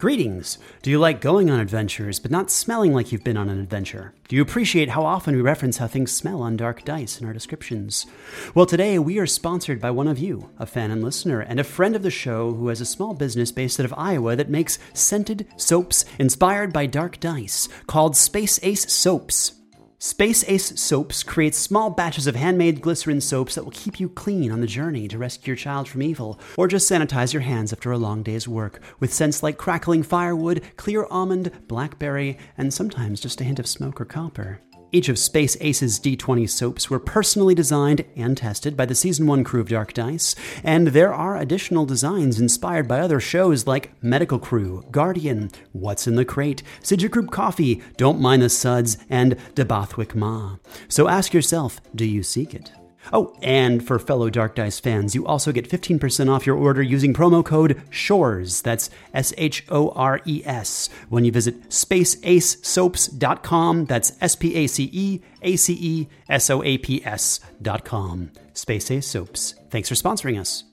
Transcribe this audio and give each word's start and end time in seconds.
Greetings! 0.00 0.56
Do 0.80 0.90
you 0.90 0.98
like 0.98 1.20
going 1.20 1.50
on 1.50 1.60
adventures 1.60 2.18
but 2.18 2.30
not 2.30 2.50
smelling 2.50 2.94
like 2.94 3.12
you've 3.12 3.22
been 3.22 3.36
on 3.36 3.50
an 3.50 3.60
adventure? 3.60 4.14
Do 4.28 4.36
you 4.36 4.40
appreciate 4.40 4.88
how 4.88 5.04
often 5.04 5.36
we 5.36 5.42
reference 5.42 5.76
how 5.76 5.88
things 5.88 6.10
smell 6.10 6.40
on 6.40 6.56
Dark 6.56 6.86
Dice 6.86 7.20
in 7.20 7.26
our 7.26 7.34
descriptions? 7.34 8.06
Well, 8.54 8.64
today 8.64 8.98
we 8.98 9.18
are 9.18 9.26
sponsored 9.26 9.78
by 9.78 9.90
one 9.90 10.08
of 10.08 10.18
you, 10.18 10.48
a 10.58 10.64
fan 10.64 10.90
and 10.90 11.04
listener, 11.04 11.40
and 11.40 11.60
a 11.60 11.64
friend 11.64 11.94
of 11.94 12.02
the 12.02 12.10
show 12.10 12.54
who 12.54 12.68
has 12.68 12.80
a 12.80 12.86
small 12.86 13.12
business 13.12 13.52
based 13.52 13.78
out 13.78 13.84
of 13.84 13.92
Iowa 13.94 14.36
that 14.36 14.48
makes 14.48 14.78
scented 14.94 15.46
soaps 15.58 16.06
inspired 16.18 16.72
by 16.72 16.86
Dark 16.86 17.20
Dice 17.20 17.68
called 17.86 18.16
Space 18.16 18.58
Ace 18.62 18.90
Soaps. 18.90 19.59
Space 20.02 20.46
Ace 20.48 20.80
Soaps 20.80 21.22
creates 21.22 21.58
small 21.58 21.90
batches 21.90 22.26
of 22.26 22.34
handmade 22.34 22.80
glycerin 22.80 23.20
soaps 23.20 23.54
that 23.54 23.64
will 23.64 23.72
keep 23.72 24.00
you 24.00 24.08
clean 24.08 24.50
on 24.50 24.62
the 24.62 24.66
journey 24.66 25.06
to 25.06 25.18
rescue 25.18 25.50
your 25.50 25.56
child 25.56 25.90
from 25.90 26.00
evil, 26.00 26.40
or 26.56 26.66
just 26.66 26.90
sanitize 26.90 27.34
your 27.34 27.42
hands 27.42 27.70
after 27.70 27.92
a 27.92 27.98
long 27.98 28.22
day's 28.22 28.48
work, 28.48 28.80
with 28.98 29.12
scents 29.12 29.42
like 29.42 29.58
crackling 29.58 30.02
firewood, 30.02 30.62
clear 30.78 31.04
almond, 31.10 31.52
blackberry, 31.68 32.38
and 32.56 32.72
sometimes 32.72 33.20
just 33.20 33.42
a 33.42 33.44
hint 33.44 33.58
of 33.58 33.66
smoke 33.66 34.00
or 34.00 34.06
copper. 34.06 34.62
Each 34.92 35.08
of 35.08 35.20
Space 35.20 35.56
Ace's 35.60 36.00
D20 36.00 36.50
soaps 36.50 36.90
were 36.90 36.98
personally 36.98 37.54
designed 37.54 38.04
and 38.16 38.36
tested 38.36 38.76
by 38.76 38.86
the 38.86 38.94
Season 38.96 39.24
1 39.26 39.44
crew 39.44 39.60
of 39.60 39.68
Dark 39.68 39.92
Dice, 39.92 40.34
and 40.64 40.88
there 40.88 41.14
are 41.14 41.36
additional 41.36 41.86
designs 41.86 42.40
inspired 42.40 42.88
by 42.88 42.98
other 42.98 43.20
shows 43.20 43.68
like 43.68 43.92
Medical 44.02 44.40
Crew, 44.40 44.84
Guardian, 44.90 45.50
What's 45.70 46.08
in 46.08 46.16
the 46.16 46.24
Crate, 46.24 46.64
Group 47.10 47.30
Coffee, 47.30 47.82
Don't 47.98 48.20
Mind 48.20 48.42
the 48.42 48.48
Suds, 48.48 48.98
and 49.08 49.36
Debathwick 49.54 50.16
Ma. 50.16 50.56
So 50.88 51.06
ask 51.06 51.32
yourself, 51.32 51.80
do 51.94 52.04
you 52.04 52.24
seek 52.24 52.52
it? 52.52 52.72
Oh, 53.12 53.36
and 53.42 53.86
for 53.86 53.98
fellow 53.98 54.30
Dark 54.30 54.54
Dice 54.54 54.78
fans, 54.78 55.14
you 55.14 55.26
also 55.26 55.52
get 55.52 55.68
15% 55.68 56.30
off 56.30 56.46
your 56.46 56.56
order 56.56 56.82
using 56.82 57.12
promo 57.12 57.44
code 57.44 57.82
SHORES, 57.90 58.62
that's 58.62 58.88
S 59.12 59.34
H 59.36 59.66
O 59.68 59.90
R 59.90 60.20
E 60.24 60.42
S, 60.44 60.88
when 61.08 61.24
you 61.24 61.32
visit 61.32 61.70
spaceacesoaps.com, 61.70 63.84
that's 63.86 64.12
S 64.20 64.36
P 64.36 64.54
A 64.54 64.66
C 64.66 64.88
E 64.92 65.20
A 65.42 65.56
C 65.56 65.76
E 65.80 66.08
S 66.28 66.50
O 66.50 66.62
A 66.62 66.78
P 66.78 67.04
S.com. 67.04 68.30
Space 68.52 68.90
Ace 68.90 69.06
Soaps. 69.06 69.54
Thanks 69.70 69.88
for 69.88 69.94
sponsoring 69.94 70.38
us. 70.38 70.64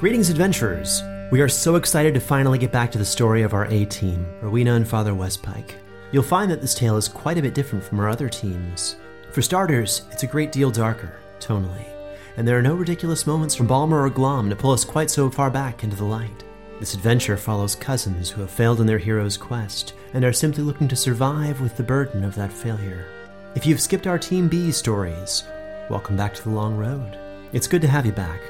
Greetings, 0.00 0.28
adventurers. 0.28 1.02
We 1.32 1.40
are 1.40 1.48
so 1.48 1.76
excited 1.76 2.14
to 2.14 2.20
finally 2.20 2.58
get 2.58 2.70
back 2.70 2.92
to 2.92 2.98
the 2.98 3.04
story 3.04 3.42
of 3.42 3.54
our 3.54 3.64
A 3.66 3.84
team, 3.86 4.26
Rowena 4.42 4.74
and 4.74 4.86
Father 4.86 5.12
Westpike. 5.12 5.72
You'll 6.12 6.22
find 6.22 6.50
that 6.50 6.60
this 6.60 6.74
tale 6.74 6.96
is 6.96 7.08
quite 7.08 7.38
a 7.38 7.42
bit 7.42 7.54
different 7.54 7.84
from 7.84 7.98
our 7.98 8.08
other 8.08 8.28
teams. 8.28 8.96
For 9.36 9.42
starters, 9.42 10.00
it's 10.10 10.22
a 10.22 10.26
great 10.26 10.50
deal 10.50 10.70
darker, 10.70 11.20
tonally, 11.40 11.84
and 12.38 12.48
there 12.48 12.58
are 12.58 12.62
no 12.62 12.74
ridiculous 12.74 13.26
moments 13.26 13.54
from 13.54 13.66
Balmur 13.66 14.06
or 14.06 14.08
Glom 14.08 14.48
to 14.48 14.56
pull 14.56 14.70
us 14.70 14.82
quite 14.82 15.10
so 15.10 15.28
far 15.28 15.50
back 15.50 15.84
into 15.84 15.94
the 15.94 16.06
light. 16.06 16.42
This 16.80 16.94
adventure 16.94 17.36
follows 17.36 17.74
cousins 17.74 18.30
who 18.30 18.40
have 18.40 18.50
failed 18.50 18.80
in 18.80 18.86
their 18.86 18.96
hero's 18.96 19.36
quest 19.36 19.92
and 20.14 20.24
are 20.24 20.32
simply 20.32 20.62
looking 20.64 20.88
to 20.88 20.96
survive 20.96 21.60
with 21.60 21.76
the 21.76 21.82
burden 21.82 22.24
of 22.24 22.34
that 22.36 22.50
failure. 22.50 23.04
If 23.54 23.66
you've 23.66 23.82
skipped 23.82 24.06
our 24.06 24.18
Team 24.18 24.48
B 24.48 24.72
stories, 24.72 25.44
welcome 25.90 26.16
back 26.16 26.32
to 26.32 26.42
the 26.42 26.48
long 26.48 26.74
road. 26.74 27.18
It's 27.52 27.68
good 27.68 27.82
to 27.82 27.88
have 27.88 28.06
you 28.06 28.12
back. 28.12 28.40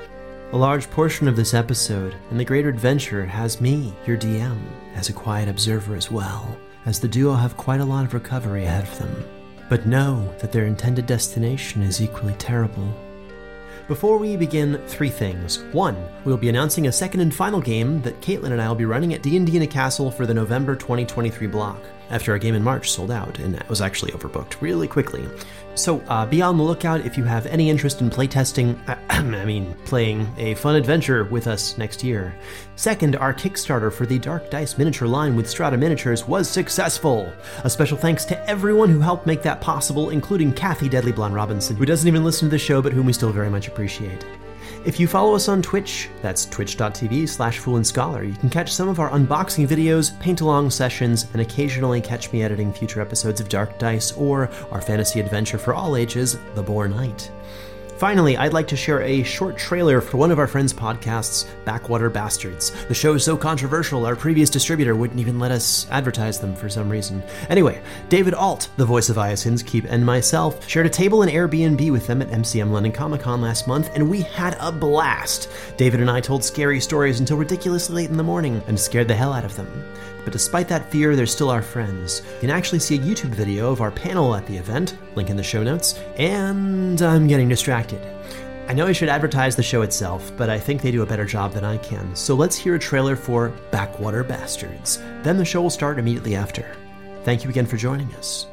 A 0.53 0.57
large 0.57 0.89
portion 0.93 1.27
of 1.27 1.35
this 1.35 1.53
episode 1.53 2.15
and 2.31 2.39
the 2.39 2.45
greater 2.45 2.69
adventure 2.69 3.27
has 3.27 3.61
me, 3.61 3.93
your 4.07 4.17
DM, 4.17 4.61
as 4.95 5.09
a 5.09 5.13
quiet 5.13 5.49
observer 5.49 5.97
as 5.97 6.13
well, 6.13 6.57
as 6.85 7.01
the 7.01 7.09
duo 7.09 7.35
have 7.35 7.57
quite 7.57 7.81
a 7.81 7.85
lot 7.85 8.05
of 8.05 8.15
recovery 8.15 8.67
ahead 8.67 8.85
of 8.85 8.99
them 9.01 9.36
but 9.69 9.87
know 9.87 10.33
that 10.39 10.53
their 10.53 10.67
intended 10.67 11.07
destination 11.07 11.83
is 11.83 12.01
equally 12.01 12.35
terrible. 12.35 12.95
Before 13.89 14.19
we 14.19 14.37
begin, 14.37 14.81
three 14.89 15.11
things. 15.11 15.63
One, 15.73 15.97
we'll 16.25 16.37
be 16.37 16.49
announcing 16.49 16.89
a 16.89 16.93
second 16.93 17.21
and 17.21 17.33
final 17.33 17.61
game 17.61 18.03
that 18.03 18.21
Caitlin 18.21 18.51
and 18.51 18.61
I 18.61 18.67
will 18.67 18.75
be 18.75 18.85
running 18.85 19.15
at 19.15 19.23
D&D 19.23 19.57
in 19.57 19.63
a 19.63 19.67
Castle 19.67 20.11
for 20.11 20.27
the 20.27 20.35
November 20.35 20.75
2023 20.75 21.47
block 21.47 21.79
after 22.11 22.33
our 22.33 22.39
game 22.39 22.57
in 22.57 22.65
March 22.65 22.91
sold 22.91 23.13
out 23.13 23.39
and 23.39 23.63
was 23.69 23.81
actually 23.81 24.13
overbooked 24.13 24.61
really 24.61 24.89
quickly. 24.89 25.25
So 25.77 26.01
uh, 26.09 26.25
be 26.25 26.41
on 26.41 26.57
the 26.57 26.63
lookout 26.63 27.05
if 27.05 27.19
you 27.19 27.25
have 27.25 27.45
any 27.47 27.69
interest 27.69 28.01
in 28.01 28.09
playtesting, 28.09 28.79
I 29.11 29.45
mean, 29.45 29.75
playing 29.85 30.27
a 30.39 30.55
fun 30.55 30.75
adventure 30.75 31.25
with 31.25 31.47
us 31.47 31.77
next 31.77 32.03
year. 32.03 32.35
Second, 32.77 33.15
our 33.17 33.35
Kickstarter 33.35 33.93
for 33.93 34.07
the 34.07 34.19
Dark 34.19 34.51
Dice 34.51 34.79
miniature 34.79 35.07
line 35.07 35.37
with 35.37 35.49
Strata 35.49 35.77
Miniatures 35.77 36.27
was 36.27 36.49
successful. 36.49 37.31
A 37.65 37.71
special 37.71 37.99
thanks 37.99 38.25
to 38.25 38.49
everyone 38.49 38.89
who 38.89 39.01
helped 39.01 39.27
make 39.27 39.43
that 39.43 39.61
possible, 39.61 40.09
including 40.11 40.51
Kathy 40.51 40.89
Deadly 40.89 41.13
Blonde 41.13 41.35
Robinson, 41.35 41.77
who 41.77 41.85
doesn't 41.85 42.09
even 42.09 42.25
listen 42.25 42.49
to 42.49 42.51
the 42.51 42.59
show 42.59 42.81
but 42.81 42.95
whom 42.95 43.05
we 43.05 43.13
still 43.13 43.31
very 43.31 43.51
much 43.51 43.69
appreciate. 43.69 44.25
If 44.87 45.01
you 45.01 45.09
follow 45.09 45.35
us 45.35 45.49
on 45.49 45.63
Twitch, 45.63 46.09
that's 46.23 46.47
twitch.tv 46.47 47.29
slash 47.29 47.59
Fool 47.59 47.75
and 47.75 47.85
Scholar, 47.85 48.23
you 48.23 48.35
can 48.35 48.49
catch 48.49 48.73
some 48.73 48.89
of 48.89 49.01
our 49.01 49.11
unboxing 49.11 49.67
videos, 49.67 50.17
paint 50.21 50.43
along 50.43 50.71
sessions, 50.71 51.27
and 51.33 51.43
occasionally 51.43 52.01
catch 52.01 52.33
me 52.33 52.45
editing 52.45 52.73
future 52.73 53.01
episodes 53.01 53.41
of 53.41 53.49
Dark 53.49 53.81
Dice 53.81 54.13
or 54.13 54.49
our 54.71 54.81
fantasy 54.81 55.19
adventure 55.19 55.59
for 55.59 55.75
all 55.75 55.97
ages, 55.97 56.39
The 56.55 56.63
Boar 56.63 56.87
Knight. 56.87 57.33
Finally, 57.99 58.37
I'd 58.37 58.53
like 58.53 58.69
to 58.69 58.77
share 58.77 59.01
a 59.01 59.23
short 59.23 59.57
trailer 59.57 60.03
for 60.03 60.19
one 60.19 60.31
of 60.31 60.39
our 60.39 60.47
friends' 60.47 60.73
podcasts, 60.75 61.47
Backwater 61.65 62.11
Bastards. 62.11 62.71
The 62.89 62.95
show 62.95 63.15
is 63.15 63.25
so 63.25 63.39
controversial, 63.39 64.05
our 64.05 64.15
previous 64.15 64.51
distributor 64.51 64.95
wouldn't 64.95 65.19
even 65.19 65.39
let 65.39 65.51
us 65.51 65.87
advertise 65.91 66.39
them 66.39 66.55
for 66.55 66.69
some 66.69 66.91
reason. 66.91 67.23
Anyway, 67.49 67.81
David 68.11 68.35
Alt, 68.35 68.69
the 68.77 68.85
voice 68.85 69.09
of 69.09 69.17
Iasins 69.17 69.65
Keep, 69.65 69.87
and 69.89 70.05
myself 70.05 70.69
shared 70.69 70.85
a 70.85 70.91
table 70.91 71.23
in 71.23 71.31
Airbnb 71.31 71.91
with 71.91 72.07
them 72.07 72.21
at 72.21 72.29
MCM 72.29 72.71
London 72.71 72.93
Comic 72.93 73.23
Con 73.23 73.41
last 73.41 73.67
month, 73.67 73.91
and 73.95 74.11
we 74.11 74.21
had 74.21 74.59
a 74.61 74.71
blast. 74.71 75.49
David 75.79 76.01
and 76.01 76.11
I 76.11 76.21
told 76.21 76.45
scary 76.45 76.81
stories 76.81 77.21
until 77.21 77.39
ridiculously 77.39 77.95
late 77.95 78.11
in 78.11 78.19
the 78.19 78.23
morning 78.23 78.63
and 78.67 78.79
scared 78.79 79.09
the 79.09 79.15
hell 79.15 79.33
out 79.33 79.47
of 79.47 79.57
them. 79.57 79.85
But 80.27 80.33
despite 80.33 80.67
that 80.71 80.91
fear, 80.91 81.15
they're 81.15 81.25
still 81.25 81.51
our 81.51 81.63
friends. 81.63 82.21
You 82.35 82.41
can 82.41 82.51
actually 82.51 82.81
see 82.81 82.97
a 82.97 82.99
YouTube 82.99 83.31
video 83.31 83.71
of 83.71 83.81
our 83.81 83.93
panel 83.93 84.35
at 84.35 84.45
the 84.49 84.57
event, 84.57 84.99
link 85.15 85.31
in 85.31 85.37
the 85.37 85.43
show 85.45 85.63
notes, 85.63 86.01
and 86.17 87.01
I'm 87.01 87.29
getting 87.29 87.49
distracted. 87.49 88.05
I 88.69 88.73
know 88.73 88.89
I 88.89 88.93
should 88.93 89.09
advertise 89.09 89.55
the 89.55 89.63
show 89.63 89.83
itself, 89.83 90.33
but 90.37 90.51
I 90.51 90.59
think 90.59 90.83
they 90.83 90.91
do 90.91 91.03
a 91.03 91.07
better 91.07 91.25
job 91.25 91.53
than 91.53 91.65
I 91.65 91.77
can, 91.77 92.17
so 92.17 92.35
let's 92.35 92.57
hear 92.57 92.75
a 92.75 92.79
trailer 92.81 93.15
for 93.15 93.51
Backwater 93.71 94.25
Bastards. 94.25 94.99
Then 95.23 95.37
the 95.37 95.45
show 95.45 95.63
will 95.63 95.71
start 95.71 95.97
immediately 95.97 96.35
after. 96.35 96.75
Thank 97.23 97.45
you 97.45 97.51
again 97.51 97.67
for 97.67 97.77
joining 97.77 98.13
us. 98.17 98.49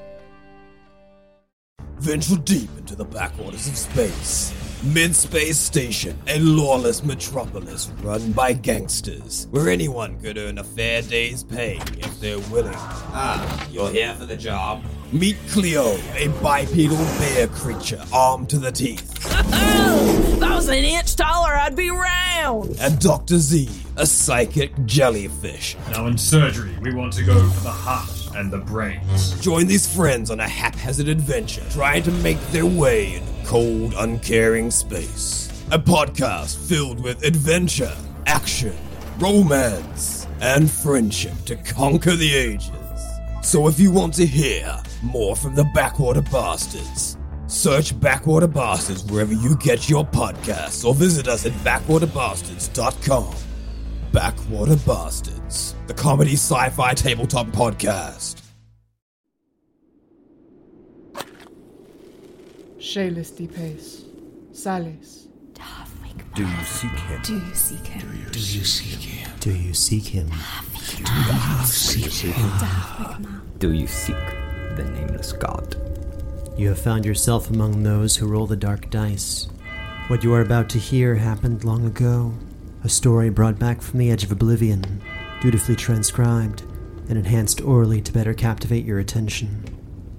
Venture 1.97 2.35
deep 2.35 2.69
into 2.77 2.95
the 2.95 3.05
backwaters 3.05 3.67
of 3.67 3.75
space. 3.75 4.62
Mid-space 4.83 5.57
station, 5.57 6.19
a 6.27 6.39
lawless 6.39 7.06
metropolis 7.06 7.89
run 8.01 8.33
by 8.33 8.51
gangsters, 8.51 9.47
where 9.51 9.69
anyone 9.69 10.19
could 10.19 10.38
earn 10.38 10.57
a 10.57 10.63
fair 10.65 11.01
day's 11.01 11.41
pay 11.41 11.77
if 12.00 12.19
they're 12.19 12.38
willing. 12.51 12.74
Ah, 12.75 13.65
you're 13.71 13.89
here 13.89 14.13
for 14.15 14.25
the 14.25 14.35
job? 14.35 14.83
Meet 15.13 15.38
Cleo, 15.50 15.95
a 16.15 16.27
bipedal 16.42 16.98
bear 16.98 17.45
creature 17.45 18.04
armed 18.12 18.50
to 18.50 18.57
the 18.57 18.71
teeth. 18.71 19.15
if 19.27 20.42
I 20.42 20.56
was 20.56 20.68
an 20.69 20.83
inch 20.83 21.15
taller, 21.15 21.54
I'd 21.54 21.75
be 21.75 21.92
round. 21.92 22.75
And 22.80 22.98
Dr. 23.00 23.38
Z, 23.38 23.69
a 23.95 24.07
psychic 24.07 24.71
jellyfish. 24.86 25.77
Now 25.92 26.07
in 26.07 26.18
surgery, 26.18 26.75
we 26.81 26.95
want 26.95 27.13
to 27.13 27.24
go 27.24 27.48
for 27.48 27.63
the 27.63 27.69
heart 27.69 28.36
and 28.36 28.51
the 28.51 28.57
brains. 28.57 29.39
Join 29.39 29.68
these 29.68 29.86
friends 29.86 30.31
on 30.31 30.39
a 30.39 30.48
haphazard 30.48 31.07
adventure 31.07 31.63
trying 31.69 32.01
to 32.04 32.12
make 32.12 32.42
their 32.48 32.65
way 32.65 33.13
in 33.13 33.24
cold, 33.45 33.94
uncaring 33.95 34.71
space. 34.71 35.48
A 35.71 35.77
podcast 35.77 36.57
filled 36.68 37.00
with 37.00 37.24
adventure, 37.24 37.95
action, 38.25 38.75
romance, 39.19 40.25
and 40.42 40.71
friendship 40.71 41.33
to 41.45 41.56
conquer 41.57 42.15
the 42.15 42.33
ages. 42.36 42.71
So 43.43 43.67
if 43.67 43.77
you 43.77 43.91
want 43.91 44.13
to 44.15 44.25
hear 44.25 44.81
more 45.01 45.35
from 45.35 45.53
the 45.53 45.65
Backwater 45.75 46.21
Bastards, 46.21 47.17
search 47.47 47.99
Backwater 47.99 48.47
Bastards 48.47 49.03
wherever 49.03 49.33
you 49.33 49.57
get 49.57 49.89
your 49.89 50.05
podcasts 50.05 50.85
or 50.85 50.95
visit 50.95 51.27
us 51.27 51.45
at 51.45 51.51
backwaterbastards.com. 51.51 53.35
Backwater 54.13 54.77
Bastards, 54.77 55.75
the 55.87 55.93
comedy 55.93 56.33
sci 56.33 56.69
fi 56.69 56.93
tabletop 56.93 57.47
podcast. 57.47 58.41
Shalis 62.79 63.53
Pace. 63.53 64.03
Salis. 64.53 65.22
Do 66.35 66.47
you 66.47 66.63
seek 66.63 66.91
him? 66.91 67.21
Do 67.21 67.33
you 67.35 67.53
seek 67.53 67.85
him? 67.85 68.09
Do 68.09 68.18
you 68.18 68.25
Do 68.31 68.39
you 68.39 68.63
seek 68.63 69.00
him? 69.00 69.31
Do 69.39 69.51
you 69.51 69.74
seek 69.74 70.06
him? 70.06 70.30
Ah, 70.31 70.65
Do 70.80 70.97
you 70.97 71.06
ah, 71.07 71.63
seek 71.68 72.12
him? 72.12 73.41
Do 73.59 73.71
you 73.71 73.85
seek 73.85 74.15
the 74.75 74.83
nameless 74.95 75.31
god? 75.33 75.75
You 76.57 76.69
have 76.69 76.80
found 76.80 77.06
yourself 77.06 77.51
among 77.51 77.83
those 77.83 78.15
who 78.15 78.27
roll 78.27 78.47
the 78.47 78.56
dark 78.56 78.89
dice. 78.89 79.47
What 80.07 80.24
you 80.24 80.33
are 80.33 80.41
about 80.41 80.69
to 80.69 80.80
hear 80.80 81.15
happened 81.15 81.63
long 81.63 81.85
ago. 81.85 82.33
A 82.83 82.89
story 82.89 83.29
brought 83.29 83.59
back 83.59 83.83
from 83.83 84.00
the 84.00 84.09
edge 84.09 84.24
of 84.24 84.31
oblivion, 84.31 85.03
dutifully 85.39 85.75
transcribed 85.75 86.63
and 87.09 87.18
enhanced 87.18 87.62
orally 87.62 88.01
to 88.01 88.12
better 88.12 88.33
captivate 88.33 88.86
your 88.86 88.97
attention. 88.97 89.63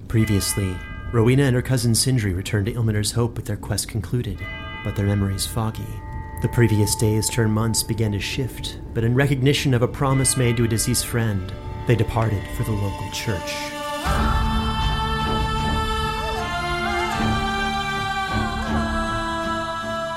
Previously, 0.07 0.77
Rowena 1.11 1.43
and 1.43 1.55
her 1.55 1.61
cousin 1.61 1.93
Sindri 1.93 2.33
returned 2.33 2.67
to 2.67 2.73
Ilmater's 2.73 3.11
Hope 3.11 3.35
with 3.35 3.45
their 3.47 3.57
quest 3.57 3.89
concluded, 3.89 4.39
but 4.85 4.95
their 4.95 5.05
memories 5.05 5.45
foggy. 5.45 5.83
The 6.45 6.51
previous 6.51 6.93
days 6.93 7.27
turned 7.27 7.51
months 7.51 7.81
began 7.81 8.11
to 8.11 8.19
shift, 8.19 8.77
but 8.93 9.03
in 9.03 9.15
recognition 9.15 9.73
of 9.73 9.81
a 9.81 9.87
promise 9.87 10.37
made 10.37 10.57
to 10.57 10.65
a 10.65 10.67
deceased 10.67 11.07
friend, 11.07 11.51
they 11.87 11.95
departed 11.95 12.43
for 12.49 12.61
the 12.61 12.71
local 12.71 13.09
church. 13.09 13.51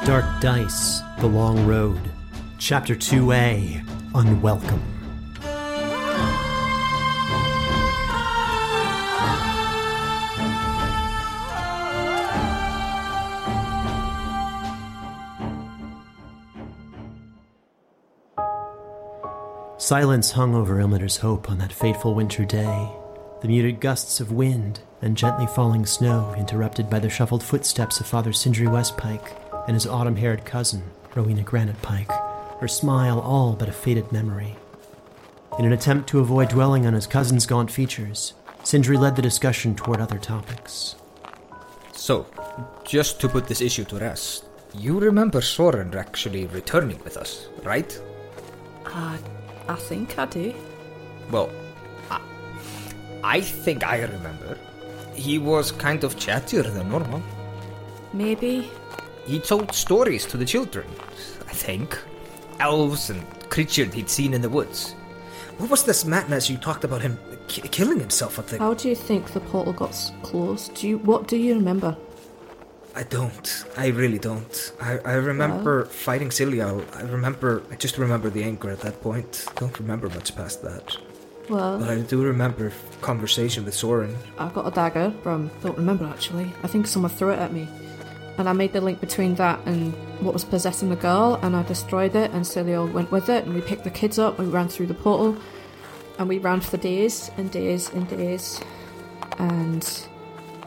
Dark 0.04 0.42
Dice, 0.42 1.00
The 1.18 1.26
Long 1.26 1.66
Road, 1.66 2.10
Chapter 2.58 2.94
2A 2.94 3.82
Unwelcome. 4.14 4.97
Silence 19.88 20.32
hung 20.32 20.54
over 20.54 20.80
Ilmater's 20.80 21.16
Hope 21.16 21.50
on 21.50 21.56
that 21.56 21.72
fateful 21.72 22.14
winter 22.14 22.44
day. 22.44 22.90
The 23.40 23.48
muted 23.48 23.80
gusts 23.80 24.20
of 24.20 24.30
wind 24.30 24.80
and 25.00 25.16
gently 25.16 25.46
falling 25.46 25.86
snow 25.86 26.34
interrupted 26.36 26.90
by 26.90 26.98
the 26.98 27.08
shuffled 27.08 27.42
footsteps 27.42 27.98
of 27.98 28.06
Father 28.06 28.34
Sindri 28.34 28.66
Westpike 28.66 29.34
and 29.66 29.72
his 29.72 29.86
autumn 29.86 30.16
haired 30.16 30.44
cousin, 30.44 30.82
Rowena 31.14 31.42
Granitepike, 31.42 32.60
her 32.60 32.68
smile 32.68 33.18
all 33.18 33.54
but 33.54 33.70
a 33.70 33.72
faded 33.72 34.12
memory. 34.12 34.56
In 35.58 35.64
an 35.64 35.72
attempt 35.72 36.06
to 36.10 36.20
avoid 36.20 36.50
dwelling 36.50 36.84
on 36.84 36.92
his 36.92 37.06
cousin's 37.06 37.46
gaunt 37.46 37.70
features, 37.70 38.34
Sindri 38.64 38.98
led 38.98 39.16
the 39.16 39.22
discussion 39.22 39.74
toward 39.74 40.02
other 40.02 40.18
topics. 40.18 40.96
So, 41.92 42.26
just 42.84 43.22
to 43.22 43.28
put 43.30 43.48
this 43.48 43.62
issue 43.62 43.84
to 43.84 44.00
rest, 44.00 44.44
you 44.74 44.98
remember 44.98 45.40
Soren 45.40 45.94
actually 45.94 46.44
returning 46.44 47.02
with 47.04 47.16
us, 47.16 47.48
right? 47.64 47.98
Uh, 48.84 49.16
I 49.68 49.74
think 49.74 50.18
I 50.18 50.26
do. 50.26 50.54
Well, 51.30 51.50
I, 52.10 52.20
I 53.22 53.40
think 53.40 53.86
I 53.86 54.00
remember. 54.02 54.58
He 55.14 55.38
was 55.38 55.72
kind 55.72 56.04
of 56.04 56.16
chattier 56.16 56.62
than 56.72 56.88
normal. 56.88 57.22
Maybe. 58.12 58.70
He 59.26 59.40
told 59.40 59.72
stories 59.74 60.24
to 60.26 60.36
the 60.36 60.44
children, 60.44 60.86
I 61.48 61.52
think. 61.52 61.98
Elves 62.60 63.10
and 63.10 63.22
creatures 63.50 63.92
he'd 63.92 64.08
seen 64.08 64.32
in 64.34 64.40
the 64.40 64.48
woods. 64.48 64.94
What 65.58 65.70
was 65.70 65.84
this 65.84 66.04
madness 66.04 66.48
you 66.48 66.56
talked 66.56 66.84
about 66.84 67.02
him 67.02 67.18
ki- 67.48 67.62
killing 67.68 68.00
himself 68.00 68.38
at 68.38 68.46
the. 68.46 68.58
How 68.58 68.74
do 68.74 68.88
you 68.88 68.94
think 68.94 69.32
the 69.32 69.40
portal 69.40 69.72
got 69.72 69.94
closed? 70.22 70.74
Do 70.74 70.88
you 70.88 70.98
what 70.98 71.28
do 71.28 71.36
you 71.36 71.54
remember? 71.54 71.96
I 72.98 73.04
don't. 73.04 73.64
I 73.76 73.86
really 73.88 74.18
don't. 74.18 74.72
I, 74.80 74.98
I 75.04 75.12
remember 75.14 75.84
fighting 75.84 76.32
Cilia. 76.32 76.66
I 76.94 77.02
remember. 77.02 77.62
I 77.70 77.76
just 77.76 77.96
remember 77.96 78.28
the 78.28 78.42
anger 78.42 78.70
at 78.70 78.80
that 78.80 79.00
point. 79.00 79.46
Don't 79.54 79.78
remember 79.78 80.08
much 80.08 80.34
past 80.34 80.62
that. 80.62 80.96
Well, 81.48 81.78
But 81.78 81.90
I 81.90 82.00
do 82.00 82.24
remember 82.24 82.72
conversation 83.00 83.64
with 83.64 83.74
Soren. 83.74 84.16
I 84.36 84.48
got 84.48 84.66
a 84.66 84.72
dagger 84.72 85.14
from 85.22 85.48
don't 85.62 85.78
remember 85.78 86.06
actually. 86.06 86.52
I 86.64 86.66
think 86.66 86.88
someone 86.88 87.12
threw 87.12 87.30
it 87.30 87.38
at 87.38 87.52
me. 87.52 87.68
And 88.36 88.48
I 88.48 88.52
made 88.52 88.72
the 88.72 88.80
link 88.80 89.00
between 89.00 89.36
that 89.36 89.60
and 89.64 89.94
what 90.20 90.34
was 90.34 90.44
possessing 90.44 90.90
the 90.90 90.96
girl 90.96 91.38
and 91.42 91.54
I 91.54 91.62
destroyed 91.62 92.16
it 92.16 92.32
and 92.32 92.44
Cilio 92.44 92.92
went 92.92 93.12
with 93.12 93.28
it 93.28 93.44
and 93.44 93.54
we 93.54 93.60
picked 93.60 93.84
the 93.84 93.90
kids 93.90 94.18
up, 94.18 94.38
we 94.38 94.46
ran 94.46 94.68
through 94.68 94.86
the 94.86 94.94
portal 94.94 95.36
and 96.18 96.28
we 96.28 96.38
ran 96.38 96.60
for 96.60 96.76
days 96.76 97.30
and 97.36 97.50
days 97.50 97.90
and 97.90 98.08
days 98.08 98.60
and 99.38 99.82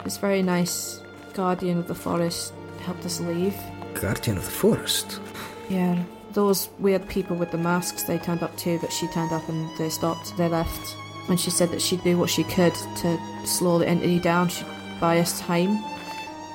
this 0.04 0.16
very 0.16 0.42
nice 0.42 1.01
guardian 1.34 1.78
of 1.78 1.88
the 1.88 1.94
forest 1.94 2.52
helped 2.84 3.04
us 3.04 3.20
leave. 3.20 3.54
Guardian 3.94 4.36
of 4.38 4.44
the 4.44 4.50
Forest. 4.50 5.20
Yeah, 5.68 6.02
those 6.32 6.68
weird 6.78 7.08
people 7.08 7.36
with 7.36 7.50
the 7.50 7.58
masks, 7.58 8.04
they 8.04 8.18
turned 8.18 8.42
up 8.42 8.56
too, 8.56 8.78
but 8.80 8.92
she 8.92 9.06
turned 9.08 9.32
up 9.32 9.48
and 9.48 9.68
they 9.78 9.88
stopped, 9.88 10.36
they 10.36 10.48
left. 10.48 10.96
And 11.28 11.38
she 11.38 11.50
said 11.50 11.70
that 11.70 11.80
she'd 11.80 12.02
do 12.02 12.18
what 12.18 12.30
she 12.30 12.42
could 12.44 12.74
to 12.74 13.18
slow 13.44 13.78
the 13.78 13.86
entity 13.86 14.18
down. 14.18 14.48
She'd 14.48 14.66
buy 15.00 15.18
us 15.20 15.40
time 15.40 15.78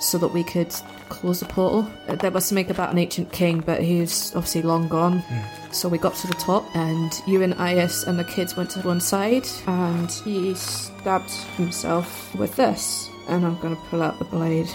so 0.01 0.17
that 0.17 0.27
we 0.27 0.43
could 0.43 0.74
close 1.10 1.39
the 1.39 1.46
portal. 1.46 1.89
Uh, 2.07 2.15
There 2.15 2.31
was 2.31 2.46
something 2.46 2.69
about 2.69 2.91
an 2.91 2.98
ancient 2.98 3.31
king, 3.31 3.62
but 3.62 3.81
he 3.81 4.01
was 4.01 4.36
obviously 4.36 4.62
long 4.63 4.88
gone. 4.89 5.24
So 5.72 5.88
we 5.88 5.98
got 5.98 6.15
to 6.15 6.27
the 6.27 6.34
top, 6.34 6.65
and 6.75 7.12
you 7.25 7.41
and 7.43 7.53
Ias 7.53 8.05
and 8.07 8.19
the 8.19 8.25
kids 8.25 8.57
went 8.57 8.72
to 8.72 8.81
one 8.81 9.00
side, 9.00 9.48
and 9.67 10.12
he 10.12 10.53
stabbed 10.55 11.31
himself 11.55 12.36
with 12.36 12.55
this. 12.57 13.10
And 13.27 13.46
I'm 13.46 13.57
gonna 13.60 13.75
pull 13.75 14.01
out 14.01 14.19
the 14.19 14.25
blade. 14.25 14.69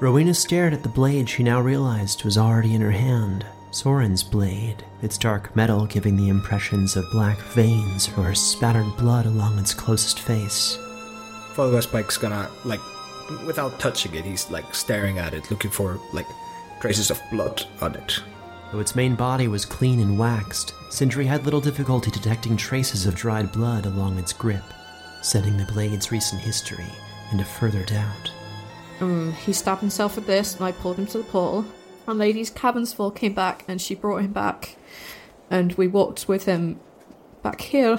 Rowena 0.00 0.32
stared 0.32 0.72
at 0.72 0.82
the 0.82 0.88
blade 0.88 1.28
she 1.28 1.42
now 1.42 1.60
realized 1.60 2.24
was 2.24 2.38
already 2.38 2.74
in 2.74 2.80
her 2.80 2.92
hand. 2.92 3.44
Soren's 3.70 4.22
blade, 4.22 4.84
its 5.02 5.18
dark 5.18 5.54
metal 5.54 5.84
giving 5.84 6.16
the 6.16 6.28
impressions 6.28 6.96
of 6.96 7.10
black 7.12 7.38
veins 7.38 8.08
or 8.16 8.34
spattered 8.34 8.96
blood 8.96 9.26
along 9.26 9.58
its 9.58 9.74
closest 9.74 10.20
face. 10.20 10.78
Father 11.52 11.74
Westpike's 11.74 12.16
gonna, 12.16 12.48
like, 12.64 12.80
without 13.46 13.78
touching 13.78 14.14
it, 14.14 14.24
he's, 14.24 14.50
like, 14.50 14.74
staring 14.74 15.18
at 15.18 15.34
it, 15.34 15.50
looking 15.50 15.70
for, 15.70 16.00
like, 16.12 16.26
traces 16.80 17.10
of 17.10 17.20
blood 17.30 17.64
on 17.82 17.94
it. 17.94 18.20
Though 18.72 18.80
its 18.80 18.96
main 18.96 19.14
body 19.14 19.48
was 19.48 19.66
clean 19.66 20.00
and 20.00 20.18
waxed, 20.18 20.72
Sindri 20.90 21.26
had 21.26 21.44
little 21.44 21.60
difficulty 21.60 22.10
detecting 22.10 22.56
traces 22.56 23.04
of 23.04 23.14
dried 23.14 23.52
blood 23.52 23.84
along 23.84 24.18
its 24.18 24.32
grip, 24.32 24.64
setting 25.20 25.56
the 25.58 25.70
blade's 25.72 26.10
recent 26.10 26.40
history 26.40 26.86
into 27.32 27.44
further 27.44 27.82
doubt. 27.84 28.32
Um, 29.00 29.32
he 29.32 29.52
stabbed 29.52 29.80
himself 29.80 30.16
with 30.16 30.26
this, 30.26 30.54
and 30.54 30.64
I 30.64 30.72
pulled 30.72 30.98
him 30.98 31.06
to 31.08 31.18
the 31.18 31.24
portal. 31.24 31.64
And 32.06 32.18
Lady's 32.18 32.50
cabins 32.50 32.92
full 32.92 33.10
came 33.10 33.34
back, 33.34 33.64
and 33.68 33.80
she 33.80 33.94
brought 33.94 34.22
him 34.22 34.32
back, 34.32 34.76
and 35.50 35.72
we 35.74 35.86
walked 35.86 36.26
with 36.26 36.46
him 36.46 36.80
back 37.42 37.60
here. 37.60 37.98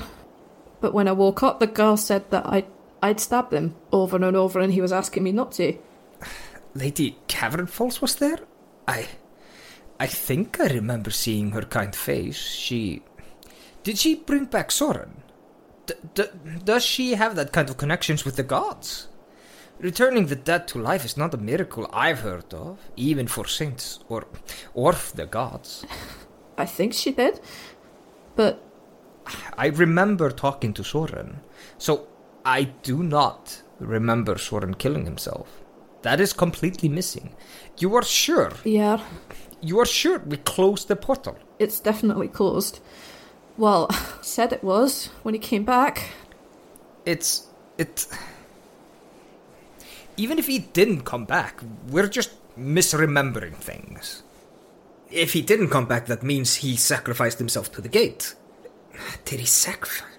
But 0.82 0.94
when 0.94 1.08
I 1.08 1.12
woke 1.12 1.44
up, 1.44 1.60
the 1.60 1.68
girl 1.68 1.96
said 1.96 2.30
that 2.32 2.46
I 2.46 2.66
I'd 3.02 3.20
stabbed 3.20 3.54
him 3.54 3.76
over 3.92 4.18
and 4.18 4.36
over, 4.36 4.60
and 4.60 4.74
he 4.74 4.82
was 4.82 4.92
asking 4.92 5.24
me 5.24 5.32
not 5.32 5.52
to. 5.54 5.78
Lady 6.74 7.18
Cavern 7.28 7.68
Falls 7.68 8.02
was 8.02 8.16
there? 8.16 8.40
I. 8.88 9.08
I 10.00 10.08
think 10.08 10.60
I 10.60 10.68
remember 10.68 11.12
seeing 11.12 11.52
her 11.52 11.62
kind 11.62 11.96
face. 11.96 12.38
She. 12.38 13.04
Did 13.84 13.98
she 13.98 14.16
bring 14.16 14.46
back 14.46 14.72
Soren? 14.72 15.24
D- 15.86 15.94
d- 16.14 16.24
does 16.64 16.84
she 16.84 17.16
have 17.16 17.36
that 17.36 17.52
kind 17.52 17.70
of 17.70 17.78
connections 17.78 18.26
with 18.26 18.36
the 18.36 18.44
gods? 18.44 19.08
Returning 19.80 20.26
the 20.26 20.36
dead 20.36 20.68
to 20.70 20.80
life 20.80 21.06
is 21.06 21.16
not 21.16 21.34
a 21.34 21.38
miracle 21.38 21.90
I've 21.94 22.20
heard 22.20 22.54
of, 22.54 22.80
even 22.98 23.28
for 23.28 23.46
saints 23.46 24.00
or 24.10 24.26
or 24.74 24.94
the 25.16 25.26
gods. 25.26 25.86
I 26.58 26.66
think 26.66 26.94
she 26.94 27.12
did. 27.12 27.40
But 28.36 28.62
I 29.58 29.68
remember 29.68 30.32
talking 30.32 30.74
to 30.74 30.84
Soren, 30.84 31.40
so 31.78 32.08
I 32.44 32.64
do 32.64 33.04
not 33.04 33.62
remember 33.80 34.38
Soren 34.38 34.74
killing 34.74 35.06
himself. 35.06 35.48
That 36.02 36.20
is 36.20 36.34
completely 36.34 36.90
missing. 36.90 37.36
You 37.78 37.96
are 37.96 38.04
sure? 38.04 38.52
Yeah. 38.66 39.02
You 39.62 39.80
are 39.80 39.86
sure 39.86 40.20
we 40.20 40.38
closed 40.38 40.88
the 40.88 40.96
portal? 40.96 41.38
It's 41.58 41.80
definitely 41.80 42.28
closed. 42.28 42.80
Well, 43.58 43.90
said 44.22 44.52
it 44.52 44.64
was 44.64 45.08
when 45.24 45.34
he 45.34 45.40
came 45.40 45.64
back. 45.64 46.10
It's 47.06 47.48
it 47.78 48.08
even 50.20 50.38
if 50.38 50.48
he 50.48 50.60
didn't 50.60 51.04
come 51.06 51.24
back, 51.24 51.62
we're 51.88 52.10
just 52.10 52.32
misremembering 52.58 53.56
things. 53.56 54.22
If 55.10 55.32
he 55.32 55.42
didn't 55.42 55.70
come 55.70 55.86
back, 55.86 56.08
that 56.08 56.24
means 56.24 56.56
he 56.56 56.76
sacrificed 56.76 57.40
himself 57.40 57.72
to 57.72 57.82
the 57.82 57.88
gate. 57.88 58.36
Did 59.24 59.40
he 59.40 59.46
sacrifice? 59.46 60.18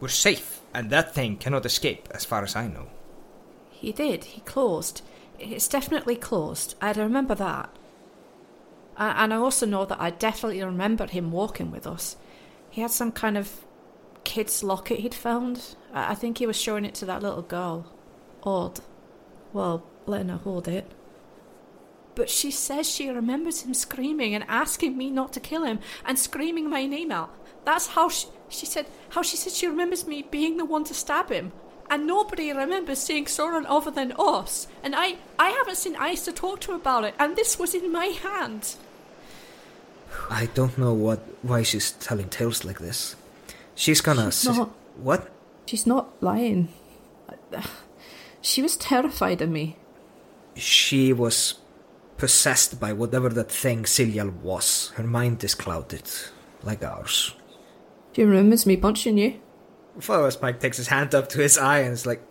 We're 0.00 0.08
safe, 0.08 0.60
and 0.74 0.90
that 0.90 1.14
thing 1.14 1.36
cannot 1.36 1.64
escape, 1.64 2.08
as 2.10 2.24
far 2.24 2.42
as 2.42 2.56
I 2.56 2.66
know. 2.66 2.88
He 3.70 3.92
did. 3.92 4.24
He 4.24 4.40
closed. 4.40 5.00
It's 5.38 5.68
definitely 5.68 6.16
closed. 6.16 6.74
I 6.80 6.90
remember 6.92 7.36
that. 7.36 7.70
And 8.98 9.32
I 9.32 9.36
also 9.36 9.64
know 9.64 9.84
that 9.84 10.00
I 10.00 10.10
definitely 10.10 10.62
remember 10.62 11.06
him 11.06 11.30
walking 11.30 11.70
with 11.70 11.86
us. 11.86 12.16
He 12.68 12.80
had 12.80 12.90
some 12.90 13.12
kind 13.12 13.38
of 13.38 13.64
kid's 14.24 14.64
locket 14.64 14.98
he'd 14.98 15.14
found. 15.14 15.76
I 15.94 16.16
think 16.16 16.38
he 16.38 16.46
was 16.46 16.60
showing 16.60 16.84
it 16.84 16.94
to 16.96 17.06
that 17.06 17.22
little 17.22 17.42
girl. 17.42 17.92
Odd. 18.46 18.80
Well, 19.52 19.82
letting 20.06 20.28
her 20.28 20.36
hold 20.38 20.68
it. 20.68 20.90
But 22.14 22.30
she 22.30 22.50
says 22.50 22.88
she 22.88 23.10
remembers 23.10 23.62
him 23.62 23.74
screaming 23.74 24.34
and 24.34 24.44
asking 24.48 24.96
me 24.96 25.10
not 25.10 25.32
to 25.34 25.40
kill 25.40 25.64
him 25.64 25.80
and 26.04 26.18
screaming 26.18 26.70
my 26.70 26.86
name 26.86 27.10
out. 27.12 27.34
That's 27.64 27.88
how 27.88 28.08
she, 28.08 28.28
she 28.48 28.64
said 28.64 28.86
how 29.10 29.22
she 29.22 29.36
said 29.36 29.52
she 29.52 29.66
remembers 29.66 30.06
me 30.06 30.22
being 30.22 30.56
the 30.56 30.64
one 30.64 30.84
to 30.84 30.94
stab 30.94 31.30
him. 31.30 31.52
And 31.90 32.06
nobody 32.06 32.52
remembers 32.52 32.98
seeing 33.00 33.26
Soren 33.26 33.66
other 33.66 33.90
than 33.90 34.12
us. 34.18 34.66
And 34.82 34.94
I 34.96 35.16
I 35.38 35.50
haven't 35.50 35.76
seen 35.76 35.94
Ice 35.96 36.24
to 36.24 36.32
talk 36.32 36.60
to 36.62 36.72
about 36.72 37.04
it, 37.04 37.14
and 37.18 37.36
this 37.36 37.58
was 37.58 37.74
in 37.74 37.92
my 37.92 38.06
hand. 38.06 38.76
I 40.30 40.46
don't 40.54 40.78
know 40.78 40.94
what 40.94 41.20
why 41.42 41.62
she's 41.62 41.92
telling 41.92 42.28
tales 42.28 42.64
like 42.64 42.78
this. 42.78 43.14
She's 43.74 44.00
gonna 44.00 44.30
She's 44.32 44.48
s- 44.48 44.56
not. 44.56 44.70
what? 44.96 45.28
She's 45.66 45.86
not 45.86 46.10
lying. 46.22 46.68
She 48.46 48.62
was 48.62 48.76
terrified 48.76 49.42
of 49.42 49.50
me. 49.50 49.76
She 50.54 51.12
was 51.12 51.54
possessed 52.16 52.78
by 52.78 52.92
whatever 52.92 53.28
that 53.30 53.50
thing 53.50 53.84
Cilial 53.86 54.30
was. 54.30 54.92
Her 54.94 55.02
mind 55.02 55.42
is 55.42 55.56
clouded, 55.56 56.08
like 56.62 56.84
ours. 56.84 57.34
She 58.12 58.22
remembers 58.22 58.64
me 58.64 58.76
punching 58.76 59.18
you. 59.18 59.40
Father 59.98 60.30
Spike 60.30 60.60
takes 60.60 60.76
his 60.76 60.86
hand 60.86 61.12
up 61.12 61.28
to 61.30 61.40
his 61.40 61.58
eye 61.58 61.80
and 61.80 61.92
is 61.92 62.06
like, 62.06 62.22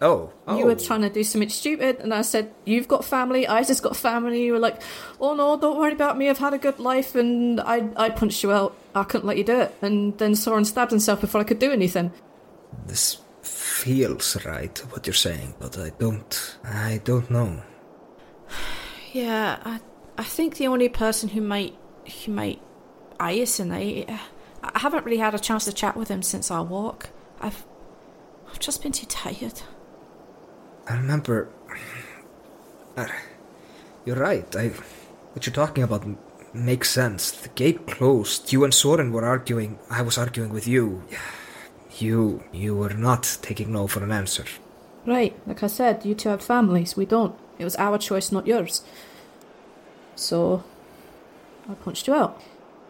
"Oh, 0.00 0.30
oh." 0.46 0.58
You 0.58 0.66
were 0.66 0.78
oh. 0.78 0.86
trying 0.86 1.02
to 1.02 1.10
do 1.10 1.24
something 1.24 1.48
stupid, 1.48 1.98
and 1.98 2.14
I 2.14 2.22
said, 2.22 2.54
You've 2.64 2.86
got 2.86 3.04
family, 3.04 3.44
Isaac's 3.48 3.80
got 3.80 3.96
family. 3.96 4.44
You 4.44 4.52
were 4.52 4.60
like, 4.60 4.80
Oh 5.20 5.34
no, 5.34 5.58
don't 5.58 5.76
worry 5.76 5.92
about 5.92 6.16
me, 6.16 6.30
I've 6.30 6.38
had 6.38 6.54
a 6.54 6.58
good 6.58 6.78
life, 6.78 7.16
and 7.16 7.60
I, 7.60 7.88
I 7.96 8.10
punched 8.10 8.44
you 8.44 8.52
out. 8.52 8.76
I 8.94 9.02
couldn't 9.02 9.26
let 9.26 9.38
you 9.38 9.44
do 9.44 9.58
it. 9.62 9.74
And 9.82 10.16
then 10.18 10.36
Soren 10.36 10.64
stabbed 10.64 10.92
himself 10.92 11.20
before 11.20 11.40
I 11.40 11.44
could 11.44 11.58
do 11.58 11.72
anything. 11.72 12.12
This 12.86 13.23
feels 13.74 14.44
right, 14.44 14.78
what 14.90 15.06
you're 15.06 15.14
saying, 15.28 15.54
but 15.58 15.76
I 15.78 15.90
don't. 15.98 16.56
I 16.64 17.00
don't 17.04 17.28
know. 17.30 17.62
Yeah, 19.12 19.58
I 19.64 19.80
I 20.16 20.22
think 20.24 20.56
the 20.56 20.68
only 20.68 20.88
person 20.88 21.28
who 21.30 21.40
might 21.40 21.74
who 22.24 22.32
might 22.32 22.60
Ice 23.18 23.58
and 23.60 23.72
I 23.74 24.06
I 24.62 24.78
haven't 24.78 25.04
really 25.04 25.18
had 25.18 25.34
a 25.34 25.38
chance 25.38 25.64
to 25.64 25.72
chat 25.72 25.96
with 25.96 26.08
him 26.08 26.22
since 26.22 26.50
our 26.50 26.64
walk. 26.64 27.10
I've 27.40 27.64
I've 28.48 28.60
just 28.60 28.82
been 28.82 28.92
too 28.92 29.06
tired. 29.06 29.60
I 30.88 30.96
remember. 30.96 31.48
Uh, 32.96 33.08
You're 34.04 34.16
right. 34.16 34.48
I. 34.56 34.68
What 35.32 35.46
you're 35.46 35.54
talking 35.54 35.82
about 35.82 36.06
makes 36.54 36.90
sense. 36.90 37.32
The 37.32 37.48
gate 37.48 37.88
closed. 37.88 38.52
You 38.52 38.62
and 38.62 38.72
Soren 38.72 39.10
were 39.10 39.24
arguing. 39.24 39.78
I 39.90 40.02
was 40.02 40.16
arguing 40.16 40.52
with 40.52 40.68
you. 40.68 41.02
You. 41.98 42.44
You 42.52 42.74
were 42.74 42.94
not 42.94 43.38
taking 43.42 43.72
no 43.72 43.86
for 43.86 44.02
an 44.02 44.12
answer. 44.12 44.44
Right, 45.06 45.36
like 45.46 45.62
I 45.62 45.66
said, 45.66 46.04
you 46.04 46.14
two 46.14 46.30
have 46.30 46.42
families, 46.42 46.96
we 46.96 47.04
don't. 47.04 47.34
It 47.58 47.64
was 47.64 47.76
our 47.76 47.98
choice, 47.98 48.32
not 48.32 48.46
yours. 48.46 48.82
So, 50.16 50.64
I 51.68 51.74
punched 51.74 52.06
you 52.06 52.14
out. 52.14 52.40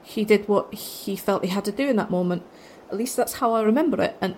He 0.02 0.24
did 0.24 0.46
what 0.48 0.72
he 0.72 1.16
felt 1.16 1.44
he 1.44 1.50
had 1.50 1.64
to 1.64 1.72
do 1.72 1.88
in 1.88 1.96
that 1.96 2.10
moment. 2.10 2.42
At 2.90 2.96
least 2.96 3.16
that's 3.16 3.34
how 3.34 3.52
I 3.52 3.62
remember 3.62 4.00
it. 4.02 4.16
And 4.20 4.36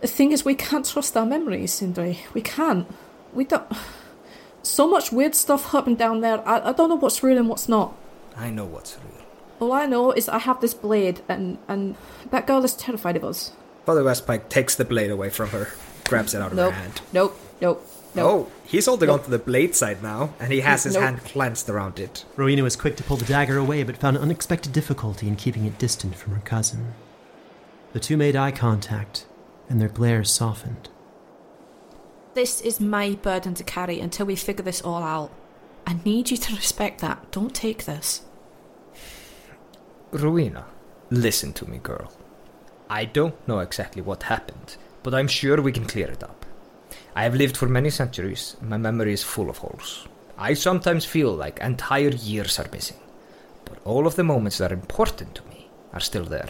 the 0.00 0.06
thing 0.06 0.32
is, 0.32 0.44
we 0.44 0.54
can't 0.54 0.84
trust 0.84 1.16
our 1.16 1.26
memories, 1.26 1.72
Sindri. 1.72 2.20
We 2.34 2.42
can't. 2.42 2.86
We 3.32 3.44
don't. 3.44 3.70
So 4.62 4.88
much 4.88 5.12
weird 5.12 5.34
stuff 5.34 5.70
happened 5.70 5.98
down 5.98 6.20
there. 6.20 6.46
I, 6.46 6.70
I 6.70 6.72
don't 6.72 6.90
know 6.90 6.96
what's 6.96 7.22
real 7.22 7.38
and 7.38 7.48
what's 7.48 7.68
not. 7.68 7.96
I 8.36 8.50
know 8.50 8.66
what's 8.66 8.96
real. 8.96 9.24
All 9.60 9.72
I 9.72 9.86
know 9.86 10.12
is 10.12 10.28
I 10.28 10.38
have 10.38 10.60
this 10.60 10.74
blade, 10.74 11.22
and, 11.28 11.58
and 11.68 11.96
that 12.30 12.46
girl 12.46 12.64
is 12.64 12.74
terrified 12.74 13.16
of 13.16 13.24
us. 13.24 13.52
Father 13.88 14.04
Westpike 14.04 14.50
takes 14.50 14.74
the 14.74 14.84
blade 14.84 15.10
away 15.10 15.30
from 15.30 15.48
her, 15.48 15.68
grabs 16.06 16.34
it 16.34 16.42
out 16.42 16.50
of 16.50 16.56
Nope. 16.58 16.74
her 16.74 16.78
hand. 16.78 17.00
Nope, 17.10 17.40
nope, 17.62 17.86
nope. 18.14 18.26
Oh, 18.50 18.52
he's 18.66 18.84
holding 18.84 19.06
Nope. 19.06 19.20
onto 19.20 19.30
the 19.30 19.38
blade 19.38 19.74
side 19.74 20.02
now, 20.02 20.34
and 20.38 20.52
he 20.52 20.60
has 20.60 20.84
his 20.84 20.92
Nope. 20.92 21.02
hand 21.04 21.24
clenched 21.24 21.70
around 21.70 21.98
it. 21.98 22.26
Rowena 22.36 22.62
was 22.62 22.76
quick 22.76 22.96
to 22.96 23.02
pull 23.02 23.16
the 23.16 23.24
dagger 23.24 23.56
away, 23.56 23.84
but 23.84 23.96
found 23.96 24.18
unexpected 24.18 24.74
difficulty 24.74 25.26
in 25.26 25.36
keeping 25.36 25.64
it 25.64 25.78
distant 25.78 26.16
from 26.16 26.34
her 26.34 26.42
cousin. 26.44 26.92
The 27.94 27.98
two 27.98 28.18
made 28.18 28.36
eye 28.36 28.50
contact, 28.50 29.24
and 29.70 29.80
their 29.80 29.88
glares 29.88 30.30
softened. 30.30 30.90
This 32.34 32.60
is 32.60 32.80
my 32.80 33.12
burden 33.14 33.54
to 33.54 33.64
carry 33.64 34.00
until 34.00 34.26
we 34.26 34.36
figure 34.36 34.64
this 34.66 34.82
all 34.82 35.02
out. 35.02 35.30
I 35.86 35.96
need 36.04 36.30
you 36.30 36.36
to 36.36 36.54
respect 36.56 37.00
that. 37.00 37.30
Don't 37.30 37.54
take 37.54 37.86
this. 37.86 38.20
Rowena, 40.10 40.66
listen 41.08 41.54
to 41.54 41.64
me, 41.64 41.78
girl. 41.78 42.12
I 42.90 43.04
don't 43.04 43.46
know 43.46 43.58
exactly 43.58 44.00
what 44.00 44.22
happened, 44.22 44.76
but 45.02 45.14
I'm 45.14 45.28
sure 45.28 45.60
we 45.60 45.72
can 45.72 45.84
clear 45.84 46.10
it 46.10 46.22
up. 46.22 46.46
I 47.14 47.24
have 47.24 47.34
lived 47.34 47.56
for 47.56 47.68
many 47.68 47.90
centuries, 47.90 48.56
and 48.60 48.70
my 48.70 48.78
memory 48.78 49.12
is 49.12 49.22
full 49.22 49.50
of 49.50 49.58
holes. 49.58 50.08
I 50.38 50.54
sometimes 50.54 51.04
feel 51.04 51.34
like 51.34 51.58
entire 51.58 52.08
years 52.08 52.58
are 52.58 52.68
missing, 52.72 52.96
but 53.64 53.78
all 53.84 54.06
of 54.06 54.16
the 54.16 54.24
moments 54.24 54.58
that 54.58 54.72
are 54.72 54.74
important 54.74 55.34
to 55.34 55.44
me 55.48 55.68
are 55.92 56.00
still 56.00 56.24
there. 56.24 56.48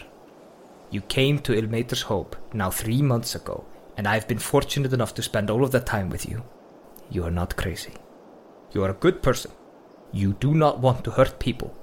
You 0.90 1.00
came 1.00 1.38
to 1.40 1.54
Ilmater's 1.54 2.02
Hope 2.02 2.36
now 2.52 2.70
three 2.70 3.02
months 3.02 3.34
ago, 3.34 3.64
and 3.96 4.06
I've 4.06 4.28
been 4.28 4.38
fortunate 4.38 4.92
enough 4.92 5.14
to 5.14 5.22
spend 5.22 5.50
all 5.50 5.64
of 5.64 5.72
that 5.72 5.86
time 5.86 6.08
with 6.08 6.28
you. 6.28 6.44
You 7.10 7.24
are 7.24 7.32
not 7.32 7.56
crazy. 7.56 7.94
You 8.72 8.84
are 8.84 8.90
a 8.90 9.02
good 9.04 9.22
person. 9.22 9.50
You 10.12 10.34
do 10.34 10.54
not 10.54 10.78
want 10.78 11.02
to 11.04 11.10
hurt 11.10 11.38
people. 11.38 11.74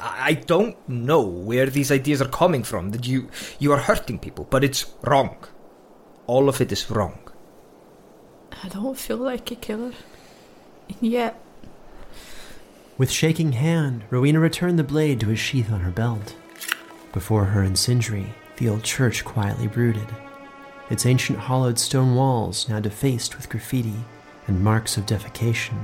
I 0.00 0.30
I 0.30 0.32
don't 0.34 0.76
know 0.88 1.20
where 1.22 1.66
these 1.66 1.90
ideas 1.92 2.20
are 2.22 2.28
coming 2.28 2.62
from 2.64 2.90
that 2.90 3.06
you 3.06 3.28
you 3.58 3.72
are 3.72 3.78
hurting 3.78 4.18
people, 4.18 4.46
but 4.50 4.64
it's 4.64 4.86
wrong. 5.02 5.36
All 6.26 6.48
of 6.48 6.60
it 6.60 6.72
is 6.72 6.90
wrong. 6.90 7.18
I 8.62 8.68
don't 8.68 8.98
feel 8.98 9.18
like 9.18 9.50
a 9.50 9.56
killer. 9.56 9.92
And 10.88 10.96
yet, 11.12 11.40
With 12.96 13.10
shaking 13.10 13.52
hand, 13.52 14.04
Rowena 14.10 14.38
returned 14.40 14.78
the 14.78 14.84
blade 14.84 15.20
to 15.20 15.28
his 15.28 15.38
sheath 15.40 15.70
on 15.72 15.80
her 15.80 15.90
belt. 15.90 16.34
Before 17.12 17.46
her 17.46 17.62
in 17.62 17.76
Sindri, 17.76 18.26
the 18.56 18.68
old 18.68 18.82
church 18.84 19.24
quietly 19.24 19.66
brooded. 19.66 20.08
Its 20.90 21.06
ancient 21.06 21.38
hollowed 21.38 21.78
stone 21.78 22.14
walls 22.14 22.68
now 22.68 22.80
defaced 22.80 23.36
with 23.36 23.48
graffiti 23.48 24.04
and 24.46 24.62
marks 24.62 24.96
of 24.96 25.06
defecation. 25.06 25.78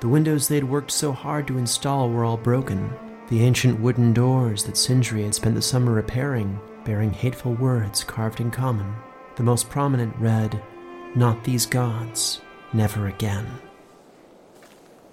The 0.00 0.08
windows 0.08 0.48
they 0.48 0.56
had 0.56 0.68
worked 0.68 0.90
so 0.90 1.12
hard 1.12 1.46
to 1.46 1.58
install 1.58 2.10
were 2.10 2.24
all 2.24 2.36
broken. 2.36 2.90
The 3.30 3.44
ancient 3.44 3.78
wooden 3.78 4.12
doors 4.12 4.64
that 4.64 4.76
Sindri 4.76 5.22
had 5.22 5.36
spent 5.36 5.54
the 5.54 5.62
summer 5.62 5.92
repairing, 5.92 6.58
bearing 6.84 7.12
hateful 7.12 7.54
words 7.54 8.02
carved 8.02 8.40
in 8.40 8.50
common. 8.50 8.92
The 9.36 9.44
most 9.44 9.70
prominent 9.70 10.16
read, 10.16 10.60
Not 11.14 11.44
these 11.44 11.64
gods, 11.64 12.40
never 12.72 13.06
again. 13.06 13.46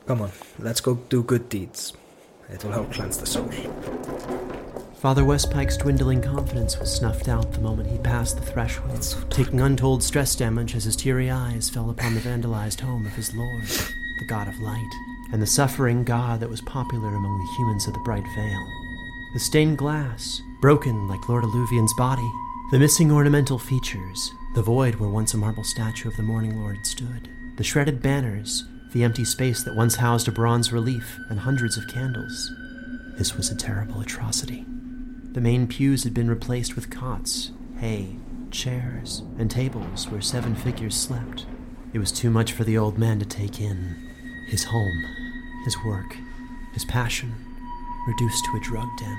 Come 0.08 0.24
on, 0.24 0.32
let's 0.58 0.82
go 0.82 0.96
do 0.96 1.22
good 1.22 1.48
deeds. 1.48 1.94
It 2.50 2.64
will 2.64 2.72
help 2.72 2.92
cleanse 2.92 3.20
the 3.20 3.28
soul. 3.28 3.52
Father 4.96 5.24
Westpike's 5.24 5.78
dwindling 5.78 6.24
confidence 6.24 6.80
was 6.80 6.92
snuffed 6.92 7.28
out 7.28 7.52
the 7.52 7.62
moment 7.62 7.92
he 7.92 8.00
passed 8.00 8.38
the 8.38 8.46
threshold, 8.46 9.26
taking 9.30 9.62
untold 9.62 10.02
stress 10.02 10.36
damage 10.36 10.76
as 10.76 10.86
his 10.86 10.96
teary 10.96 11.30
eyes 11.30 11.70
fell 11.70 11.92
upon 11.92 12.16
the 12.16 12.22
vandalized 12.22 12.80
home 12.80 13.06
of 13.06 13.14
his 13.14 13.36
lord, 13.36 13.66
the 14.18 14.26
god 14.26 14.48
of 14.48 14.60
light, 14.60 14.90
and 15.31 15.41
the 15.41 15.48
suffering 15.48 16.03
god 16.03 16.39
that 16.39 16.50
was 16.50 16.62
popular 16.62 17.15
among 17.15 17.38
the 17.38 17.55
humans 17.57 17.88
of 17.88 17.93
the 17.93 18.00
Bright 18.00 18.25
Vale. 18.36 18.67
The 19.34 19.39
stained 19.39 19.77
glass, 19.77 20.41
broken 20.62 21.07
like 21.07 21.29
Lord 21.29 21.43
Alluvian's 21.43 21.93
body, 21.96 22.29
The 22.69 22.79
missing 22.79 23.13
ornamental 23.13 23.57
features, 23.57 24.34
the 24.53 24.62
void 24.62 24.96
where 24.96 25.10
once 25.10 25.34
a 25.34 25.38
marble 25.38 25.63
statue 25.63 26.10
of 26.10 26.17
the 26.17 26.24
Morning 26.24 26.60
Lord 26.60 26.86
stood, 26.86 27.29
the 27.55 27.63
shredded 27.63 28.01
banners, 28.01 28.65
the 28.91 29.05
empty 29.05 29.24
space 29.24 29.63
that 29.63 29.75
once 29.75 29.96
housed 29.96 30.27
a 30.27 30.34
bronze 30.34 30.74
relief 30.74 31.17
and 31.29 31.39
hundreds 31.39 31.77
of 31.77 31.88
candles. 31.88 32.51
This 33.17 33.38
was 33.38 33.50
a 33.50 33.55
terrible 33.55 34.01
atrocity. 34.01 34.65
The 35.31 35.39
main 35.39 35.67
pews 35.67 36.03
had 36.03 36.13
been 36.13 36.29
replaced 36.29 36.75
with 36.75 36.89
cots, 36.89 37.51
hay, 37.77 38.17
chairs, 38.51 39.24
and 39.38 39.50
tables 39.50 40.10
where 40.10 40.19
seven 40.19 40.53
figures 40.53 40.96
slept. 40.96 41.46
It 41.93 42.00
was 42.00 42.12
too 42.12 42.29
much 42.29 42.51
for 42.51 42.65
the 42.65 42.77
old 42.77 42.98
man 42.98 43.19
to 43.19 43.25
take 43.25 43.62
in. 43.62 44.07
His 44.48 44.63
home, 44.63 45.06
his 45.66 45.77
work, 45.84 46.18
his 46.74 46.86
passion, 46.86 47.36
reduced 48.08 48.46
to 48.46 48.58
a 48.58 48.62
drug 48.62 48.88
den. 48.98 49.18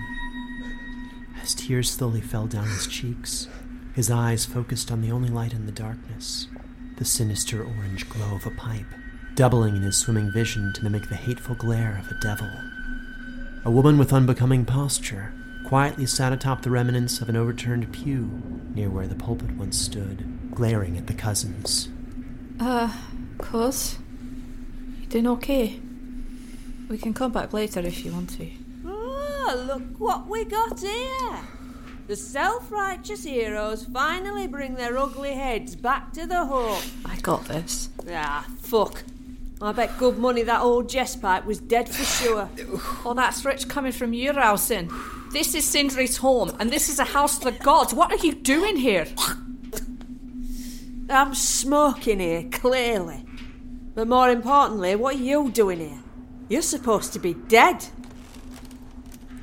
As 1.42 1.54
tears 1.54 1.90
slowly 1.90 2.20
fell 2.20 2.46
down 2.46 2.66
his 2.66 2.86
cheeks, 2.86 3.46
his 3.94 4.10
eyes 4.10 4.46
focused 4.46 4.90
on 4.90 5.02
the 5.02 5.12
only 5.12 5.28
light 5.28 5.52
in 5.52 5.66
the 5.66 5.72
darkness 5.72 6.48
the 6.98 7.04
sinister 7.04 7.62
orange 7.62 8.08
glow 8.08 8.34
of 8.34 8.44
a 8.44 8.50
pipe, 8.50 8.92
doubling 9.36 9.76
in 9.76 9.82
his 9.82 9.96
swimming 9.96 10.32
vision 10.32 10.72
to 10.72 10.82
mimic 10.82 11.08
the 11.08 11.14
hateful 11.14 11.54
glare 11.54 11.96
of 11.96 12.10
a 12.10 12.20
devil. 12.20 12.50
A 13.64 13.70
woman 13.70 13.98
with 13.98 14.12
unbecoming 14.12 14.64
posture 14.64 15.32
quietly 15.64 16.06
sat 16.06 16.32
atop 16.32 16.62
the 16.62 16.70
remnants 16.70 17.20
of 17.20 17.28
an 17.28 17.36
overturned 17.36 17.92
pew 17.92 18.42
near 18.74 18.90
where 18.90 19.06
the 19.06 19.14
pulpit 19.14 19.52
once 19.52 19.78
stood, 19.78 20.50
glaring 20.52 20.96
at 20.96 21.06
the 21.06 21.14
cousins. 21.14 21.88
Uh, 22.58 22.92
cuz? 23.38 23.98
Doing 25.08 25.26
okay? 25.28 25.80
We 26.90 26.98
can 26.98 27.14
come 27.14 27.32
back 27.32 27.54
later 27.54 27.80
if 27.80 28.04
you 28.04 28.12
want 28.12 28.30
to. 28.36 28.50
Oh, 28.84 29.64
look 29.66 29.82
what 29.98 30.26
we 30.26 30.44
got 30.44 30.80
here! 30.80 31.38
The 32.08 32.16
self 32.16 32.70
righteous 32.70 33.24
heroes 33.24 33.84
finally 33.84 34.46
bring 34.46 34.74
their 34.74 34.98
ugly 34.98 35.34
heads 35.34 35.76
back 35.76 36.12
to 36.12 36.26
the 36.26 36.44
home. 36.44 36.82
I 37.06 37.16
got 37.20 37.46
this. 37.46 37.88
Ah, 38.10 38.46
fuck. 38.60 39.02
I 39.62 39.72
bet 39.72 39.96
good 39.98 40.18
money 40.18 40.42
that 40.42 40.60
old 40.60 40.88
Westpike 40.88 41.46
was 41.46 41.58
dead 41.58 41.88
for 41.88 42.04
sure. 42.04 42.50
Oh, 43.04 43.14
that's 43.14 43.44
rich 43.44 43.66
coming 43.66 43.92
from 43.92 44.12
you, 44.12 44.32
Ralston. 44.32 44.90
This 45.32 45.54
is 45.54 45.64
Sindri's 45.64 46.18
home, 46.18 46.54
and 46.60 46.70
this 46.70 46.88
is 46.88 46.98
a 46.98 47.04
house 47.04 47.38
of 47.38 47.44
the 47.44 47.52
gods. 47.52 47.94
What 47.94 48.12
are 48.12 48.24
you 48.24 48.34
doing 48.34 48.76
here? 48.76 49.06
I'm 51.10 51.34
smoking 51.34 52.20
here, 52.20 52.44
clearly. 52.50 53.24
But 53.98 54.06
more 54.06 54.30
importantly, 54.30 54.94
what 54.94 55.16
are 55.16 55.18
you 55.18 55.50
doing 55.50 55.80
here? 55.80 55.98
You're 56.48 56.62
supposed 56.62 57.12
to 57.14 57.18
be 57.18 57.34
dead. 57.34 57.86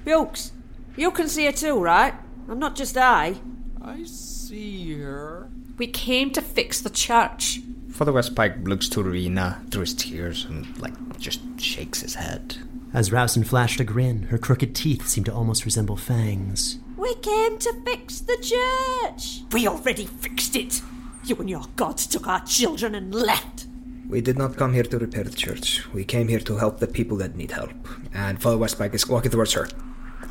Bilks, 0.06 0.54
you 0.96 1.12
can 1.12 1.28
see 1.28 1.44
her 1.48 1.52
too, 1.52 1.78
right? 1.78 2.14
I'm 2.48 2.58
not 2.58 2.74
just 2.74 2.96
I. 2.96 3.36
I 3.82 4.06
see 4.06 4.94
her. 4.94 5.50
We 5.78 5.88
came 5.88 6.32
to 6.32 6.42
fix 6.42 6.80
the 6.80 6.90
church. 6.90 7.60
Father 7.92 8.14
Westpike 8.14 8.66
looks 8.66 8.88
to 8.88 9.04
Rowena 9.04 9.62
through 9.72 9.82
his 9.82 9.94
tears 9.94 10.46
and, 10.46 10.78
like, 10.78 10.94
just 11.20 11.42
shakes 11.60 12.00
his 12.00 12.16
head. 12.16 12.56
As 12.94 13.12
Rousin 13.12 13.44
flashed 13.44 13.82
a 13.82 13.84
grin, 13.84 14.24
her 14.28 14.38
crooked 14.38 14.74
teeth 14.74 15.06
seemed 15.06 15.26
to 15.26 15.34
almost 15.34 15.66
resemble 15.66 15.98
fangs. 15.98 16.78
We 16.96 17.14
came 17.16 17.58
to 17.58 17.74
fix 17.86 18.22
the 18.22 18.38
church. 18.38 19.42
We 19.52 19.68
already 19.68 20.06
fixed 20.06 20.56
it. 20.56 20.82
You 21.26 21.36
and 21.36 21.50
your 21.50 21.66
gods 21.76 22.08
took 22.08 22.26
our 22.30 22.46
children 22.46 22.96
and 22.96 23.14
left. 23.14 23.68
We 24.08 24.22
did 24.22 24.38
not 24.38 24.56
come 24.56 24.74
here 24.74 24.84
to 24.84 25.00
repair 25.00 25.24
the 25.24 25.36
church. 25.36 25.84
We 25.92 26.06
came 26.06 26.28
here 26.28 26.40
to 26.40 26.58
help 26.58 26.80
the 26.80 26.88
people 26.88 27.18
that 27.18 27.36
need 27.36 27.52
help. 27.52 27.72
And 28.14 28.42
Father 28.42 28.58
Westpike 28.58 28.94
is 28.94 29.08
walking 29.08 29.32
towards 29.32 29.54
her. 29.54 29.68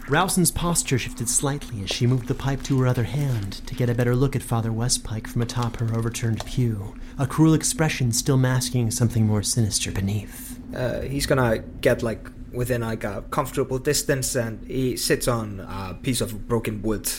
Rousin's 0.09 0.51
posture 0.51 0.99
shifted 0.99 1.29
slightly 1.29 1.83
as 1.83 1.91
she 1.91 2.07
moved 2.07 2.29
the 2.29 2.35
pipe 2.35 2.63
to 2.65 2.79
her 2.81 2.87
other 2.87 3.05
hand 3.05 3.67
to 3.67 3.75
get 3.75 3.89
a 3.89 3.95
better 3.95 4.15
look 4.15 4.37
at 4.37 4.43
Father 4.43 4.71
Westpike 4.71 5.27
from 5.27 5.43
atop 5.43 5.77
her 5.77 5.97
overturned 5.97 6.45
pew, 6.45 6.95
a 7.19 7.27
cruel 7.27 7.55
expression 7.55 8.13
still 8.13 8.37
masking 8.37 8.91
something 8.91 9.27
more 9.27 9.43
sinister 9.43 9.91
beneath. 9.91 10.61
Uh, 10.75 11.01
he's 11.01 11.27
gonna 11.27 11.59
get 11.81 12.03
like 12.03 12.29
within 12.53 12.83
like 12.83 13.03
a 13.03 13.25
comfortable 13.31 13.79
distance 13.79 14.37
and 14.37 14.65
he 14.67 14.97
sits 14.97 15.27
on 15.27 15.61
a 15.61 15.95
piece 15.95 16.21
of 16.21 16.47
broken 16.47 16.83
wood. 16.83 17.11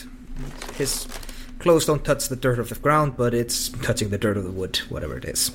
His 0.76 1.08
clothes 1.60 1.86
don't 1.86 2.06
touch 2.06 2.30
the 2.30 2.36
dirt 2.36 2.60
of 2.60 2.70
the 2.70 2.76
ground, 2.76 3.18
but 3.18 3.34
it's 3.34 3.70
touching 3.70 4.10
the 4.10 4.18
dirt 4.18 4.38
of 4.38 4.44
the 4.44 4.52
wood, 4.52 4.78
whatever 4.90 5.18
it 5.18 5.26
is. 5.26 5.52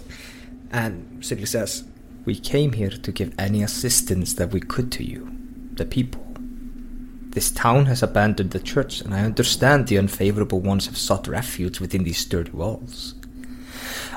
And 0.72 1.24
simply 1.24 1.46
says, 1.46 1.84
We 2.24 2.36
came 2.36 2.72
here 2.72 2.90
to 2.90 3.12
give 3.12 3.34
any 3.38 3.62
assistance 3.62 4.34
that 4.34 4.50
we 4.50 4.60
could 4.60 4.92
to 4.92 5.04
you, 5.04 5.30
the 5.74 5.84
people. 5.84 6.26
This 7.30 7.50
town 7.52 7.86
has 7.86 8.02
abandoned 8.02 8.50
the 8.50 8.58
church, 8.58 9.00
and 9.00 9.14
I 9.14 9.20
understand 9.20 9.86
the 9.86 9.98
unfavorable 9.98 10.60
ones 10.60 10.86
have 10.86 10.96
sought 10.96 11.28
refuge 11.28 11.78
within 11.78 12.02
these 12.02 12.18
sturdy 12.18 12.50
walls. 12.50 13.14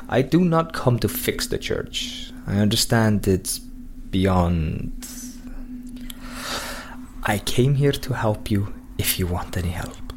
I 0.09 0.21
do 0.21 0.43
not 0.43 0.73
come 0.73 0.99
to 0.99 1.07
fix 1.07 1.47
the 1.47 1.57
church. 1.57 2.31
I 2.47 2.57
understand 2.57 3.27
it's 3.27 3.59
beyond. 3.59 5.05
I 7.23 7.37
came 7.37 7.75
here 7.75 7.91
to 7.91 8.13
help 8.13 8.51
you 8.51 8.73
if 8.97 9.19
you 9.19 9.27
want 9.27 9.57
any 9.57 9.69
help. 9.69 10.13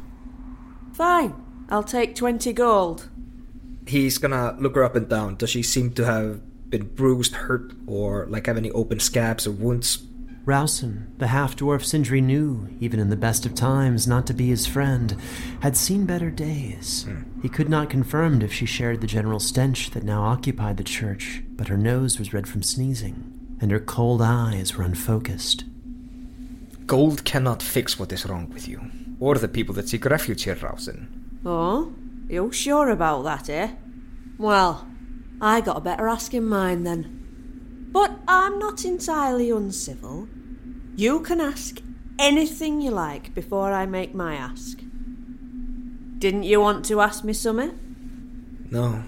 Fine, 0.93 1.35
I'll 1.69 1.83
take 1.83 2.15
20 2.15 2.51
gold. 2.53 3.09
He's 3.87 4.17
gonna 4.17 4.55
look 4.59 4.75
her 4.75 4.83
up 4.83 4.95
and 4.95 5.07
down. 5.07 5.35
Does 5.35 5.49
she 5.49 5.63
seem 5.63 5.91
to 5.93 6.05
have 6.05 6.69
been 6.69 6.87
bruised, 6.87 7.35
hurt, 7.35 7.73
or 7.85 8.25
like 8.27 8.47
have 8.47 8.57
any 8.57 8.71
open 8.71 8.99
scabs 8.99 9.47
or 9.47 9.51
wounds? 9.51 10.03
Rousin, 10.47 11.13
the 11.17 11.27
half 11.27 11.57
dwarf 11.57 11.83
Sindri 11.83 12.21
knew, 12.21 12.69
even 12.79 13.01
in 13.01 13.09
the 13.09 13.17
best 13.17 13.45
of 13.45 13.53
times, 13.53 14.07
not 14.07 14.25
to 14.27 14.33
be 14.33 14.47
his 14.47 14.65
friend, 14.65 15.17
had 15.59 15.75
seen 15.75 16.05
better 16.05 16.31
days. 16.31 17.03
Hmm. 17.03 17.41
He 17.41 17.49
could 17.49 17.67
not 17.67 17.89
confirm 17.89 18.41
if 18.41 18.53
she 18.53 18.65
shared 18.65 19.01
the 19.01 19.07
general 19.07 19.41
stench 19.41 19.91
that 19.91 20.03
now 20.03 20.23
occupied 20.23 20.77
the 20.77 20.85
church, 20.85 21.43
but 21.49 21.67
her 21.67 21.75
nose 21.77 22.17
was 22.17 22.31
red 22.33 22.47
from 22.47 22.63
sneezing, 22.63 23.57
and 23.59 23.71
her 23.71 23.79
cold 23.81 24.21
eyes 24.21 24.77
were 24.77 24.85
unfocused. 24.85 25.65
Gold 26.85 27.25
cannot 27.25 27.61
fix 27.61 27.99
what 27.99 28.13
is 28.13 28.25
wrong 28.25 28.49
with 28.49 28.69
you, 28.69 28.79
or 29.19 29.35
the 29.35 29.49
people 29.49 29.75
that 29.75 29.89
seek 29.89 30.05
refuge 30.05 30.43
here, 30.43 30.55
Rousin. 30.55 31.39
Oh? 31.45 31.93
You 32.29 32.51
sure 32.51 32.89
about 32.89 33.23
that, 33.23 33.49
eh? 33.49 33.75
Well, 34.37 34.87
I 35.39 35.61
got 35.61 35.77
a 35.77 35.81
better 35.81 36.07
ask 36.07 36.33
in 36.33 36.45
mind 36.45 36.85
then. 36.85 37.87
But 37.91 38.19
I'm 38.27 38.59
not 38.59 38.83
entirely 38.83 39.49
uncivil. 39.49 40.27
You 40.95 41.21
can 41.21 41.39
ask 41.39 41.81
anything 42.19 42.81
you 42.81 42.91
like 42.91 43.33
before 43.33 43.71
I 43.71 43.85
make 43.85 44.13
my 44.13 44.35
ask. 44.35 44.79
Didn't 46.17 46.43
you 46.43 46.59
want 46.59 46.85
to 46.85 46.99
ask 46.99 47.23
me 47.23 47.33
something? 47.33 48.67
No. 48.71 49.03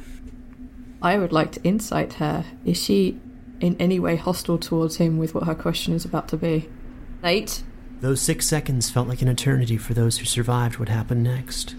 I 1.02 1.18
would 1.18 1.32
like 1.32 1.52
to 1.54 1.64
insight 1.64 2.14
her. 2.14 2.46
Is 2.64 2.82
she 2.82 3.20
in 3.60 3.76
any 3.80 4.00
way 4.00 4.16
hostile 4.16 4.58
towards 4.58 4.98
him 4.98 5.18
with 5.18 5.34
what 5.34 5.46
her 5.46 5.56
question 5.56 5.94
is 5.94 6.06
about 6.06 6.28
to 6.30 6.38
be? 6.38 6.70
Eight. 7.24 7.64
Those 8.00 8.22
six 8.22 8.48
seconds 8.48 8.90
felt 8.90 9.08
like 9.08 9.22
an 9.22 9.28
eternity 9.28 9.76
for 9.76 9.94
those 9.94 10.20
who 10.20 10.26
survived 10.26 10.78
what 10.78 10.88
happened 10.88 11.24
next. 11.24 11.76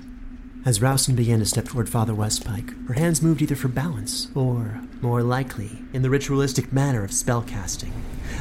As 0.62 0.82
Rousin 0.82 1.14
began 1.16 1.38
to 1.38 1.46
step 1.46 1.64
toward 1.64 1.88
Father 1.88 2.12
Westpike, 2.12 2.86
her 2.86 2.92
hands 2.92 3.22
moved 3.22 3.40
either 3.40 3.56
for 3.56 3.68
balance 3.68 4.28
or, 4.34 4.82
more 5.00 5.22
likely, 5.22 5.78
in 5.94 6.02
the 6.02 6.10
ritualistic 6.10 6.70
manner 6.70 7.02
of 7.02 7.12
spellcasting. 7.12 7.92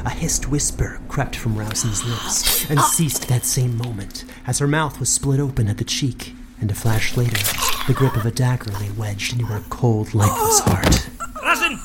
A 0.04 0.10
hissed 0.10 0.46
whisper 0.46 1.00
crept 1.08 1.34
from 1.34 1.56
Rousin's 1.56 2.04
lips 2.04 2.68
and 2.68 2.78
ceased 2.78 3.26
that 3.28 3.46
same 3.46 3.74
moment 3.74 4.26
as 4.46 4.58
her 4.58 4.68
mouth 4.68 5.00
was 5.00 5.08
split 5.08 5.40
open 5.40 5.66
at 5.66 5.78
the 5.78 5.84
cheek, 5.84 6.34
and 6.60 6.70
a 6.70 6.74
flash 6.74 7.16
later, 7.16 7.42
the 7.86 7.94
grip 7.94 8.14
of 8.14 8.26
a 8.26 8.30
dagger 8.30 8.70
lay 8.72 8.90
wedged 8.90 9.32
into 9.32 9.46
her 9.46 9.62
cold, 9.70 10.12
lifeless 10.12 10.60
heart. 10.60 11.08
Rousin! 11.42 11.80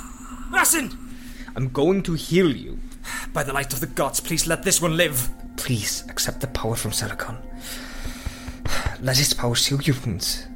Rousin! 0.52 0.98
I'm 1.56 1.70
going 1.70 2.04
to 2.04 2.14
heal 2.14 2.54
you. 2.54 2.80
By 3.32 3.44
the 3.44 3.54
light 3.54 3.72
of 3.72 3.80
the 3.80 3.88
gods, 3.88 4.20
please 4.20 4.46
let 4.46 4.64
this 4.64 4.82
one 4.82 4.98
live. 4.98 5.30
Please 5.56 6.04
accept 6.10 6.42
the 6.42 6.48
power 6.48 6.76
from 6.76 6.92
Seracon. 6.92 7.38
Let 9.06 9.20
its 9.20 9.34
power 9.34 9.54
seal 9.54 9.80
your 9.84 9.96
wounds. 10.04 10.48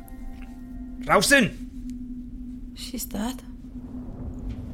Rousin! 1.06 2.74
She's 2.76 3.06
dead. 3.06 3.44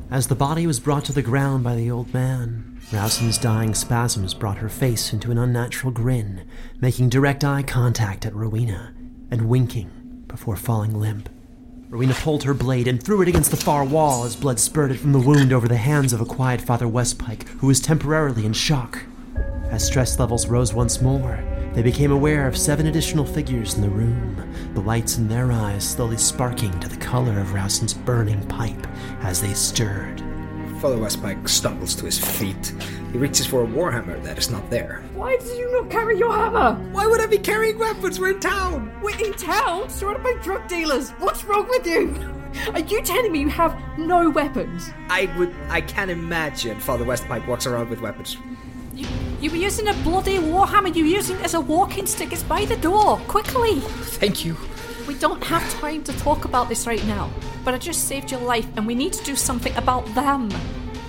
As 0.09 0.27
the 0.27 0.33
body 0.33 0.65
was 0.65 0.79
brought 0.79 1.03
to 1.05 1.11
the 1.11 1.21
ground 1.21 1.65
by 1.65 1.75
the 1.75 1.91
old 1.91 2.13
man, 2.13 2.79
Rousin's 2.93 3.37
dying 3.37 3.73
spasms 3.73 4.33
brought 4.33 4.59
her 4.59 4.69
face 4.69 5.11
into 5.11 5.29
an 5.29 5.37
unnatural 5.37 5.91
grin, 5.91 6.47
making 6.79 7.09
direct 7.09 7.43
eye 7.43 7.63
contact 7.63 8.25
at 8.25 8.33
Rowena 8.33 8.93
and 9.29 9.49
winking 9.49 10.23
before 10.29 10.55
falling 10.55 10.97
limp. 10.97 11.27
Rowena 11.89 12.13
pulled 12.13 12.43
her 12.43 12.53
blade 12.53 12.87
and 12.87 13.03
threw 13.03 13.21
it 13.23 13.27
against 13.27 13.51
the 13.51 13.57
far 13.57 13.83
wall 13.83 14.23
as 14.23 14.37
blood 14.37 14.57
spurted 14.57 15.01
from 15.01 15.11
the 15.11 15.19
wound 15.19 15.51
over 15.51 15.67
the 15.67 15.75
hands 15.75 16.13
of 16.13 16.21
a 16.21 16.25
quiet 16.25 16.61
Father 16.61 16.87
Westpike, 16.87 17.45
who 17.59 17.67
was 17.67 17.81
temporarily 17.81 18.45
in 18.45 18.53
shock. 18.53 19.01
As 19.69 19.85
stress 19.85 20.17
levels 20.17 20.47
rose 20.47 20.73
once 20.73 21.01
more, 21.01 21.43
they 21.75 21.83
became 21.83 22.11
aware 22.11 22.47
of 22.47 22.57
seven 22.57 22.87
additional 22.87 23.25
figures 23.25 23.75
in 23.75 23.81
the 23.81 23.89
room, 23.89 24.53
the 24.73 24.81
lights 24.81 25.17
in 25.17 25.27
their 25.27 25.51
eyes 25.51 25.87
slowly 25.87 26.17
sparking 26.17 26.71
to 26.79 26.87
the 26.87 26.95
color 26.97 27.37
of 27.39 27.53
Rousin's 27.53 27.93
burning 27.93 28.41
pipe 28.47 28.87
as 29.21 29.41
they 29.41 29.53
stirred. 29.53 30.21
Father 30.79 30.97
Westpike 30.97 31.47
stumbles 31.49 31.93
to 31.95 32.05
his 32.05 32.17
feet. 32.17 32.73
He 33.11 33.17
reaches 33.17 33.45
for 33.45 33.63
a 33.63 33.67
warhammer 33.67 34.21
that 34.23 34.37
is 34.37 34.49
not 34.49 34.69
there. 34.69 35.03
Why 35.13 35.35
did 35.37 35.57
you 35.57 35.71
not 35.71 35.89
carry 35.89 36.17
your 36.17 36.33
hammer? 36.33 36.75
Why 36.91 37.07
would 37.07 37.19
I 37.19 37.27
be 37.27 37.37
carrying 37.39 37.77
weapons? 37.77 38.19
We're 38.19 38.31
in 38.31 38.39
town. 38.39 38.97
We're 39.01 39.17
in 39.17 39.33
town, 39.33 39.89
surrounded 39.89 40.23
by 40.23 40.33
drug 40.41 40.67
dealers. 40.67 41.11
What's 41.11 41.43
wrong 41.43 41.67
with 41.67 41.85
you? 41.85 42.15
Are 42.73 42.79
you 42.79 43.01
telling 43.01 43.31
me 43.31 43.41
you 43.41 43.49
have 43.49 43.77
no 43.97 44.29
weapons? 44.29 44.91
I 45.09 45.33
would. 45.37 45.53
I 45.69 45.81
can 45.81 46.09
imagine 46.09 46.79
Father 46.79 47.03
Westpike 47.03 47.45
walks 47.47 47.65
around 47.65 47.89
with 47.89 47.99
weapons. 47.99 48.37
You, 49.45 49.51
you 49.51 49.57
were 49.59 49.63
using 49.63 49.87
a 49.89 49.93
bloody 50.01 50.39
warhammer. 50.39 50.95
You 50.95 51.03
were 51.03 51.09
using 51.09 51.37
it 51.37 51.43
as 51.43 51.53
a 51.53 51.61
walking 51.61 52.07
stick. 52.07 52.33
It's 52.33 52.41
by 52.41 52.65
the 52.65 52.77
door. 52.77 53.17
Quickly. 53.27 53.79
Thank 54.19 54.43
you. 54.43 54.57
We 55.07 55.13
don't 55.13 55.43
have 55.43 55.61
time 55.79 56.03
to 56.05 56.13
talk 56.17 56.45
about 56.45 56.67
this 56.67 56.87
right 56.87 57.05
now, 57.05 57.29
but 57.63 57.75
I 57.75 57.77
just 57.77 58.07
saved 58.07 58.31
your 58.31 58.39
life 58.39 58.67
and 58.75 58.87
we 58.87 58.95
need 58.95 59.13
to 59.13 59.23
do 59.23 59.35
something 59.35 59.75
about 59.75 60.03
them. 60.15 60.49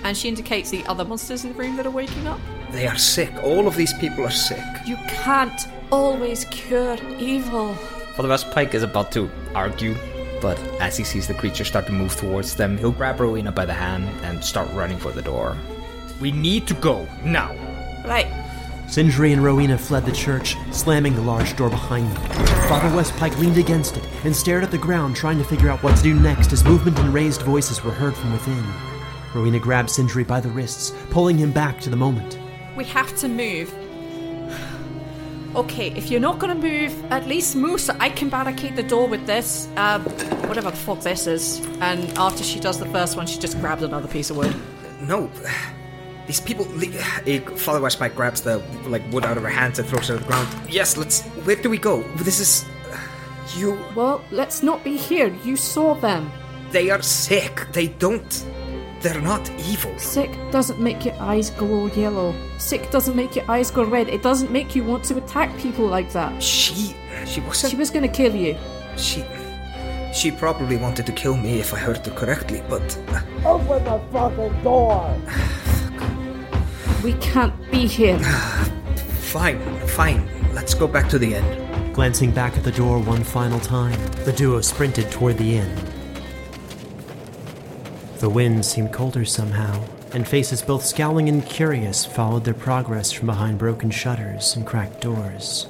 And 0.03 0.15
she 0.15 0.27
indicates 0.27 0.69
the 0.69 0.85
other 0.85 1.03
monsters 1.03 1.45
in 1.45 1.53
the 1.53 1.57
room 1.57 1.77
that 1.77 1.87
are 1.87 1.89
waking 1.89 2.27
up. 2.27 2.39
They 2.69 2.85
are 2.85 2.99
sick. 2.99 3.33
All 3.41 3.67
of 3.67 3.75
these 3.75 3.93
people 3.93 4.23
are 4.23 4.29
sick. 4.29 4.63
You 4.85 4.97
can't 5.07 5.67
always 5.91 6.45
cure 6.45 6.95
evil. 7.17 7.73
Father 8.15 8.29
Westpike 8.29 8.75
is 8.75 8.83
about 8.83 9.11
to 9.13 9.31
argue, 9.55 9.95
but 10.43 10.59
as 10.79 10.95
he 10.95 11.03
sees 11.03 11.27
the 11.27 11.33
creature 11.33 11.65
start 11.65 11.87
to 11.87 11.91
move 11.91 12.15
towards 12.15 12.55
them, 12.55 12.77
he'll 12.77 12.91
grab 12.91 13.19
Rowena 13.19 13.51
by 13.51 13.65
the 13.65 13.73
hand 13.73 14.07
and 14.23 14.45
start 14.45 14.71
running 14.73 14.99
for 14.99 15.11
the 15.11 15.23
door. 15.23 15.57
We 16.21 16.31
need 16.31 16.67
to 16.67 16.75
go 16.75 17.07
now. 17.23 17.55
Right. 18.07 18.27
Sindri 18.87 19.33
and 19.33 19.43
Rowena 19.43 19.77
fled 19.77 20.05
the 20.05 20.13
church, 20.13 20.55
slamming 20.71 21.13
the 21.13 21.21
large 21.21 21.57
door 21.57 21.69
behind 21.69 22.09
them. 22.09 22.47
Father 22.69 22.87
Westpike 22.95 23.37
leaned 23.37 23.57
against 23.57 23.97
it 23.97 24.07
and 24.23 24.33
stared 24.33 24.63
at 24.63 24.71
the 24.71 24.77
ground, 24.77 25.15
trying 25.15 25.37
to 25.37 25.43
figure 25.43 25.69
out 25.69 25.83
what 25.83 25.97
to 25.97 26.03
do 26.03 26.17
next 26.17 26.53
as 26.53 26.63
movement 26.63 26.97
and 26.99 27.13
raised 27.13 27.41
voices 27.41 27.83
were 27.83 27.91
heard 27.91 28.15
from 28.15 28.31
within. 28.31 28.63
Rowena 29.33 29.59
grabbed 29.59 29.89
Sindri 29.89 30.23
by 30.23 30.39
the 30.39 30.49
wrists, 30.49 30.93
pulling 31.09 31.37
him 31.37 31.51
back 31.51 31.81
to 31.81 31.89
the 31.89 31.97
moment. 31.97 32.39
We 32.77 32.85
have 32.85 33.13
to 33.17 33.27
move. 33.27 33.73
Okay, 35.55 35.91
if 35.91 36.09
you're 36.09 36.21
not 36.21 36.39
gonna 36.39 36.55
move, 36.55 36.93
at 37.11 37.27
least 37.27 37.55
move 37.55 37.81
so 37.81 37.95
I 37.99 38.09
can 38.09 38.29
barricade 38.29 38.77
the 38.77 38.83
door 38.83 39.07
with 39.07 39.25
this, 39.25 39.67
um, 39.75 40.03
whatever 40.47 40.71
the 40.71 40.77
fuck 40.77 41.01
this 41.01 41.27
is. 41.27 41.59
And 41.81 42.17
after 42.17 42.43
she 42.43 42.59
does 42.59 42.79
the 42.79 42.85
first 42.87 43.17
one, 43.17 43.27
she 43.27 43.37
just 43.37 43.59
grabs 43.59 43.83
another 43.83 44.07
piece 44.07 44.29
of 44.29 44.37
wood. 44.37 44.55
No. 45.01 45.29
These 46.27 46.41
people. 46.41 46.67
le- 46.75 46.87
eh, 47.25 47.39
Father 47.55 47.79
Westpike 47.79 48.13
grabs 48.13 48.41
the 48.41 48.61
like 48.87 49.01
wood 49.11 49.25
out 49.25 49.37
of 49.37 49.43
her 49.43 49.49
hands 49.49 49.79
and 49.79 49.87
throws 49.87 50.09
it 50.09 50.15
on 50.15 50.19
the 50.19 50.27
ground. 50.27 50.47
Yes, 50.69 50.97
let's. 50.97 51.23
Where 51.45 51.55
do 51.55 51.69
we 51.69 51.77
go? 51.77 52.03
This 52.17 52.39
is. 52.39 52.65
You. 53.57 53.79
Well, 53.95 54.21
let's 54.29 54.61
not 54.61 54.83
be 54.83 54.97
here. 54.97 55.33
You 55.45 55.55
saw 55.55 55.93
them. 55.93 56.29
They 56.71 56.89
are 56.89 57.01
sick. 57.01 57.65
They 57.71 57.87
don't. 57.87 58.45
They're 59.01 59.21
not 59.21 59.49
evil. 59.57 59.97
Sick 59.97 60.31
doesn't 60.51 60.81
make 60.81 61.05
your 61.05 61.15
eyes 61.15 61.49
glow 61.51 61.87
yellow. 61.87 62.35
Sick 62.57 62.91
doesn't 62.91 63.15
make 63.15 63.37
your 63.37 63.49
eyes 63.49 63.71
go 63.71 63.85
red. 63.85 64.09
It 64.09 64.21
doesn't 64.21 64.51
make 64.51 64.75
you 64.75 64.83
want 64.83 65.05
to 65.05 65.17
attack 65.17 65.57
people 65.57 65.85
like 65.87 66.11
that. 66.11 66.43
She. 66.43 66.93
She 67.25 67.39
wasn't. 67.39 67.71
She 67.71 67.77
was 67.77 67.89
gonna 67.89 68.09
kill 68.09 68.35
you. 68.35 68.57
She. 68.97 69.23
She 70.13 70.29
probably 70.29 70.75
wanted 70.75 71.05
to 71.05 71.13
kill 71.13 71.37
me 71.37 71.59
if 71.61 71.73
I 71.73 71.77
heard 71.77 72.05
her 72.05 72.11
correctly, 72.11 72.61
but. 72.67 72.97
Open 73.45 73.81
the 73.85 74.01
fucking 74.11 74.61
door! 74.61 75.17
We 77.03 77.13
can't 77.13 77.53
be 77.71 77.85
here. 77.87 78.19
Fine, 79.27 79.59
fine. 79.87 80.27
Let's 80.53 80.73
go 80.73 80.87
back 80.87 81.09
to 81.09 81.19
the 81.19 81.35
inn. 81.35 81.93
Glancing 81.93 82.31
back 82.31 82.57
at 82.57 82.63
the 82.63 82.71
door 82.71 82.97
one 82.99 83.23
final 83.23 83.59
time, 83.59 83.99
the 84.23 84.31
duo 84.31 84.61
sprinted 84.61 85.11
toward 85.11 85.37
the 85.37 85.57
inn. 85.57 85.75
The 88.19 88.29
wind 88.29 88.65
seemed 88.65 88.93
colder 88.93 89.25
somehow, 89.25 89.83
and 90.13 90.27
faces 90.27 90.61
both 90.61 90.85
scowling 90.85 91.29
and 91.29 91.45
curious 91.45 92.05
followed 92.05 92.45
their 92.45 92.53
progress 92.53 93.11
from 93.11 93.27
behind 93.27 93.59
broken 93.59 93.91
shutters 93.91 94.55
and 94.55 94.65
cracked 94.65 95.01
doors. 95.01 95.67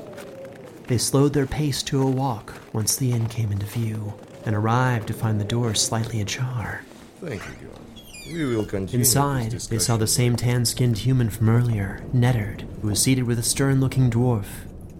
They 0.86 0.98
slowed 0.98 1.34
their 1.34 1.48
pace 1.48 1.84
to 1.84 2.02
a 2.02 2.10
walk 2.10 2.54
once 2.72 2.96
the 2.96 3.12
inn 3.12 3.28
came 3.28 3.52
into 3.52 3.66
view, 3.66 4.13
and 4.46 4.56
arrived 4.56 5.08
to 5.08 5.13
find 5.13 5.42
the 5.42 5.46
door 5.46 5.74
slightly 5.76 6.22
ajar. 6.22 6.84
Thank 7.20 7.44
you, 7.48 7.68
John. 7.68 7.87
We 8.32 8.44
will 8.44 8.66
continue. 8.66 9.00
Inside, 9.00 9.52
this 9.52 9.68
they 9.68 9.80
saw 9.80 9.98
the 9.98 10.08
same 10.08 10.36
tan 10.36 10.66
skinned 10.66 11.00
human 11.00 11.30
from 11.30 11.50
earlier, 11.50 12.04
Nettard, 12.13 12.62
who 12.82 12.90
was 12.90 13.02
seated 13.02 13.24
with 13.24 13.40
a 13.40 13.44
stern 13.44 13.80
looking 13.80 14.10
dwarf. 14.10 14.48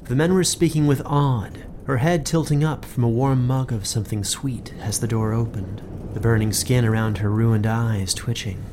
The 0.04 0.16
men 0.16 0.34
were 0.34 0.44
speaking 0.44 0.88
with 0.88 1.02
Odd, 1.06 1.66
her 1.86 1.98
head 1.98 2.26
tilting 2.26 2.64
up 2.64 2.86
from 2.86 3.04
a 3.04 3.10
warm 3.10 3.46
mug 3.46 3.72
of 3.74 3.86
something 3.86 4.24
sweet 4.24 4.74
as 4.80 5.00
the 5.00 5.08
door 5.08 5.34
opened, 5.34 5.82
the 6.14 6.20
burning 6.20 6.54
skin 6.54 6.86
around 6.86 7.18
her 7.18 7.30
ruined 7.30 7.66
eyes 7.66 8.14
twitching. 8.14 8.64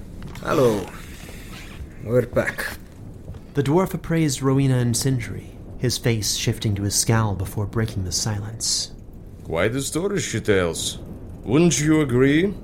Hello. 0.41 0.87
We're 2.05 2.27
back. 2.27 2.77
The 3.55 3.63
dwarf 3.63 3.95
appraised 3.95 4.43
Rowena 4.43 4.79
and 4.79 4.97
Sindri, 4.97 5.57
his 5.79 5.99
face 5.99 6.35
shifting 6.37 6.75
to 6.77 6.85
a 6.85 6.91
scowl 6.91 7.35
before 7.35 7.67
breaking 7.67 8.05
the 8.05 8.13
silence. 8.13 8.93
Quite 9.45 9.75
a 9.75 9.83
story 9.83 10.21
she 10.21 10.41
tells. 10.41 10.99
Wouldn't 11.45 11.81
you 11.81 12.01
agree? 12.01 12.55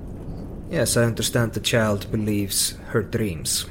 Yes, 0.71 0.95
I 0.95 1.03
understand 1.03 1.51
the 1.51 1.59
child 1.59 2.09
believes 2.13 2.77
her 2.87 3.03
dreams. 3.03 3.65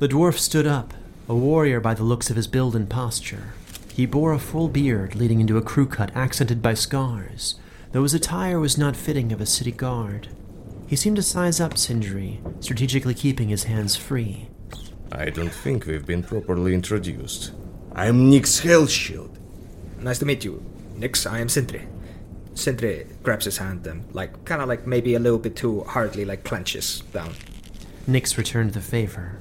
The 0.00 0.06
dwarf 0.06 0.36
stood 0.36 0.66
up, 0.66 0.92
a 1.30 1.34
warrior 1.34 1.80
by 1.80 1.94
the 1.94 2.04
looks 2.04 2.28
of 2.28 2.36
his 2.36 2.46
build 2.46 2.76
and 2.76 2.90
posture. 2.90 3.54
He 3.94 4.04
bore 4.04 4.34
a 4.34 4.38
full 4.38 4.68
beard 4.68 5.14
leading 5.14 5.40
into 5.40 5.56
a 5.56 5.62
crew 5.62 5.86
cut 5.86 6.14
accented 6.14 6.60
by 6.60 6.74
scars, 6.74 7.54
though 7.92 8.02
his 8.02 8.12
attire 8.12 8.60
was 8.60 8.76
not 8.76 8.96
fitting 8.96 9.32
of 9.32 9.40
a 9.40 9.46
city 9.46 9.72
guard. 9.72 10.28
He 10.86 10.94
seemed 10.94 11.16
to 11.16 11.22
size 11.22 11.58
up 11.58 11.78
Sindri, 11.78 12.42
strategically 12.60 13.14
keeping 13.14 13.48
his 13.48 13.64
hands 13.64 13.96
free. 13.96 14.48
I 15.10 15.30
don't 15.30 15.48
think 15.48 15.86
we've 15.86 16.04
been 16.04 16.22
properly 16.22 16.74
introduced. 16.74 17.52
I'm 17.94 18.30
Nyx 18.30 18.60
Hellshield. 18.60 19.38
Nice 20.00 20.18
to 20.18 20.26
meet 20.26 20.44
you. 20.44 20.62
Nyx, 20.98 21.28
I 21.28 21.38
am 21.38 21.48
Sindri. 21.48 21.88
Sindri 22.56 23.06
grabs 23.22 23.44
his 23.44 23.58
hand 23.58 23.86
and, 23.86 24.02
like, 24.14 24.44
kind 24.46 24.62
of 24.62 24.68
like 24.68 24.86
maybe 24.86 25.14
a 25.14 25.18
little 25.20 25.38
bit 25.38 25.54
too 25.54 25.82
hardly, 25.82 26.24
like, 26.24 26.42
clenches 26.42 27.02
down. 27.12 27.34
Nyx 28.08 28.38
returned 28.38 28.72
the 28.72 28.80
favor. 28.80 29.38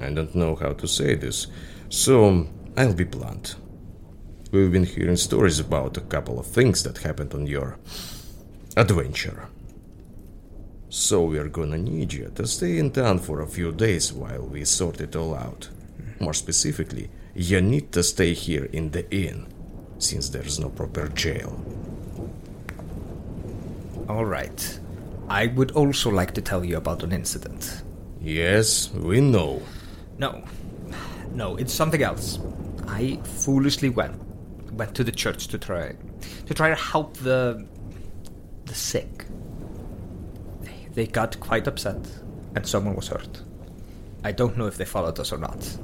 I 0.00 0.10
don't 0.10 0.34
know 0.34 0.56
how 0.56 0.72
to 0.72 0.88
say 0.88 1.14
this, 1.14 1.46
so 1.90 2.46
I'll 2.76 2.94
be 2.94 3.04
blunt. 3.04 3.56
We've 4.50 4.72
been 4.72 4.84
hearing 4.84 5.16
stories 5.16 5.60
about 5.60 5.98
a 5.98 6.00
couple 6.00 6.38
of 6.38 6.46
things 6.46 6.82
that 6.84 6.98
happened 6.98 7.34
on 7.34 7.46
your 7.46 7.78
adventure. 8.76 9.48
So 10.88 11.24
we're 11.24 11.48
gonna 11.48 11.78
need 11.78 12.14
you 12.14 12.32
to 12.34 12.46
stay 12.46 12.78
in 12.78 12.92
town 12.92 13.18
for 13.18 13.40
a 13.40 13.46
few 13.46 13.72
days 13.72 14.12
while 14.12 14.42
we 14.42 14.64
sort 14.64 15.00
it 15.00 15.16
all 15.16 15.34
out. 15.34 15.68
More 16.18 16.34
specifically, 16.34 17.10
you 17.34 17.60
need 17.60 17.92
to 17.92 18.02
stay 18.02 18.32
here 18.32 18.64
in 18.72 18.92
the 18.92 19.10
inn, 19.14 19.46
since 19.98 20.30
there's 20.30 20.58
no 20.58 20.70
proper 20.70 21.08
jail. 21.08 21.60
Alright. 24.08 24.78
I 25.28 25.48
would 25.48 25.72
also 25.72 26.10
like 26.10 26.32
to 26.34 26.40
tell 26.40 26.64
you 26.64 26.76
about 26.76 27.02
an 27.02 27.12
incident. 27.12 27.82
Yes, 28.20 28.90
we 28.92 29.20
know. 29.20 29.62
No. 30.18 30.44
No, 31.32 31.56
it's 31.56 31.72
something 31.72 32.02
else. 32.02 32.38
I 32.86 33.16
foolishly 33.24 33.88
went 33.88 34.22
went 34.72 34.94
to 34.94 35.04
the 35.04 35.12
church 35.12 35.48
to 35.48 35.58
try 35.58 35.94
to 36.46 36.54
try 36.54 36.68
to 36.68 36.74
help 36.74 37.16
the 37.18 37.66
the 38.66 38.74
sick. 38.74 39.26
They, 40.60 40.88
they 40.92 41.06
got 41.06 41.38
quite 41.40 41.66
upset 41.66 41.98
and 42.54 42.66
someone 42.66 42.94
was 42.94 43.08
hurt. 43.08 43.42
I 44.24 44.32
don't 44.32 44.56
know 44.56 44.66
if 44.66 44.76
they 44.76 44.84
followed 44.84 45.18
us 45.18 45.32
or 45.32 45.38
not. 45.38 45.78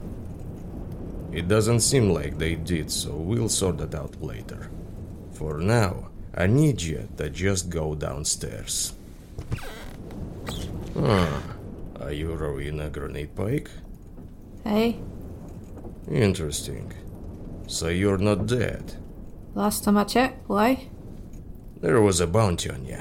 It 1.32 1.48
doesn't 1.48 1.80
seem 1.80 2.10
like 2.10 2.38
they 2.38 2.54
did, 2.54 2.90
so 2.90 3.12
we'll 3.14 3.48
sort 3.48 3.78
that 3.78 3.94
out 3.94 4.20
later. 4.22 4.70
For 5.32 5.58
now, 5.58 6.10
I 6.34 6.46
need 6.46 6.80
you 6.82 7.08
to 7.18 7.28
just 7.30 7.68
go 7.70 7.94
downstairs. 7.94 8.94
Huh. 10.98 11.40
Are 12.00 12.12
you 12.12 12.34
Rowena 12.34 12.90
Granitepike? 12.90 13.68
Hey, 14.64 14.98
Interesting. 16.10 16.92
So 17.68 17.88
you're 17.88 18.18
not 18.18 18.46
dead. 18.46 18.96
last 19.54 19.84
time 19.84 19.96
I 19.96 20.04
checked, 20.04 20.48
why? 20.48 20.88
There 21.80 22.00
was 22.02 22.20
a 22.20 22.26
bounty 22.26 22.70
on 22.70 22.84
you. 22.84 22.98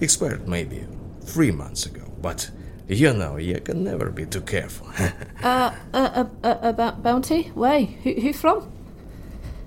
Expired 0.00 0.48
maybe 0.48 0.84
three 1.20 1.52
months 1.52 1.86
ago, 1.86 2.02
but 2.20 2.50
you 2.88 3.12
know 3.14 3.36
you 3.36 3.60
can 3.60 3.84
never 3.84 4.10
be 4.10 4.26
too 4.26 4.40
careful. 4.42 4.88
Uh, 5.42 5.74
uh, 5.92 6.24
uh, 6.44 6.46
uh, 6.46 6.58
about 6.62 7.02
bounty? 7.02 7.50
Why? 7.54 7.84
Who, 8.04 8.12
who 8.12 8.32
from? 8.32 8.70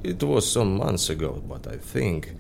it 0.04 0.22
was 0.24 0.50
some 0.50 0.78
months 0.78 1.10
ago, 1.10 1.42
but 1.48 1.68
I 1.68 1.78
think. 1.78 2.32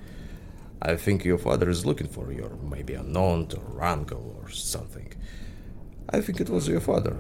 I 0.91 0.95
think 0.95 1.26
your 1.26 1.38
father 1.38 1.69
is 1.69 1.86
looking 1.86 2.08
for 2.08 2.32
you, 2.32 2.43
or 2.43 2.56
maybe 2.69 2.95
aunt 2.95 3.54
or 3.54 3.84
uncle 3.84 4.39
or 4.41 4.50
something. 4.50 5.12
I 6.10 6.21
think 6.21 6.39
it 6.39 6.50
was 6.50 6.67
your 6.67 6.80
father. 6.80 7.15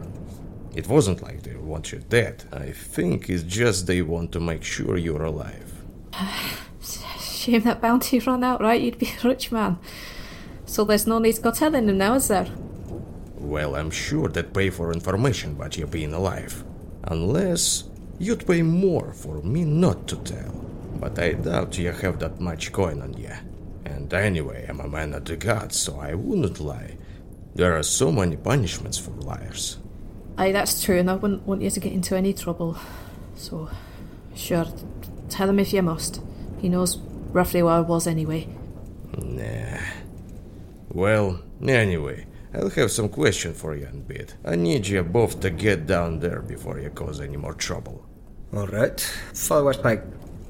It 0.75 0.87
wasn't 0.87 1.21
like 1.21 1.43
they 1.43 1.55
want 1.55 1.91
you 1.91 1.99
dead. 1.99 2.43
I 2.51 2.71
think 2.71 3.29
it's 3.29 3.43
just 3.43 3.87
they 3.87 4.01
want 4.01 4.31
to 4.33 4.39
make 4.39 4.63
sure 4.63 4.97
you're 4.97 5.23
alive. 5.23 5.71
Shame 7.19 7.61
that 7.61 7.81
bounty 7.81 8.19
ran 8.19 8.43
out, 8.43 8.61
right? 8.61 8.81
You'd 8.81 8.99
be 8.99 9.11
a 9.23 9.27
rich 9.27 9.51
man. 9.51 9.77
So 10.65 10.83
there's 10.83 11.07
no 11.07 11.19
need 11.19 11.35
to 11.35 11.41
go 11.41 11.51
telling 11.51 11.87
him 11.89 11.97
now, 11.97 12.15
is 12.15 12.27
there? 12.27 12.47
well, 13.45 13.75
I'm 13.75 13.91
sure 13.91 14.27
they'd 14.27 14.53
pay 14.53 14.69
for 14.69 14.91
information 14.91 15.51
about 15.51 15.77
you 15.77 15.85
being 15.85 16.13
alive. 16.13 16.63
Unless 17.03 17.83
you'd 18.19 18.45
pay 18.47 18.61
more 18.63 19.13
for 19.13 19.41
me 19.43 19.63
not 19.63 20.07
to 20.07 20.15
tell. 20.17 20.51
But 20.99 21.19
I 21.19 21.33
doubt 21.33 21.77
you 21.77 21.91
have 21.91 22.19
that 22.19 22.39
much 22.39 22.71
coin 22.71 23.01
on 23.01 23.13
you. 23.13 23.31
And 24.05 24.13
anyway, 24.13 24.67
I'm 24.69 24.79
a 24.81 24.87
man 24.87 25.15
of 25.15 25.25
the 25.25 25.35
gods, 25.35 25.79
so 25.79 25.99
I 25.99 26.13
wouldn't 26.13 26.59
lie. 26.59 26.95
There 27.55 27.75
are 27.75 27.81
so 27.81 28.11
many 28.11 28.37
punishments 28.37 28.99
for 28.99 29.09
liars. 29.09 29.79
Aye, 30.37 30.51
that's 30.51 30.83
true, 30.83 30.99
and 30.99 31.09
I 31.09 31.15
wouldn't 31.15 31.47
want 31.47 31.63
you 31.63 31.71
to 31.71 31.79
get 31.79 31.91
into 31.91 32.15
any 32.15 32.31
trouble. 32.31 32.77
So, 33.33 33.67
sure, 34.35 34.67
tell 35.27 35.49
him 35.49 35.57
if 35.57 35.73
you 35.73 35.81
must. 35.81 36.21
He 36.61 36.69
knows 36.69 36.99
roughly 37.31 37.63
where 37.63 37.73
I 37.73 37.79
was 37.79 38.05
anyway. 38.05 38.47
Nah. 39.17 39.79
Well, 40.89 41.39
anyway, 41.67 42.27
I'll 42.53 42.69
have 42.69 42.91
some 42.91 43.09
question 43.09 43.55
for 43.55 43.75
you 43.75 43.87
in 43.87 44.01
a 44.01 44.07
bit. 44.13 44.35
I 44.45 44.55
need 44.55 44.85
you 44.85 45.01
both 45.01 45.39
to 45.39 45.49
get 45.49 45.87
down 45.87 46.19
there 46.19 46.43
before 46.43 46.79
you 46.79 46.91
cause 46.91 47.19
any 47.21 47.37
more 47.37 47.55
trouble. 47.55 48.05
All 48.55 48.67
right. 48.67 49.01
Father 49.33 49.63
Westpike, 49.63 50.05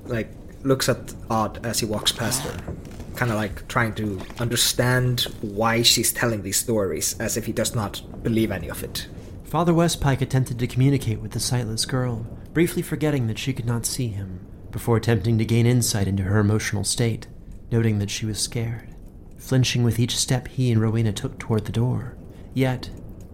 like, 0.07 0.29
looks 0.63 0.89
at 0.89 1.13
Odd 1.29 1.65
as 1.65 1.79
he 1.79 1.85
walks 1.85 2.11
past 2.11 2.41
her, 2.41 2.75
kind 3.15 3.31
of 3.31 3.37
like 3.37 3.67
trying 3.67 3.93
to 3.95 4.21
understand 4.39 5.21
why 5.41 5.81
she's 5.81 6.13
telling 6.13 6.41
these 6.41 6.57
stories, 6.57 7.15
as 7.19 7.37
if 7.37 7.45
he 7.45 7.53
does 7.53 7.75
not 7.75 8.01
believe 8.23 8.51
any 8.51 8.69
of 8.69 8.83
it. 8.83 9.07
Father 9.43 9.73
Westpike 9.73 10.21
attempted 10.21 10.59
to 10.59 10.67
communicate 10.67 11.21
with 11.21 11.31
the 11.31 11.39
sightless 11.39 11.85
girl, 11.85 12.25
briefly 12.53 12.81
forgetting 12.81 13.27
that 13.27 13.37
she 13.37 13.53
could 13.53 13.65
not 13.65 13.85
see 13.85 14.07
him, 14.07 14.45
before 14.71 14.97
attempting 14.97 15.37
to 15.37 15.45
gain 15.45 15.65
insight 15.65 16.07
into 16.07 16.23
her 16.23 16.39
emotional 16.39 16.83
state, 16.83 17.27
noting 17.71 17.99
that 17.99 18.09
she 18.09 18.25
was 18.25 18.39
scared, 18.39 18.93
flinching 19.37 19.83
with 19.83 19.99
each 19.99 20.17
step 20.17 20.47
he 20.47 20.71
and 20.71 20.81
Rowena 20.81 21.13
took 21.13 21.39
toward 21.39 21.65
the 21.65 21.71
door. 21.71 22.17
Yet, 22.53 22.89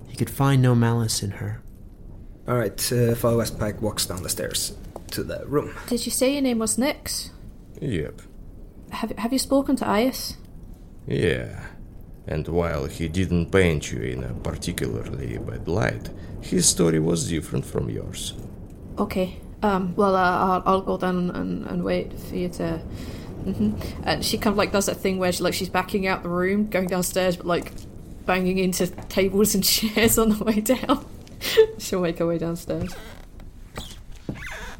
he 0.07 0.15
could 0.15 0.29
find 0.29 0.61
no 0.61 0.75
malice 0.75 1.23
in 1.23 1.31
her. 1.31 1.63
All 2.47 2.57
right, 2.57 2.91
uh, 2.91 3.15
Father 3.15 3.37
Westpike 3.37 3.79
walks 3.81 4.05
down 4.05 4.23
the 4.23 4.29
stairs 4.29 4.75
to 5.11 5.23
the 5.23 5.45
room. 5.45 5.73
Did 5.87 6.05
you 6.05 6.11
say 6.11 6.33
your 6.33 6.41
name 6.41 6.59
was 6.59 6.77
Nyx? 6.77 7.29
Yep. 7.79 8.21
Have, 8.91 9.11
have 9.17 9.33
you 9.33 9.39
spoken 9.39 9.75
to 9.77 9.85
Ias? 9.85 10.35
Yeah. 11.07 11.65
And 12.27 12.47
while 12.47 12.85
he 12.85 13.07
didn't 13.07 13.51
paint 13.51 13.91
you 13.91 14.01
in 14.01 14.23
a 14.23 14.33
particularly 14.33 15.37
bad 15.37 15.67
light, 15.67 16.09
his 16.41 16.67
story 16.67 16.99
was 16.99 17.27
different 17.27 17.65
from 17.65 17.89
yours. 17.89 18.33
Okay. 18.97 19.39
Um. 19.63 19.95
Well, 19.95 20.15
uh, 20.15 20.39
I'll, 20.39 20.63
I'll 20.65 20.81
go 20.81 20.97
down 20.97 21.31
and, 21.31 21.65
and 21.67 21.83
wait 21.83 22.17
for 22.19 22.35
you 22.35 22.49
to. 22.49 22.77
hmm 22.77 23.73
And 24.03 24.23
she 24.23 24.37
kind 24.37 24.53
of 24.53 24.57
like 24.57 24.71
does 24.71 24.85
that 24.87 24.97
thing 24.97 25.17
where 25.17 25.31
she 25.31 25.43
like 25.43 25.53
she's 25.53 25.69
backing 25.69 26.07
out 26.07 26.23
the 26.23 26.29
room, 26.29 26.67
going 26.67 26.87
downstairs, 26.87 27.37
but 27.37 27.45
like 27.45 27.71
banging 28.25 28.57
into 28.57 28.87
tables 28.87 29.55
and 29.55 29.63
chairs 29.75 30.17
on 30.17 30.29
the 30.29 30.43
way 30.43 30.61
down. 30.61 31.05
She'll 31.77 32.01
make 32.01 32.19
her 32.19 32.27
way 32.27 32.37
downstairs. 32.37 32.95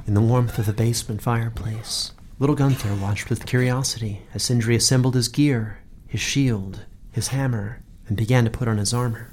In 0.07 0.13
the 0.15 0.21
warmth 0.21 0.57
of 0.57 0.65
the 0.65 0.73
basement 0.73 1.21
fireplace, 1.21 2.11
little 2.41 2.55
Gunther 2.55 2.95
watched 2.95 3.29
with 3.29 3.45
curiosity 3.45 4.23
as 4.33 4.41
Sindri 4.41 4.75
assembled 4.75 5.13
his 5.13 5.27
gear, 5.27 5.77
his 6.07 6.19
shield, 6.19 6.85
his 7.11 7.27
hammer, 7.27 7.83
and 8.07 8.17
began 8.17 8.43
to 8.45 8.49
put 8.49 8.67
on 8.67 8.79
his 8.79 8.93
armor. 8.95 9.31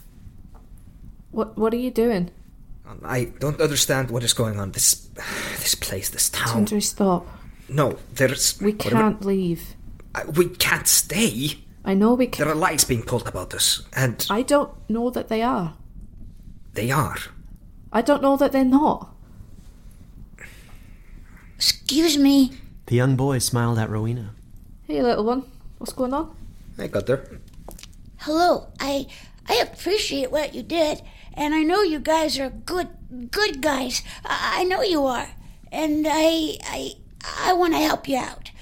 What 1.30 1.56
What 1.56 1.72
are 1.72 1.78
you 1.78 1.90
doing? 1.90 2.30
I 3.04 3.32
don't 3.38 3.60
understand 3.60 4.10
what 4.10 4.22
is 4.22 4.34
going 4.34 4.58
on. 4.60 4.72
This, 4.72 5.08
this 5.58 5.74
place, 5.74 6.10
this 6.10 6.28
town. 6.28 6.48
Sindri, 6.48 6.80
stop. 6.82 7.26
No, 7.68 7.98
there's. 8.14 8.60
We 8.60 8.72
can't 8.74 9.24
leave. 9.24 9.74
Uh, 10.14 10.24
we 10.36 10.48
can't 10.48 10.86
stay. 10.86 11.58
I 11.84 11.94
know 11.94 12.14
we 12.14 12.26
can. 12.26 12.44
There 12.44 12.52
are 12.54 12.56
lies 12.58 12.84
being 12.84 13.02
pulled 13.02 13.26
about 13.26 13.54
us, 13.54 13.82
and 13.94 14.26
I 14.28 14.42
don't 14.42 14.70
know 14.88 15.08
that 15.10 15.28
they 15.28 15.42
are. 15.42 15.74
they 16.74 16.90
are. 16.90 17.16
I 17.90 18.02
don't 18.02 18.22
know 18.22 18.36
that 18.36 18.52
they're 18.52 18.64
not. 18.64 19.14
Excuse 21.56 22.18
me. 22.18 22.52
The 22.88 22.96
young 22.96 23.16
boy 23.16 23.38
smiled 23.38 23.78
at 23.78 23.90
Rowena. 23.90 24.30
Hey, 24.84 25.02
little 25.02 25.22
one. 25.22 25.44
What's 25.76 25.92
going 25.92 26.14
on? 26.14 26.34
I 26.78 26.86
got 26.86 27.04
there. 27.04 27.38
Hello. 28.16 28.68
I 28.80 29.06
I 29.46 29.56
appreciate 29.56 30.30
what 30.30 30.54
you 30.54 30.62
did, 30.62 31.02
and 31.34 31.52
I 31.54 31.64
know 31.64 31.82
you 31.82 32.00
guys 32.00 32.38
are 32.38 32.48
good 32.48 32.88
good 33.30 33.60
guys. 33.60 34.02
I, 34.24 34.60
I 34.60 34.64
know 34.64 34.80
you 34.80 35.04
are, 35.04 35.28
and 35.70 36.06
I 36.08 36.56
I 36.64 36.92
I 37.44 37.52
want 37.52 37.74
to 37.74 37.78
help 37.78 38.08
you 38.08 38.16
out. 38.16 38.52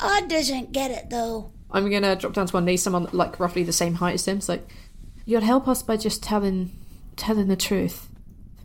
Odd 0.00 0.28
doesn't 0.28 0.72
get 0.72 0.90
it 0.90 1.08
though. 1.08 1.52
I'm 1.70 1.88
gonna 1.88 2.16
drop 2.16 2.32
down 2.32 2.48
to 2.48 2.54
one 2.54 2.64
knee. 2.64 2.76
Someone 2.76 3.08
like 3.12 3.38
roughly 3.38 3.62
the 3.62 3.72
same 3.72 3.94
height 3.94 4.14
as 4.14 4.26
him. 4.26 4.38
It's 4.38 4.48
like, 4.48 4.68
you'll 5.24 5.42
help 5.42 5.68
us 5.68 5.84
by 5.84 5.96
just 5.96 6.24
telling 6.24 6.72
telling 7.14 7.46
the 7.46 7.54
truth. 7.54 8.08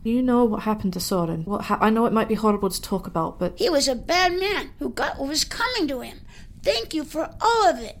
You 0.04 0.20
know 0.22 0.44
what 0.44 0.62
happened 0.62 0.92
to 0.94 1.00
Soren. 1.00 1.44
What 1.44 1.62
ha- 1.62 1.78
I 1.80 1.90
know 1.90 2.06
it 2.06 2.12
might 2.12 2.28
be 2.28 2.34
horrible 2.34 2.70
to 2.70 2.82
talk 2.82 3.06
about, 3.06 3.38
but 3.38 3.56
He 3.58 3.70
was 3.70 3.86
a 3.88 3.94
bad 3.94 4.32
man 4.38 4.70
who 4.78 4.88
got 4.90 5.18
what 5.18 5.28
was 5.28 5.44
coming 5.44 5.86
to 5.88 6.00
him. 6.00 6.20
Thank 6.62 6.92
you 6.94 7.04
for 7.04 7.30
all 7.40 7.68
of 7.68 7.78
it. 7.78 7.98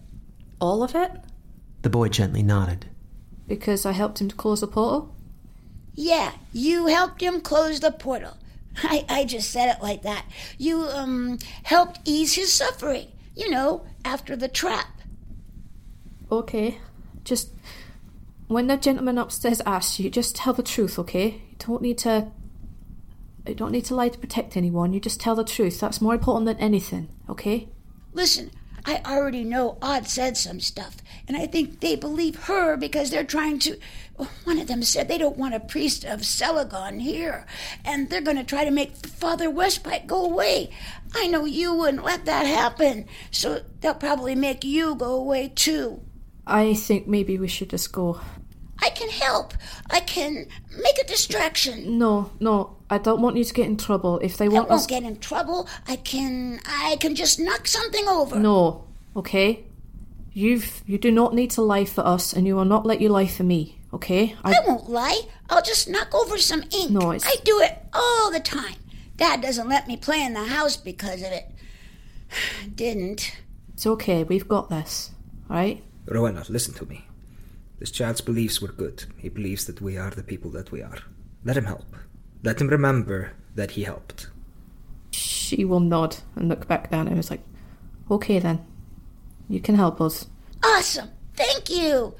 all 0.60 0.82
of 0.82 0.94
it 0.94 1.10
The 1.82 1.90
boy 1.90 2.08
gently 2.08 2.42
nodded. 2.42 2.86
because 3.46 3.84
I 3.86 3.92
helped 3.92 4.20
him 4.20 4.28
to 4.28 4.34
close 4.36 4.60
the 4.60 4.66
portal. 4.66 5.14
Yeah, 5.94 6.32
you 6.52 6.86
helped 6.86 7.20
him 7.20 7.40
close 7.40 7.80
the 7.80 7.92
portal. 7.92 8.36
I, 8.82 9.04
I 9.08 9.24
just 9.24 9.50
said 9.50 9.76
it 9.76 9.82
like 9.82 10.02
that. 10.02 10.24
You, 10.58 10.82
um, 10.84 11.38
helped 11.64 12.00
ease 12.04 12.34
his 12.34 12.52
suffering. 12.52 13.08
You 13.36 13.50
know, 13.50 13.84
after 14.04 14.34
the 14.36 14.48
trap. 14.48 14.86
Okay, 16.30 16.78
just 17.24 17.50
when 18.48 18.66
the 18.66 18.76
gentleman 18.76 19.18
upstairs 19.18 19.60
asks 19.66 19.98
you, 20.00 20.08
just 20.10 20.36
tell 20.36 20.52
the 20.52 20.62
truth. 20.62 20.98
Okay, 20.98 21.42
you 21.50 21.51
don't 21.66 21.82
need 21.82 21.98
to. 21.98 22.30
You 23.46 23.54
don't 23.54 23.72
need 23.72 23.84
to 23.86 23.94
lie 23.94 24.08
to 24.08 24.18
protect 24.18 24.56
anyone. 24.56 24.92
You 24.92 25.00
just 25.00 25.20
tell 25.20 25.34
the 25.34 25.44
truth. 25.44 25.80
That's 25.80 26.00
more 26.00 26.14
important 26.14 26.46
than 26.46 26.58
anything. 26.58 27.08
Okay. 27.28 27.68
Listen, 28.12 28.50
I 28.84 29.00
already 29.04 29.44
know 29.44 29.78
Odd 29.80 30.06
said 30.06 30.36
some 30.36 30.60
stuff, 30.60 30.96
and 31.28 31.36
I 31.36 31.46
think 31.46 31.80
they 31.80 31.96
believe 31.96 32.44
her 32.44 32.76
because 32.76 33.10
they're 33.10 33.24
trying 33.24 33.58
to. 33.60 33.78
One 34.44 34.58
of 34.58 34.66
them 34.66 34.82
said 34.82 35.08
they 35.08 35.18
don't 35.18 35.38
want 35.38 35.54
a 35.54 35.60
priest 35.60 36.04
of 36.04 36.20
Seligon 36.20 37.00
here, 37.00 37.46
and 37.84 38.10
they're 38.10 38.20
going 38.20 38.36
to 38.36 38.44
try 38.44 38.64
to 38.64 38.70
make 38.70 38.96
Father 38.96 39.48
Westpike 39.48 40.06
go 40.06 40.24
away. 40.24 40.70
I 41.14 41.26
know 41.28 41.44
you 41.44 41.74
wouldn't 41.74 42.04
let 42.04 42.24
that 42.26 42.46
happen, 42.46 43.06
so 43.30 43.62
they'll 43.80 43.94
probably 43.94 44.34
make 44.34 44.64
you 44.64 44.94
go 44.94 45.14
away 45.14 45.52
too. 45.54 46.00
I 46.46 46.74
think 46.74 47.06
maybe 47.06 47.38
we 47.38 47.48
should 47.48 47.70
just 47.70 47.92
go. 47.92 48.20
I 48.82 48.90
can 48.90 49.08
help. 49.10 49.54
I 49.90 50.00
can 50.00 50.46
make 50.76 50.98
a 51.02 51.06
distraction. 51.06 51.98
No, 51.98 52.32
no, 52.40 52.76
I 52.90 52.98
don't 52.98 53.22
want 53.22 53.36
you 53.36 53.44
to 53.44 53.54
get 53.54 53.66
in 53.66 53.76
trouble. 53.76 54.18
If 54.18 54.36
they 54.36 54.48
want 54.48 54.56
I 54.56 54.58
want 54.60 54.70
won't 54.70 54.80
us, 54.80 54.86
get 54.86 55.02
in 55.04 55.18
trouble. 55.20 55.68
I 55.88 55.96
can. 55.96 56.60
I 56.66 56.96
can 57.00 57.14
just 57.14 57.38
knock 57.38 57.66
something 57.68 58.06
over. 58.08 58.38
no, 58.38 58.84
okay. 59.16 59.64
You've 60.34 60.82
you 60.86 60.98
do 60.98 61.10
not 61.10 61.34
need 61.34 61.50
to 61.52 61.62
lie 61.62 61.84
for 61.84 62.04
us, 62.06 62.32
and 62.32 62.46
you 62.46 62.56
will 62.56 62.64
not 62.64 62.84
let 62.86 63.00
you 63.00 63.08
lie 63.08 63.26
for 63.26 63.44
me. 63.44 63.78
Okay. 63.94 64.34
I 64.42 64.54
won't 64.66 64.88
lie. 64.88 65.20
I'll 65.50 65.62
just 65.62 65.88
knock 65.88 66.14
over 66.14 66.38
some 66.38 66.62
ink. 66.72 66.90
No, 66.90 67.12
it's- 67.12 67.26
I 67.26 67.36
do 67.44 67.60
it 67.60 67.78
all 67.92 68.30
the 68.32 68.40
time. 68.40 68.76
Dad 69.18 69.42
doesn't 69.42 69.68
let 69.68 69.86
me 69.86 69.96
play 69.98 70.22
in 70.24 70.32
the 70.32 70.44
house 70.44 70.76
because 70.78 71.20
of 71.22 71.30
it. 71.30 71.44
Didn't. 72.74 73.36
It's 73.74 73.86
okay. 73.86 74.24
We've 74.24 74.48
got 74.48 74.70
this. 74.70 75.10
All 75.50 75.56
right. 75.56 75.82
Rowena, 76.06 76.44
listen 76.48 76.72
to 76.74 76.86
me. 76.86 77.04
This 77.82 77.90
child's 77.90 78.20
beliefs 78.20 78.62
were 78.62 78.68
good. 78.68 79.06
He 79.16 79.28
believes 79.28 79.64
that 79.64 79.80
we 79.80 79.98
are 79.98 80.10
the 80.10 80.22
people 80.22 80.52
that 80.52 80.70
we 80.70 80.82
are. 80.82 80.98
Let 81.42 81.56
him 81.56 81.64
help. 81.64 81.96
Let 82.44 82.60
him 82.60 82.68
remember 82.68 83.32
that 83.56 83.72
he 83.72 83.82
helped. 83.82 84.28
She 85.10 85.64
will 85.64 85.80
nod 85.80 86.18
and 86.36 86.48
look 86.48 86.68
back 86.68 86.92
down 86.92 87.08
and 87.08 87.14
him. 87.14 87.18
It's 87.18 87.28
like, 87.32 87.42
okay 88.08 88.38
then, 88.38 88.64
you 89.48 89.60
can 89.60 89.74
help 89.74 90.00
us. 90.00 90.28
Awesome. 90.62 91.10
Thank 91.34 91.70
you. 91.70 92.14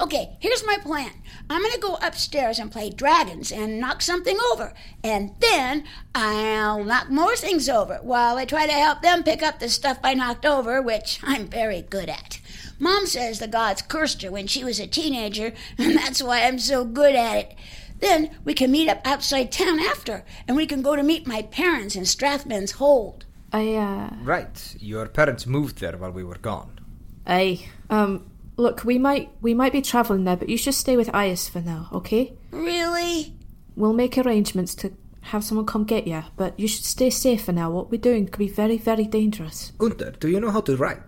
Okay, 0.00 0.36
here's 0.40 0.66
my 0.66 0.78
plan. 0.78 1.12
I'm 1.48 1.62
gonna 1.62 1.78
go 1.78 1.96
upstairs 2.02 2.58
and 2.58 2.72
play 2.72 2.90
dragons 2.90 3.52
and 3.52 3.78
knock 3.78 4.02
something 4.02 4.36
over. 4.50 4.74
And 5.04 5.36
then 5.38 5.84
I'll 6.12 6.82
knock 6.82 7.08
more 7.08 7.36
things 7.36 7.68
over 7.68 8.00
while 8.02 8.36
I 8.36 8.46
try 8.46 8.66
to 8.66 8.72
help 8.72 9.00
them 9.00 9.22
pick 9.22 9.44
up 9.44 9.60
the 9.60 9.68
stuff 9.68 10.00
I 10.02 10.14
knocked 10.14 10.44
over, 10.44 10.82
which 10.82 11.20
I'm 11.22 11.46
very 11.46 11.82
good 11.82 12.08
at. 12.08 12.40
Mom 12.82 13.06
says 13.06 13.38
the 13.38 13.46
gods 13.46 13.80
cursed 13.80 14.22
her 14.22 14.32
when 14.32 14.48
she 14.48 14.64
was 14.64 14.80
a 14.80 14.88
teenager, 14.88 15.52
and 15.78 15.96
that's 15.96 16.20
why 16.20 16.42
I'm 16.42 16.58
so 16.58 16.84
good 16.84 17.14
at 17.14 17.36
it. 17.36 17.54
Then 18.00 18.30
we 18.44 18.54
can 18.54 18.72
meet 18.72 18.88
up 18.88 19.06
outside 19.06 19.52
town 19.52 19.78
after, 19.78 20.24
and 20.48 20.56
we 20.56 20.66
can 20.66 20.82
go 20.82 20.96
to 20.96 21.02
meet 21.04 21.24
my 21.24 21.42
parents 21.42 21.94
in 21.94 22.02
Strathman's 22.02 22.72
Hold. 22.72 23.24
I 23.52 23.74
uh, 23.74 24.10
Right. 24.24 24.76
Your 24.80 25.06
parents 25.06 25.46
moved 25.46 25.78
there 25.78 25.96
while 25.96 26.10
we 26.10 26.24
were 26.24 26.38
gone. 26.38 26.80
I 27.24 27.64
um, 27.88 28.28
look, 28.56 28.82
we 28.82 28.98
might 28.98 29.30
we 29.40 29.54
might 29.54 29.72
be 29.72 29.80
traveling 29.80 30.24
there, 30.24 30.36
but 30.36 30.48
you 30.48 30.56
should 30.56 30.74
stay 30.74 30.96
with 30.96 31.06
Ias 31.12 31.48
for 31.48 31.60
now, 31.60 31.88
okay? 31.92 32.32
Really? 32.50 33.36
We'll 33.76 33.92
make 33.92 34.18
arrangements 34.18 34.74
to 34.76 34.92
have 35.30 35.44
someone 35.44 35.66
come 35.66 35.84
get 35.84 36.08
you, 36.08 36.24
but 36.36 36.58
you 36.58 36.66
should 36.66 36.84
stay 36.84 37.10
safe 37.10 37.44
for 37.44 37.52
now. 37.52 37.70
What 37.70 37.92
we're 37.92 38.00
doing 38.00 38.26
could 38.26 38.40
be 38.40 38.48
very, 38.48 38.76
very 38.76 39.04
dangerous. 39.04 39.70
Gunther, 39.78 40.14
do 40.18 40.28
you 40.28 40.40
know 40.40 40.50
how 40.50 40.62
to 40.62 40.76
write? 40.76 41.02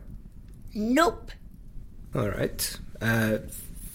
Nope. 0.72 1.32
All 2.14 2.28
right. 2.28 2.78
Uh, 3.00 3.38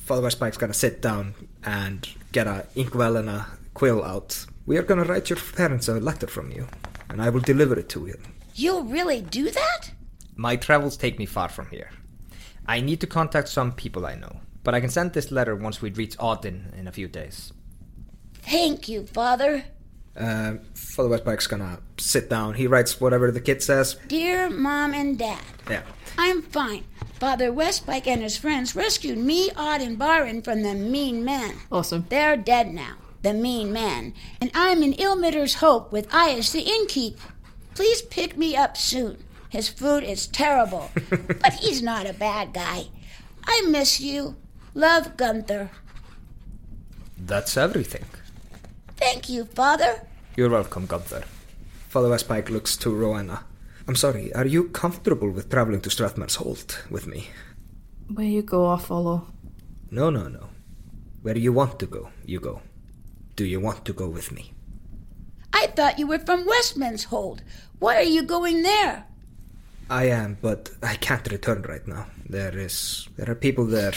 Father 0.06 0.22
Westpike's 0.22 0.58
gonna 0.58 0.74
sit 0.74 1.02
down 1.02 1.36
and 1.64 2.08
get 2.32 2.48
a 2.48 2.66
inkwell 2.76 3.16
and 3.16 3.30
a 3.30 3.48
quill 3.74 4.04
out. 4.04 4.46
We 4.66 4.78
are 4.78 4.84
gonna 4.84 5.04
write 5.06 5.30
your 5.30 5.40
parents 5.56 5.88
a 5.88 5.94
letter 6.00 6.28
from 6.28 6.52
you, 6.52 6.68
and 7.10 7.22
I 7.22 7.30
will 7.30 7.42
deliver 7.42 7.78
it 7.80 7.90
to 7.90 8.06
you. 8.08 8.18
You'll 8.56 8.84
really 8.84 9.22
do 9.22 9.50
that? 9.50 9.92
My 10.36 10.56
travels 10.56 10.98
take 10.98 11.18
me 11.20 11.26
far 11.26 11.50
from 11.50 11.68
here. 11.70 11.90
I 12.68 12.82
need 12.82 13.02
to 13.02 13.08
contact 13.08 13.48
some 13.50 13.72
people 13.72 14.06
I 14.06 14.16
know, 14.16 14.42
but 14.64 14.74
I 14.76 14.80
can 14.82 14.90
send 14.90 15.14
this 15.14 15.32
letter 15.32 15.56
once 15.56 15.82
we 15.82 15.92
reach 15.92 16.18
Auden 16.18 16.78
in 16.78 16.88
a 16.88 16.92
few 16.92 17.08
days. 17.08 17.54
Thank 18.34 18.88
you, 18.90 19.06
Father. 19.06 19.64
Uh, 20.18 20.56
Father 20.74 21.10
Westpike's 21.10 21.48
gonna 21.48 21.80
sit 21.98 22.30
down. 22.30 22.56
He 22.56 22.68
writes 22.68 23.00
whatever 23.00 23.32
the 23.32 23.40
kid 23.42 23.64
says. 23.64 23.96
Dear 24.08 24.50
Mom 24.50 24.94
and 24.94 25.18
Dad, 25.18 25.42
Yeah. 25.70 25.84
I'm 26.18 26.42
fine. 26.42 26.84
Father 27.20 27.52
Westpike 27.52 28.08
and 28.08 28.22
his 28.22 28.38
friends 28.38 28.78
rescued 28.78 29.18
me, 29.18 29.52
Odd, 29.56 29.82
and 29.82 30.00
Byron 30.00 30.42
from 30.42 30.62
the 30.62 30.74
mean 30.74 31.26
men. 31.26 31.56
Awesome. 31.70 32.06
They're 32.08 32.38
dead 32.38 32.74
now, 32.74 32.96
the 33.24 33.34
mean 33.34 33.74
men. 33.74 34.14
And 34.40 34.50
I'm 34.54 34.82
in 34.84 34.94
Ilmater's 34.94 35.56
Hope 35.56 35.92
with 35.92 36.08
Ias 36.10 36.54
the 36.54 36.64
innkeep. 36.64 37.18
Please 37.76 38.02
pick 38.02 38.38
me 38.38 38.56
up 38.56 38.78
soon. 38.78 39.22
His 39.50 39.68
food 39.68 40.04
is 40.04 40.28
terrible, 40.28 40.92
but 41.10 41.54
he's 41.56 41.82
not 41.82 42.06
a 42.10 42.14
bad 42.14 42.54
guy. 42.54 42.86
I 43.46 43.64
miss 43.68 44.00
you. 44.00 44.38
Love, 44.74 45.18
Gunther. 45.18 45.72
That's 47.18 47.58
everything. 47.58 48.06
Thank 48.96 49.28
you, 49.28 49.44
Father. 49.44 50.08
You're 50.38 50.50
welcome, 50.50 50.86
Gunther. 50.86 51.24
Father 51.90 52.10
Westpike 52.10 52.50
looks 52.50 52.78
to 52.78 52.96
Rowena. 52.96 53.44
I'm 53.90 53.96
sorry, 53.96 54.32
are 54.36 54.46
you 54.46 54.66
comfortable 54.66 55.32
with 55.32 55.50
traveling 55.50 55.82
to 55.82 55.90
Strathman's 55.90 56.36
Hold 56.36 56.78
with 56.92 57.08
me? 57.08 57.30
Where 58.14 58.24
you 58.28 58.44
go, 58.44 58.70
I 58.70 58.78
follow. 58.78 59.26
No, 59.90 60.12
no, 60.12 60.28
no. 60.28 60.50
Where 61.24 61.36
you 61.36 61.52
want 61.52 61.80
to 61.80 61.88
go, 61.88 62.12
you 62.24 62.40
go. 62.40 62.62
Do 63.36 63.46
you 63.46 63.60
want 63.60 63.86
to 63.86 63.94
go 63.94 64.08
with 64.08 64.32
me? 64.32 64.54
I 65.54 65.66
thought 65.76 65.98
you 65.98 66.06
were 66.06 66.20
from 66.20 66.46
Westman's 66.46 67.06
Hold. 67.06 67.42
Why 67.80 67.96
are 67.96 68.04
you 68.18 68.22
going 68.22 68.62
there? 68.62 69.08
I 69.90 70.04
am, 70.04 70.38
but 70.40 70.70
I 70.84 70.94
can't 70.94 71.28
return 71.32 71.64
right 71.64 71.88
now. 71.88 72.06
There 72.30 72.56
is 72.56 73.10
there 73.18 73.32
are 73.32 73.34
people 73.48 73.66
there 73.66 73.94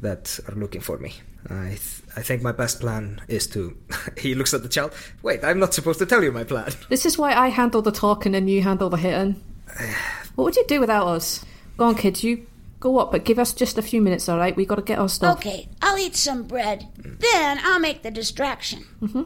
that 0.00 0.40
are 0.48 0.56
looking 0.56 0.80
for 0.80 0.98
me. 0.98 1.14
I 1.48 1.78
th- 1.78 2.02
I 2.16 2.22
think 2.22 2.42
my 2.42 2.52
best 2.52 2.80
plan 2.80 3.20
is 3.28 3.46
to. 3.48 3.76
he 4.18 4.34
looks 4.34 4.54
at 4.54 4.62
the 4.62 4.68
child. 4.68 4.92
Wait, 5.22 5.44
I'm 5.44 5.58
not 5.58 5.74
supposed 5.74 5.98
to 6.00 6.06
tell 6.06 6.22
you 6.22 6.32
my 6.32 6.44
plan. 6.44 6.72
This 6.88 7.06
is 7.06 7.18
why 7.18 7.34
I 7.34 7.48
handle 7.48 7.82
the 7.82 7.92
talking 7.92 8.34
and 8.34 8.48
you 8.48 8.62
handle 8.62 8.90
the 8.90 8.96
hitting. 8.96 9.42
what 10.34 10.44
would 10.44 10.56
you 10.56 10.64
do 10.66 10.80
without 10.80 11.06
us? 11.06 11.44
Go 11.76 11.84
on, 11.84 11.94
kids, 11.94 12.24
you 12.24 12.46
go 12.80 12.98
up, 12.98 13.12
but 13.12 13.24
give 13.24 13.38
us 13.38 13.52
just 13.52 13.78
a 13.78 13.82
few 13.82 14.00
minutes, 14.00 14.28
alright? 14.28 14.56
We 14.56 14.66
gotta 14.66 14.82
get 14.82 14.98
our 14.98 15.08
stuff. 15.08 15.38
Okay, 15.38 15.68
I'll 15.82 15.98
eat 15.98 16.16
some 16.16 16.44
bread. 16.44 16.88
Then 16.96 17.60
I'll 17.62 17.80
make 17.80 18.02
the 18.02 18.10
distraction. 18.10 18.84
Mm-hmm. 19.00 19.22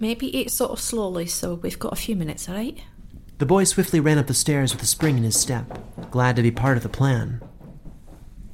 Maybe 0.00 0.36
eat 0.36 0.50
sort 0.50 0.70
of 0.70 0.80
slowly 0.80 1.26
so 1.26 1.54
we've 1.54 1.78
got 1.78 1.92
a 1.92 1.96
few 1.96 2.16
minutes, 2.16 2.48
alright? 2.48 2.78
The 3.38 3.46
boy 3.46 3.64
swiftly 3.64 4.00
ran 4.00 4.18
up 4.18 4.26
the 4.26 4.34
stairs 4.34 4.72
with 4.72 4.82
a 4.82 4.86
spring 4.86 5.16
in 5.16 5.22
his 5.22 5.38
step, 5.38 5.78
glad 6.10 6.36
to 6.36 6.42
be 6.42 6.50
part 6.50 6.76
of 6.76 6.82
the 6.82 6.88
plan. 6.88 7.40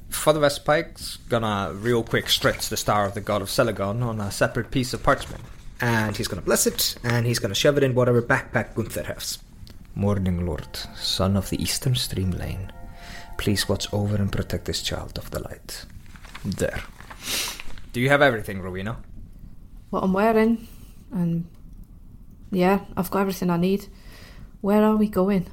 Father 0.09 0.39
Westpike's 0.39 1.17
gonna 1.29 1.71
real 1.73 2.03
quick 2.03 2.29
stretch 2.29 2.69
the 2.69 2.77
star 2.77 3.05
of 3.05 3.13
the 3.13 3.21
god 3.21 3.41
of 3.41 3.49
Seligon 3.49 4.03
on 4.03 4.19
a 4.19 4.31
separate 4.31 4.71
piece 4.71 4.93
of 4.93 5.03
parchment. 5.03 5.43
And 5.81 6.15
he's 6.15 6.27
gonna 6.27 6.41
bless 6.41 6.65
it, 6.65 6.95
and 7.03 7.25
he's 7.25 7.39
gonna 7.39 7.55
shove 7.55 7.77
it 7.77 7.83
in 7.83 7.95
whatever 7.95 8.21
backpack 8.21 8.75
Gunther 8.75 9.03
has. 9.03 9.39
Morning, 9.93 10.45
Lord, 10.45 10.77
son 10.95 11.35
of 11.35 11.49
the 11.49 11.61
eastern 11.61 11.95
stream 11.95 12.31
lane. 12.31 12.71
Please 13.37 13.67
watch 13.67 13.91
over 13.93 14.15
and 14.15 14.31
protect 14.31 14.65
this 14.65 14.81
child 14.81 15.17
of 15.17 15.31
the 15.31 15.39
light. 15.41 15.85
There. 16.43 16.81
Do 17.91 17.99
you 17.99 18.09
have 18.09 18.21
everything, 18.21 18.61
Rowena? 18.61 18.97
What 19.89 20.03
I'm 20.03 20.13
wearing, 20.13 20.67
and 21.11 21.47
yeah, 22.51 22.81
I've 22.95 23.11
got 23.11 23.19
everything 23.19 23.49
I 23.49 23.57
need. 23.57 23.87
Where 24.61 24.83
are 24.83 24.95
we 24.95 25.07
going? 25.07 25.47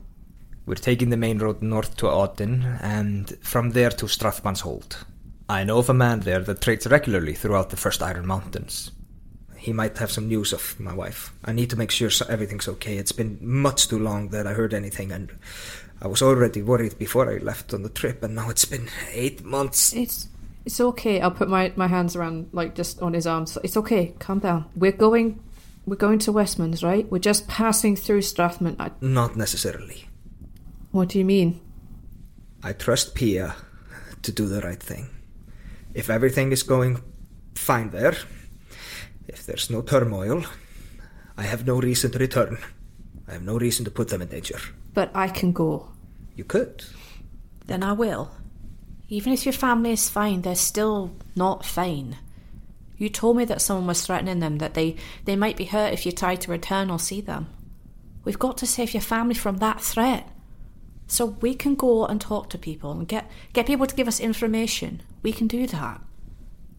We're 0.64 0.74
taking 0.76 1.10
the 1.10 1.16
main 1.16 1.38
road 1.38 1.60
north 1.60 1.96
to 1.96 2.06
Auden, 2.06 2.80
and 2.82 3.36
from 3.40 3.70
there 3.70 3.90
to 3.90 4.06
Strathman's 4.06 4.60
Hold. 4.60 5.04
I 5.48 5.64
know 5.64 5.78
of 5.78 5.90
a 5.90 5.94
man 5.94 6.20
there 6.20 6.40
that 6.40 6.60
trades 6.60 6.86
regularly 6.86 7.34
throughout 7.34 7.70
the 7.70 7.76
Frost 7.76 8.02
Iron 8.02 8.26
Mountains. 8.26 8.92
He 9.56 9.72
might 9.72 9.98
have 9.98 10.10
some 10.10 10.28
news 10.28 10.52
of 10.52 10.78
my 10.80 10.94
wife. 10.94 11.32
I 11.44 11.52
need 11.52 11.70
to 11.70 11.76
make 11.76 11.90
sure 11.90 12.10
everything's 12.28 12.68
okay. 12.68 12.96
It's 12.96 13.12
been 13.12 13.38
much 13.40 13.88
too 13.88 13.98
long 13.98 14.28
that 14.28 14.46
I 14.46 14.54
heard 14.54 14.72
anything, 14.72 15.12
and 15.12 15.30
I 16.00 16.08
was 16.08 16.22
already 16.22 16.62
worried 16.62 16.98
before 16.98 17.30
I 17.30 17.38
left 17.38 17.74
on 17.74 17.82
the 17.82 17.88
trip, 17.88 18.22
and 18.22 18.34
now 18.34 18.48
it's 18.50 18.64
been 18.64 18.88
eight 19.12 19.44
months. 19.44 19.92
It's 19.92 20.28
it's 20.64 20.80
okay. 20.80 21.20
I'll 21.20 21.32
put 21.32 21.48
my, 21.48 21.72
my 21.74 21.88
hands 21.88 22.14
around 22.14 22.50
like 22.52 22.74
just 22.74 23.02
on 23.02 23.14
his 23.14 23.26
arms. 23.26 23.58
It's 23.64 23.76
okay. 23.76 24.14
Calm 24.20 24.38
down. 24.38 24.66
We're 24.76 24.92
going 24.92 25.40
we're 25.86 25.96
going 25.96 26.20
to 26.20 26.32
Westman's, 26.32 26.82
right? 26.82 27.10
We're 27.10 27.18
just 27.18 27.48
passing 27.48 27.96
through 27.96 28.20
Strathman. 28.20 28.76
I, 28.78 28.92
Not 29.00 29.36
necessarily. 29.36 30.06
What 30.92 31.08
do 31.08 31.18
you 31.18 31.24
mean? 31.24 31.60
I 32.62 32.72
trust 32.72 33.14
Pia 33.14 33.56
to 34.22 34.32
do 34.32 34.46
the 34.46 34.60
right 34.60 34.80
thing. 34.80 35.08
If 35.94 36.08
everything 36.08 36.52
is 36.52 36.62
going 36.62 37.02
fine 37.54 37.90
there, 37.90 38.16
if 39.26 39.44
there's 39.44 39.68
no 39.70 39.82
turmoil, 39.82 40.44
I 41.36 41.42
have 41.42 41.66
no 41.66 41.80
reason 41.80 42.10
to 42.12 42.18
return. 42.18 42.58
I 43.26 43.32
have 43.32 43.42
no 43.42 43.58
reason 43.58 43.84
to 43.84 43.90
put 43.90 44.08
them 44.08 44.22
in 44.22 44.28
danger. 44.28 44.58
But 44.94 45.10
I 45.14 45.28
can 45.28 45.52
go. 45.52 45.88
You 46.36 46.44
could. 46.44 46.84
Then 47.66 47.82
I 47.82 47.92
will. 47.92 48.30
Even 49.08 49.32
if 49.32 49.44
your 49.44 49.52
family 49.52 49.92
is 49.92 50.08
fine, 50.08 50.42
they're 50.42 50.54
still 50.54 51.12
not 51.34 51.64
fine. 51.64 52.16
You 52.96 53.08
told 53.08 53.36
me 53.36 53.44
that 53.46 53.60
someone 53.60 53.88
was 53.88 54.06
threatening 54.06 54.38
them, 54.38 54.58
that 54.58 54.74
they, 54.74 54.96
they 55.24 55.36
might 55.36 55.56
be 55.56 55.64
hurt 55.64 55.92
if 55.92 56.06
you 56.06 56.12
tried 56.12 56.40
to 56.42 56.50
return 56.50 56.90
or 56.90 56.98
see 56.98 57.20
them. 57.20 57.48
We've 58.24 58.38
got 58.38 58.58
to 58.58 58.66
save 58.66 58.94
your 58.94 59.00
family 59.00 59.34
from 59.34 59.56
that 59.58 59.80
threat. 59.80 60.28
So 61.06 61.26
we 61.26 61.54
can 61.54 61.74
go 61.74 62.06
and 62.06 62.20
talk 62.20 62.48
to 62.50 62.58
people 62.58 62.92
and 62.92 63.06
get, 63.06 63.30
get 63.52 63.66
people 63.66 63.86
to 63.86 63.94
give 63.94 64.08
us 64.08 64.20
information. 64.20 65.02
We 65.22 65.32
can 65.32 65.46
do 65.46 65.66
that. 65.66 66.00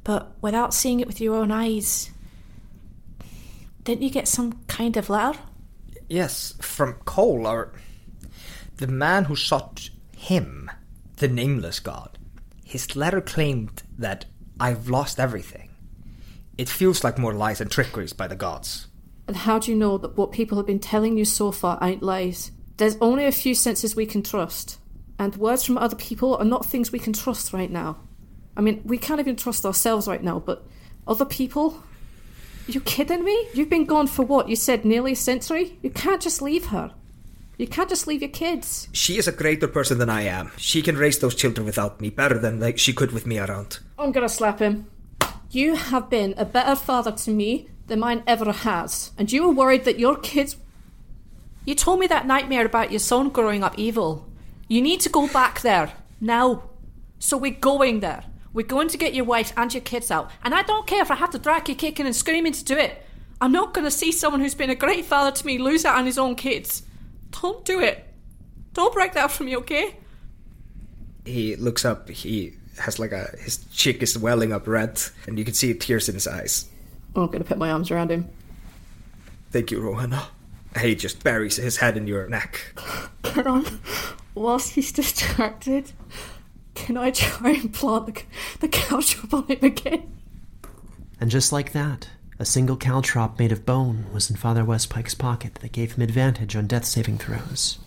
But 0.03 0.35
without 0.41 0.73
seeing 0.73 0.99
it 0.99 1.07
with 1.07 1.21
your 1.21 1.35
own 1.35 1.51
eyes, 1.51 2.11
didn't 3.83 4.01
you 4.01 4.09
get 4.09 4.27
some 4.27 4.63
kind 4.67 4.97
of 4.97 5.09
letter? 5.09 5.39
Yes, 6.09 6.55
from 6.61 6.93
Cole, 7.05 7.47
or 7.47 7.73
the 8.77 8.87
man 8.87 9.25
who 9.25 9.35
sought 9.35 9.89
him, 10.15 10.69
the 11.17 11.27
nameless 11.27 11.79
god. 11.79 12.17
His 12.65 12.95
letter 12.95 13.21
claimed 13.21 13.83
that 13.97 14.25
I've 14.59 14.89
lost 14.89 15.19
everything. 15.19 15.69
It 16.57 16.69
feels 16.69 17.03
like 17.03 17.17
more 17.17 17.33
lies 17.33 17.61
and 17.61 17.69
trickeries 17.69 18.13
by 18.13 18.27
the 18.27 18.35
gods. 18.35 18.87
And 19.27 19.37
how 19.37 19.59
do 19.59 19.71
you 19.71 19.77
know 19.77 19.97
that 19.97 20.17
what 20.17 20.31
people 20.31 20.57
have 20.57 20.67
been 20.67 20.79
telling 20.79 21.17
you 21.17 21.25
so 21.25 21.51
far 21.51 21.79
ain't 21.81 22.03
lies? 22.03 22.51
There's 22.83 22.97
only 22.99 23.25
a 23.25 23.31
few 23.31 23.55
senses 23.55 23.95
we 23.95 24.05
can 24.05 24.23
trust, 24.23 24.77
and 25.17 25.33
words 25.37 25.63
from 25.63 25.77
other 25.77 25.95
people 25.95 26.35
are 26.35 26.43
not 26.43 26.65
things 26.65 26.91
we 26.91 26.99
can 26.99 27.13
trust 27.13 27.53
right 27.53 27.71
now. 27.71 27.95
I 28.57 28.61
mean, 28.61 28.81
we 28.83 28.97
can't 28.97 29.21
even 29.21 29.37
trust 29.37 29.65
ourselves 29.65 30.05
right 30.05 30.21
now, 30.21 30.39
but 30.39 30.67
other 31.07 31.23
people? 31.23 31.81
You 32.67 32.81
kidding 32.81 33.23
me? 33.23 33.47
You've 33.53 33.69
been 33.69 33.85
gone 33.85 34.07
for 34.07 34.25
what? 34.25 34.49
You 34.49 34.57
said 34.57 34.83
nearly 34.83 35.13
a 35.13 35.15
century? 35.15 35.79
You 35.81 35.91
can't 35.91 36.21
just 36.21 36.41
leave 36.41 36.65
her. 36.65 36.91
You 37.57 37.67
can't 37.67 37.87
just 37.87 38.05
leave 38.05 38.21
your 38.21 38.31
kids. 38.31 38.89
She 38.91 39.17
is 39.17 39.29
a 39.29 39.31
greater 39.31 39.69
person 39.69 39.97
than 39.97 40.09
I 40.09 40.23
am. 40.23 40.51
She 40.57 40.81
can 40.81 40.97
raise 40.97 41.19
those 41.19 41.35
children 41.35 41.65
without 41.65 42.01
me 42.01 42.09
better 42.09 42.37
than 42.37 42.59
like 42.59 42.77
she 42.79 42.91
could 42.91 43.13
with 43.13 43.25
me 43.25 43.39
around. 43.39 43.79
I'm 43.97 44.11
gonna 44.11 44.27
slap 44.27 44.59
him. 44.59 44.87
You 45.51 45.75
have 45.75 46.09
been 46.09 46.33
a 46.35 46.43
better 46.43 46.75
father 46.75 47.13
to 47.13 47.31
me 47.31 47.69
than 47.87 48.01
mine 48.01 48.23
ever 48.27 48.51
has, 48.51 49.13
and 49.17 49.31
you 49.31 49.47
were 49.47 49.53
worried 49.53 49.85
that 49.85 49.99
your 49.99 50.17
kids. 50.17 50.57
You 51.65 51.75
told 51.75 51.99
me 51.99 52.07
that 52.07 52.27
nightmare 52.27 52.65
about 52.65 52.91
your 52.91 52.99
son 52.99 53.29
growing 53.29 53.63
up 53.63 53.77
evil. 53.77 54.27
You 54.67 54.81
need 54.81 55.01
to 55.01 55.09
go 55.09 55.27
back 55.27 55.61
there 55.61 55.93
now. 56.19 56.63
So 57.19 57.37
we're 57.37 57.51
going 57.51 58.01
there. 58.01 58.23
We're 58.53 58.65
going 58.65 58.89
to 58.89 58.97
get 58.97 59.13
your 59.13 59.25
wife 59.25 59.53
and 59.55 59.73
your 59.73 59.81
kids 59.81 60.11
out. 60.11 60.29
And 60.43 60.53
I 60.53 60.61
don't 60.63 60.85
care 60.85 61.01
if 61.01 61.09
I 61.09 61.15
have 61.15 61.31
to 61.31 61.39
drag 61.39 61.69
you 61.69 61.75
kicking 61.75 62.05
and 62.05 62.15
screaming 62.15 62.53
to 62.53 62.63
do 62.63 62.77
it. 62.77 63.03
I'm 63.41 63.51
not 63.51 63.73
going 63.73 63.85
to 63.85 63.91
see 63.91 64.11
someone 64.11 64.41
who's 64.41 64.55
been 64.55 64.69
a 64.69 64.75
great 64.75 65.05
father 65.05 65.31
to 65.31 65.45
me 65.45 65.57
lose 65.57 65.85
out 65.85 65.97
on 65.97 66.05
his 66.05 66.17
own 66.17 66.35
kids. 66.35 66.83
Don't 67.41 67.65
do 67.65 67.79
it. 67.79 68.05
Don't 68.73 68.93
break 68.93 69.13
that 69.13 69.31
from 69.31 69.47
me, 69.47 69.57
okay? 69.57 69.97
He 71.25 71.55
looks 71.55 71.85
up, 71.85 72.09
he 72.09 72.53
has 72.79 72.99
like 72.99 73.11
a 73.11 73.29
his 73.39 73.63
cheek 73.71 74.01
is 74.01 74.17
welling 74.17 74.51
up 74.51 74.67
red, 74.67 75.01
and 75.27 75.37
you 75.37 75.45
can 75.45 75.53
see 75.53 75.73
tears 75.73 76.09
in 76.09 76.15
his 76.15 76.27
eyes. 76.27 76.67
I'm 77.15 77.27
gonna 77.27 77.43
put 77.43 77.57
my 77.57 77.71
arms 77.71 77.91
around 77.91 78.11
him. 78.11 78.27
Thank 79.51 79.71
you, 79.71 79.79
Rowena. 79.79 80.27
He 80.79 80.95
just 80.95 81.23
buries 81.23 81.57
his 81.57 81.77
head 81.77 81.97
in 81.97 82.07
your 82.07 82.27
neck. 82.27 82.73
Can 83.23 83.47
I, 83.47 83.57
um, 83.57 83.79
whilst 84.35 84.73
he's 84.73 84.91
distracted, 84.91 85.91
can 86.75 86.97
I 86.97 87.11
try 87.11 87.51
and 87.51 87.73
plant 87.73 88.07
the, 88.07 88.23
the 88.59 88.67
couch 88.67 89.17
up 89.23 89.33
on 89.33 89.47
him 89.47 89.59
again? 89.61 90.11
And 91.19 91.29
just 91.31 91.51
like 91.51 91.71
that, 91.73 92.09
a 92.39 92.45
single 92.45 92.77
caltrop 92.77 93.39
made 93.39 93.51
of 93.51 93.65
bone 93.65 94.07
was 94.11 94.29
in 94.29 94.35
Father 94.35 94.65
Westpike's 94.65 95.15
pocket 95.15 95.55
that 95.55 95.71
gave 95.71 95.93
him 95.93 96.03
advantage 96.03 96.55
on 96.55 96.67
death 96.67 96.85
saving 96.85 97.17
throws. 97.17 97.79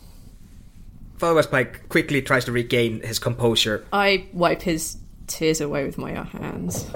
Father 1.19 1.41
Westpike 1.41 1.89
quickly 1.89 2.23
tries 2.23 2.45
to 2.45 2.53
regain 2.53 3.01
his 3.01 3.19
composure. 3.19 3.87
I 3.93 4.27
wipe 4.33 4.63
his 4.63 4.99
tears 5.27 5.61
away 5.61 5.85
with 5.85 5.99
my 5.99 6.13
hands. 6.13 6.87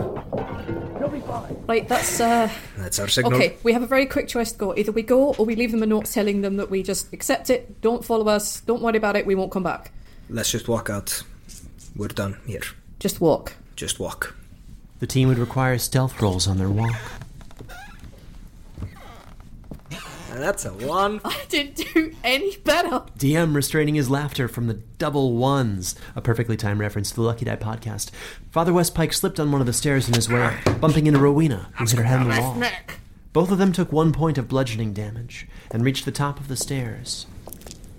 Right, 1.67 1.87
that's 1.89 2.21
uh 2.21 2.51
That's 2.77 2.99
our 2.99 3.09
signal. 3.09 3.35
Okay, 3.35 3.57
we 3.63 3.73
have 3.73 3.83
a 3.83 3.87
very 3.87 4.07
quick 4.07 4.29
choice 4.29 4.53
to 4.53 4.59
go. 4.59 4.77
Either 4.77 4.93
we 4.93 5.03
go 5.03 5.35
or 5.35 5.45
we 5.45 5.55
leave 5.55 5.71
them 5.71 5.83
a 5.83 5.87
note 5.87 6.07
telling 6.07 6.41
them 6.41 6.57
that 6.57 6.71
we 6.71 6.83
just 6.83 7.13
accept 7.13 7.51
it, 7.51 7.81
don't 7.81 8.05
follow 8.05 8.29
us, 8.29 8.61
don't 8.63 8.83
worry 8.83 8.97
about 8.97 9.17
it, 9.17 9.27
we 9.27 9.35
won't 9.35 9.53
come 9.53 9.63
back. 9.63 9.93
Let's 10.29 10.51
just 10.51 10.69
walk 10.69 10.91
out. 10.91 11.23
We're 11.97 12.09
done 12.09 12.39
here. 12.47 12.63
Just 12.99 13.21
walk. 13.21 13.55
Just 13.77 13.99
walk. 13.99 14.35
The 15.01 15.07
team 15.07 15.29
would 15.29 15.39
require 15.39 15.79
stealth 15.79 16.21
rolls 16.21 16.47
on 16.47 16.59
their 16.59 16.69
walk. 16.69 16.95
That's 20.41 20.65
a 20.65 20.73
one. 20.73 21.21
I 21.25 21.39
didn't 21.51 21.93
do 21.93 22.15
any 22.25 22.57
better. 22.57 23.05
DM 23.19 23.55
restraining 23.55 23.95
his 23.95 24.09
laughter 24.09 24.49
from 24.49 24.69
the 24.69 24.75
double 24.75 25.37
ones, 25.37 25.95
a 26.17 26.23
perfectly 26.23 26.57
timed 26.57 26.81
reference 26.81 27.11
to 27.11 27.17
the 27.17 27.23
Lucky 27.23 27.45
Die 27.45 27.57
podcast. 27.57 28.11
Father 28.51 28.73
Westpike 28.73 29.13
slipped 29.13 29.39
on 29.39 29.53
one 29.53 29.61
of 29.61 29.67
the 29.67 29.75
stairs 29.75 30.09
in 30.09 30.15
his 30.15 30.31
way, 30.31 30.57
bumping 30.81 31.07
into 31.07 31.21
Rowena, 31.21 31.69
who 31.77 31.85
hit 31.85 31.99
her 31.99 32.05
head 32.05 32.21
on 32.21 32.29
the 32.31 32.41
wall. 32.41 32.63
Both 33.35 33.51
of 33.51 33.59
them 33.59 33.73
took 33.73 33.93
one 33.93 34.13
point 34.13 34.39
of 34.39 34.49
bludgeoning 34.49 34.95
damage 34.95 35.47
and 35.71 35.85
reached 35.85 36.07
the 36.07 36.11
top 36.11 36.41
of 36.41 36.49
the 36.49 36.57
stairs. 36.57 37.27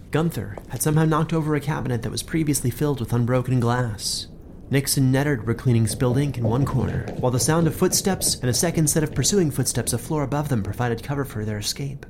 Gunther 0.09 0.57
had 0.69 0.81
somehow 0.81 1.05
knocked 1.05 1.33
over 1.33 1.55
a 1.55 1.61
cabinet 1.61 2.01
that 2.01 2.11
was 2.11 2.23
previously 2.23 2.71
filled 2.71 2.99
with 2.99 3.13
unbroken 3.13 3.59
glass. 3.59 4.27
Nyx 4.71 4.97
and 4.97 5.13
Nettard 5.13 5.45
were 5.45 5.53
cleaning 5.53 5.85
spilled 5.85 6.17
ink 6.17 6.37
in 6.37 6.43
one 6.43 6.65
corner, 6.65 7.05
while 7.19 7.31
the 7.31 7.39
sound 7.39 7.67
of 7.67 7.75
footsteps 7.75 8.35
and 8.35 8.49
a 8.49 8.53
second 8.53 8.89
set 8.89 9.03
of 9.03 9.13
pursuing 9.13 9.51
footsteps 9.51 9.93
a 9.93 9.97
floor 9.97 10.23
above 10.23 10.49
them 10.49 10.63
provided 10.63 11.03
cover 11.03 11.23
for 11.23 11.45
their 11.45 11.59
escape. 11.59 12.05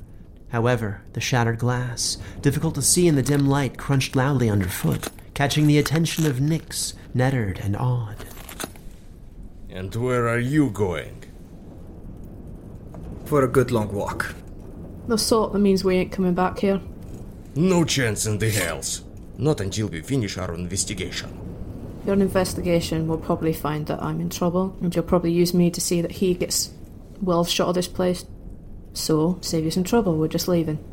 However, 0.51 1.01
the 1.13 1.21
shattered 1.21 1.59
glass, 1.59 2.17
difficult 2.41 2.75
to 2.75 2.81
see 2.81 3.07
in 3.07 3.15
the 3.15 3.23
dim 3.23 3.47
light, 3.47 3.77
crunched 3.77 4.15
loudly 4.15 4.49
underfoot, 4.49 5.07
catching 5.33 5.65
the 5.65 5.77
attention 5.77 6.25
of 6.25 6.37
Nyx, 6.37 6.93
Nettard, 7.15 7.63
and 7.63 7.75
awed. 7.77 8.25
And 9.69 9.95
where 9.95 10.27
are 10.27 10.39
you 10.39 10.69
going? 10.69 11.23
For 13.25 13.43
a 13.43 13.47
good 13.47 13.71
long 13.71 13.93
walk. 13.93 14.35
The 15.07 15.17
sort 15.17 15.53
that 15.53 15.59
means 15.59 15.85
we 15.85 15.95
ain't 15.95 16.11
coming 16.11 16.33
back 16.33 16.59
here. 16.59 16.81
No 17.55 17.85
chance 17.85 18.25
in 18.25 18.37
the 18.37 18.49
hells. 18.49 19.03
Not 19.37 19.61
until 19.61 19.87
we 19.87 20.01
finish 20.01 20.37
our 20.37 20.53
investigation. 20.53 21.39
Your 22.05 22.15
investigation 22.15 23.07
will 23.07 23.17
probably 23.17 23.53
find 23.53 23.87
that 23.87 24.03
I'm 24.03 24.19
in 24.19 24.29
trouble, 24.29 24.75
and 24.81 24.93
you'll 24.93 25.05
probably 25.05 25.31
use 25.31 25.53
me 25.53 25.71
to 25.71 25.79
see 25.79 26.01
that 26.01 26.11
he 26.11 26.33
gets 26.33 26.71
well 27.21 27.45
shot 27.45 27.69
of 27.69 27.75
this 27.75 27.87
place. 27.87 28.25
So, 28.93 29.37
save 29.41 29.63
you 29.63 29.71
some 29.71 29.83
trouble, 29.83 30.17
we're 30.17 30.27
just 30.27 30.47
leaving. 30.47 30.83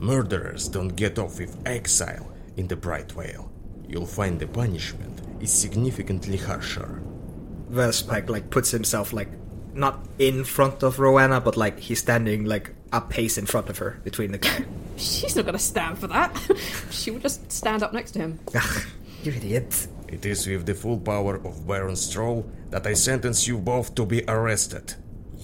Murderers 0.00 0.68
don't 0.68 0.96
get 0.96 1.18
off 1.18 1.38
with 1.38 1.56
exile 1.66 2.30
in 2.56 2.66
the 2.68 2.76
Bright 2.76 3.12
Vale. 3.12 3.50
You'll 3.88 4.06
find 4.06 4.38
the 4.38 4.46
punishment 4.46 5.20
is 5.40 5.52
significantly 5.52 6.36
harsher. 6.36 7.02
Westpike 7.70 8.28
like 8.28 8.50
puts 8.50 8.70
himself 8.70 9.12
like 9.12 9.28
not 9.74 10.06
in 10.18 10.44
front 10.44 10.82
of 10.82 10.98
Rowena, 10.98 11.40
but 11.40 11.56
like 11.56 11.78
he's 11.78 12.00
standing 12.00 12.44
like 12.44 12.74
a 12.92 13.00
pace 13.00 13.36
in 13.36 13.46
front 13.46 13.68
of 13.68 13.78
her 13.78 14.00
between 14.04 14.32
the 14.32 14.38
guy. 14.38 14.64
She's 14.96 15.36
not 15.36 15.44
gonna 15.44 15.58
stand 15.58 15.98
for 15.98 16.06
that. 16.06 16.34
she 16.90 17.10
would 17.10 17.22
just 17.22 17.50
stand 17.52 17.82
up 17.82 17.92
next 17.92 18.12
to 18.12 18.20
him. 18.20 18.38
you 19.22 19.32
idiot. 19.32 19.88
It 20.08 20.24
is 20.24 20.46
with 20.46 20.64
the 20.64 20.74
full 20.74 20.98
power 20.98 21.36
of 21.36 21.66
Baron 21.66 21.96
Stroll 21.96 22.48
that 22.70 22.86
I 22.86 22.94
sentence 22.94 23.46
you 23.46 23.58
both 23.58 23.94
to 23.96 24.06
be 24.06 24.24
arrested. 24.28 24.94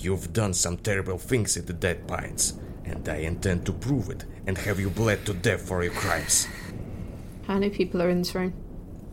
You've 0.02 0.32
done 0.32 0.52
some 0.52 0.78
terrible 0.78 1.16
things 1.16 1.56
at 1.56 1.68
the 1.68 1.72
Dead 1.72 2.08
Pines, 2.08 2.54
and 2.84 3.08
I 3.08 3.18
intend 3.18 3.64
to 3.66 3.72
prove 3.72 4.10
it 4.10 4.24
and 4.48 4.58
have 4.58 4.80
you 4.80 4.90
bled 4.90 5.24
to 5.26 5.32
death 5.32 5.62
for 5.62 5.84
your 5.84 5.92
crimes. 5.92 6.48
How 7.46 7.54
many 7.54 7.70
people 7.70 8.02
are 8.02 8.10
in 8.10 8.18
this 8.18 8.34
room? 8.34 8.52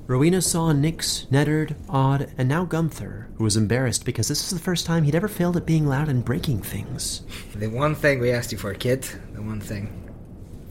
Rowena 0.07 0.41
saw 0.41 0.73
Nyx, 0.73 1.27
Nettard, 1.27 1.75
Odd, 1.87 2.31
and 2.39 2.49
now 2.49 2.65
Gunther, 2.65 3.29
who 3.35 3.43
was 3.43 3.55
embarrassed 3.55 4.03
because 4.03 4.29
this 4.29 4.41
was 4.41 4.59
the 4.59 4.65
first 4.65 4.87
time 4.87 5.03
he'd 5.03 5.13
ever 5.13 5.27
failed 5.27 5.57
at 5.57 5.67
being 5.67 5.85
loud 5.85 6.09
and 6.09 6.25
breaking 6.25 6.63
things. 6.63 7.21
The 7.53 7.67
one 7.67 7.93
thing 7.93 8.19
we 8.19 8.31
asked 8.31 8.51
you 8.51 8.57
for, 8.57 8.73
kid. 8.73 9.03
The 9.33 9.43
one 9.43 9.61
thing. 9.61 10.11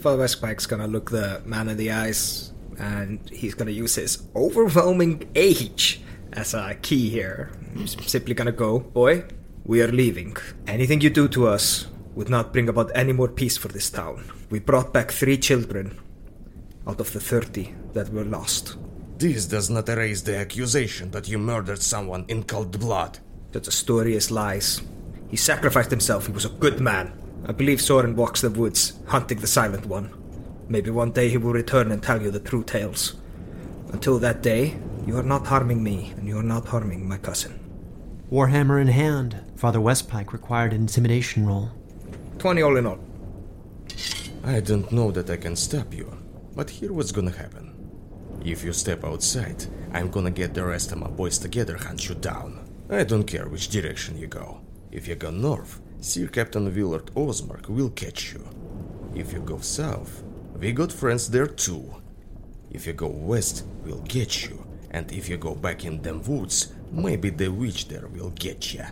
Father 0.00 0.18
Westpike's 0.18 0.66
gonna 0.66 0.88
look 0.88 1.12
the 1.12 1.42
man 1.44 1.68
in 1.68 1.76
the 1.76 1.92
eyes, 1.92 2.52
and 2.76 3.20
he's 3.30 3.54
gonna 3.54 3.70
use 3.70 3.94
his 3.94 4.26
overwhelming 4.34 5.30
age 5.36 6.02
as 6.32 6.54
a 6.54 6.74
key 6.82 7.08
here. 7.08 7.52
He's 7.76 7.96
simply 8.10 8.34
gonna 8.34 8.50
go, 8.50 8.80
boy, 8.80 9.22
we 9.68 9.82
are 9.82 9.92
leaving. 9.92 10.34
Anything 10.66 11.02
you 11.02 11.10
do 11.10 11.28
to 11.28 11.46
us 11.46 11.88
would 12.14 12.30
not 12.30 12.54
bring 12.54 12.70
about 12.70 12.90
any 12.94 13.12
more 13.12 13.28
peace 13.28 13.58
for 13.58 13.68
this 13.68 13.90
town. 13.90 14.24
We 14.48 14.60
brought 14.60 14.94
back 14.94 15.10
three 15.10 15.36
children 15.36 16.00
out 16.86 17.00
of 17.00 17.12
the 17.12 17.20
30 17.20 17.74
that 17.92 18.08
were 18.08 18.24
lost. 18.24 18.78
This 19.18 19.44
does 19.44 19.68
not 19.68 19.90
erase 19.90 20.22
the 20.22 20.38
accusation 20.38 21.10
that 21.10 21.28
you 21.28 21.36
murdered 21.36 21.82
someone 21.82 22.24
in 22.28 22.44
cold 22.44 22.80
blood. 22.80 23.18
That 23.52 23.64
the 23.64 23.70
story 23.70 24.14
is 24.14 24.30
lies. 24.30 24.80
He 25.28 25.36
sacrificed 25.36 25.90
himself. 25.90 26.26
He 26.26 26.32
was 26.32 26.46
a 26.46 26.60
good 26.64 26.80
man. 26.80 27.12
I 27.44 27.52
believe 27.52 27.82
Soren 27.82 28.16
walks 28.16 28.40
the 28.40 28.48
woods, 28.48 28.94
hunting 29.06 29.38
the 29.38 29.46
Silent 29.46 29.84
One. 29.84 30.10
Maybe 30.70 30.88
one 30.88 31.12
day 31.12 31.28
he 31.28 31.36
will 31.36 31.52
return 31.52 31.92
and 31.92 32.02
tell 32.02 32.22
you 32.22 32.30
the 32.30 32.40
true 32.40 32.64
tales. 32.64 33.16
Until 33.92 34.18
that 34.20 34.42
day, 34.42 34.78
you 35.06 35.18
are 35.18 35.22
not 35.22 35.46
harming 35.46 35.82
me, 35.84 36.14
and 36.16 36.26
you 36.26 36.38
are 36.38 36.42
not 36.42 36.66
harming 36.68 37.06
my 37.06 37.18
cousin. 37.18 37.67
Warhammer 38.30 38.78
in 38.78 38.88
hand, 38.88 39.40
Father 39.56 39.78
Westpike 39.78 40.34
required 40.34 40.74
an 40.74 40.82
intimidation 40.82 41.46
roll. 41.46 41.70
20 42.38 42.60
all 42.60 42.76
in 42.76 42.86
all. 42.86 42.98
I 44.44 44.60
don't 44.60 44.92
know 44.92 45.10
that 45.12 45.30
I 45.30 45.38
can 45.38 45.56
stop 45.56 45.94
you, 45.94 46.14
but 46.54 46.68
here 46.68 46.92
what's 46.92 47.10
gonna 47.10 47.30
happen. 47.30 47.74
If 48.44 48.62
you 48.64 48.74
step 48.74 49.02
outside, 49.02 49.64
I'm 49.94 50.10
gonna 50.10 50.30
get 50.30 50.52
the 50.52 50.66
rest 50.66 50.92
of 50.92 50.98
my 50.98 51.08
boys 51.08 51.38
together 51.38 51.78
hunt 51.78 52.06
you 52.06 52.14
down. 52.16 52.68
I 52.90 53.04
don't 53.04 53.24
care 53.24 53.48
which 53.48 53.70
direction 53.70 54.18
you 54.18 54.26
go. 54.26 54.60
If 54.92 55.08
you 55.08 55.14
go 55.14 55.30
north, 55.30 55.80
Sir 56.00 56.26
Captain 56.26 56.72
Willard 56.74 57.06
Osmark 57.14 57.68
will 57.68 57.90
catch 57.90 58.34
you. 58.34 58.46
If 59.14 59.32
you 59.32 59.40
go 59.40 59.58
south, 59.60 60.22
we 60.58 60.72
got 60.72 60.92
friends 60.92 61.30
there 61.30 61.46
too. 61.46 61.94
If 62.70 62.86
you 62.86 62.92
go 62.92 63.08
west, 63.08 63.64
we'll 63.84 64.02
get 64.02 64.44
you. 64.46 64.66
And 64.90 65.10
if 65.12 65.30
you 65.30 65.38
go 65.38 65.54
back 65.54 65.84
in 65.84 66.02
them 66.02 66.22
woods, 66.24 66.74
maybe 66.90 67.30
the 67.30 67.48
witch 67.48 67.88
there 67.88 68.08
will 68.08 68.30
get 68.30 68.74
you. 68.74 68.84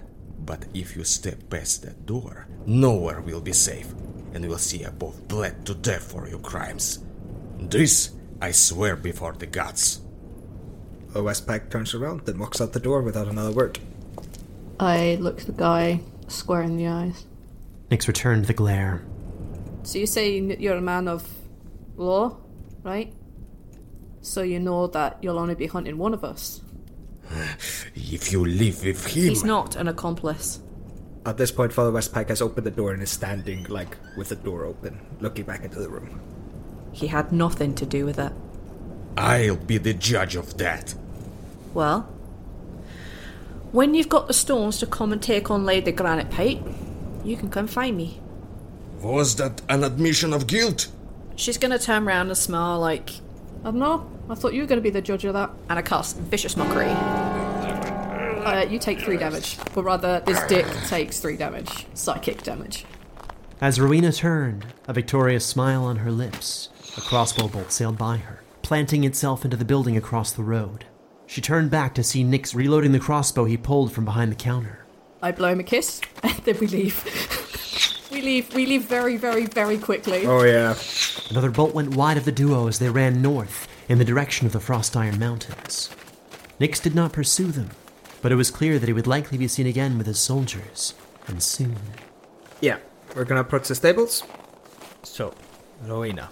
But 0.44 0.66
if 0.74 0.96
you 0.96 1.04
step 1.04 1.50
past 1.50 1.82
that 1.82 2.06
door, 2.06 2.46
nowhere 2.66 3.20
will 3.20 3.40
be 3.40 3.52
safe, 3.52 3.92
and 4.32 4.46
we'll 4.46 4.58
see 4.58 4.78
you 4.78 4.90
both 4.90 5.26
bled 5.28 5.66
to 5.66 5.74
death 5.74 6.12
for 6.12 6.28
your 6.28 6.38
crimes. 6.38 7.00
This 7.58 8.10
I 8.40 8.52
swear 8.52 8.96
before 8.96 9.32
the 9.32 9.46
gods. 9.46 10.00
Westpike 11.14 11.70
turns 11.70 11.94
around, 11.94 12.26
then 12.26 12.38
walks 12.38 12.60
out 12.60 12.74
the 12.74 12.80
door 12.80 13.00
without 13.00 13.28
another 13.28 13.50
word. 13.50 13.78
I 14.78 15.16
look 15.20 15.40
the 15.40 15.52
guy 15.52 16.00
square 16.28 16.62
in 16.62 16.76
the 16.76 16.86
eyes. 16.86 17.24
Nyx 17.90 18.06
returned 18.06 18.44
the 18.44 18.52
glare. 18.52 19.02
So 19.84 19.98
you 19.98 20.06
say 20.06 20.38
you're 20.38 20.76
a 20.76 20.82
man 20.82 21.08
of 21.08 21.26
law, 21.96 22.36
right? 22.82 23.14
So 24.20 24.42
you 24.42 24.58
know 24.60 24.88
that 24.88 25.18
you'll 25.22 25.38
only 25.38 25.54
be 25.54 25.66
hunting 25.66 25.96
one 25.96 26.12
of 26.12 26.24
us. 26.24 26.60
If 27.94 28.32
you 28.32 28.44
live 28.44 28.84
with 28.84 29.06
him. 29.06 29.28
He's 29.28 29.44
not 29.44 29.76
an 29.76 29.88
accomplice. 29.88 30.60
At 31.24 31.38
this 31.38 31.50
point, 31.50 31.72
Father 31.72 31.90
Westpike 31.90 32.28
has 32.28 32.40
opened 32.40 32.66
the 32.66 32.70
door 32.70 32.92
and 32.92 33.02
is 33.02 33.10
standing, 33.10 33.64
like, 33.64 33.96
with 34.16 34.28
the 34.28 34.36
door 34.36 34.64
open, 34.64 35.00
looking 35.20 35.44
back 35.44 35.64
into 35.64 35.80
the 35.80 35.88
room. 35.88 36.20
He 36.92 37.08
had 37.08 37.32
nothing 37.32 37.74
to 37.74 37.84
do 37.84 38.06
with 38.06 38.18
it. 38.18 38.32
I'll 39.18 39.56
be 39.56 39.78
the 39.78 39.92
judge 39.92 40.36
of 40.36 40.56
that. 40.58 40.94
Well, 41.74 42.02
when 43.72 43.94
you've 43.94 44.08
got 44.08 44.28
the 44.28 44.34
stones 44.34 44.78
to 44.78 44.86
come 44.86 45.12
and 45.12 45.20
take 45.20 45.50
on 45.50 45.64
Lady 45.64 45.92
Granitepike, 45.92 46.62
you 47.24 47.36
can 47.36 47.50
come 47.50 47.66
find 47.66 47.96
me. 47.96 48.20
Was 49.02 49.36
that 49.36 49.60
an 49.68 49.84
admission 49.84 50.32
of 50.32 50.46
guilt? 50.46 50.88
She's 51.34 51.58
gonna 51.58 51.78
turn 51.78 52.06
around 52.06 52.28
and 52.28 52.38
smile 52.38 52.78
like, 52.78 53.10
I 53.60 53.64
don't 53.64 53.78
know. 53.78 54.10
I 54.28 54.34
thought 54.34 54.54
you 54.54 54.62
were 54.62 54.66
gonna 54.66 54.80
be 54.80 54.90
the 54.90 55.00
judge 55.00 55.24
of 55.24 55.34
that. 55.34 55.50
And 55.68 55.78
I 55.78 55.82
cast 55.82 56.16
vicious 56.16 56.56
mockery. 56.56 56.86
Uh, 58.46 58.66
you 58.68 58.78
take 58.78 59.00
three 59.00 59.16
damage, 59.16 59.56
or 59.74 59.82
rather, 59.82 60.20
this 60.20 60.42
dick 60.44 60.66
takes 60.86 61.20
three 61.20 61.36
damage, 61.36 61.86
psychic 61.94 62.42
damage. 62.42 62.84
As 63.60 63.80
Rowena 63.80 64.12
turned, 64.12 64.66
a 64.86 64.92
victorious 64.92 65.44
smile 65.44 65.84
on 65.84 65.96
her 65.96 66.10
lips, 66.10 66.68
a 66.96 67.00
crossbow 67.00 67.48
bolt 67.48 67.72
sailed 67.72 67.98
by 67.98 68.18
her, 68.18 68.42
planting 68.62 69.04
itself 69.04 69.44
into 69.44 69.56
the 69.56 69.64
building 69.64 69.96
across 69.96 70.32
the 70.32 70.42
road. 70.42 70.84
She 71.26 71.40
turned 71.40 71.70
back 71.70 71.94
to 71.94 72.04
see 72.04 72.22
Nyx 72.22 72.54
reloading 72.54 72.92
the 72.92 73.00
crossbow 73.00 73.44
he 73.46 73.56
pulled 73.56 73.92
from 73.92 74.04
behind 74.04 74.30
the 74.30 74.36
counter. 74.36 74.84
I 75.22 75.32
blow 75.32 75.48
him 75.48 75.60
a 75.60 75.64
kiss, 75.64 76.00
and 76.22 76.34
then 76.38 76.58
we 76.60 76.66
leave. 76.66 78.08
we 78.12 78.22
leave. 78.22 78.54
We 78.54 78.66
leave 78.66 78.84
very, 78.84 79.16
very, 79.16 79.46
very 79.46 79.78
quickly. 79.78 80.26
Oh 80.26 80.44
yeah. 80.44 80.76
Another 81.30 81.50
bolt 81.50 81.74
went 81.74 81.96
wide 81.96 82.16
of 82.16 82.24
the 82.24 82.32
duo 82.32 82.68
as 82.68 82.78
they 82.78 82.90
ran 82.90 83.22
north 83.22 83.66
in 83.88 83.98
the 83.98 84.04
direction 84.04 84.46
of 84.46 84.52
the 84.52 84.60
Frost 84.60 84.96
Iron 84.96 85.18
Mountains. 85.18 85.90
Nyx 86.60 86.82
did 86.82 86.94
not 86.94 87.12
pursue 87.12 87.52
them, 87.52 87.70
but 88.22 88.32
it 88.32 88.36
was 88.36 88.50
clear 88.50 88.78
that 88.78 88.86
he 88.86 88.92
would 88.92 89.06
likely 89.06 89.38
be 89.38 89.48
seen 89.48 89.66
again 89.66 89.98
with 89.98 90.06
his 90.06 90.18
soldiers, 90.18 90.94
and 91.26 91.42
soon. 91.42 91.76
Yeah, 92.60 92.78
we're 93.14 93.24
gonna 93.24 93.42
approach 93.42 93.68
the 93.68 93.74
stables. 93.74 94.24
So, 95.02 95.34
Rowena, 95.84 96.30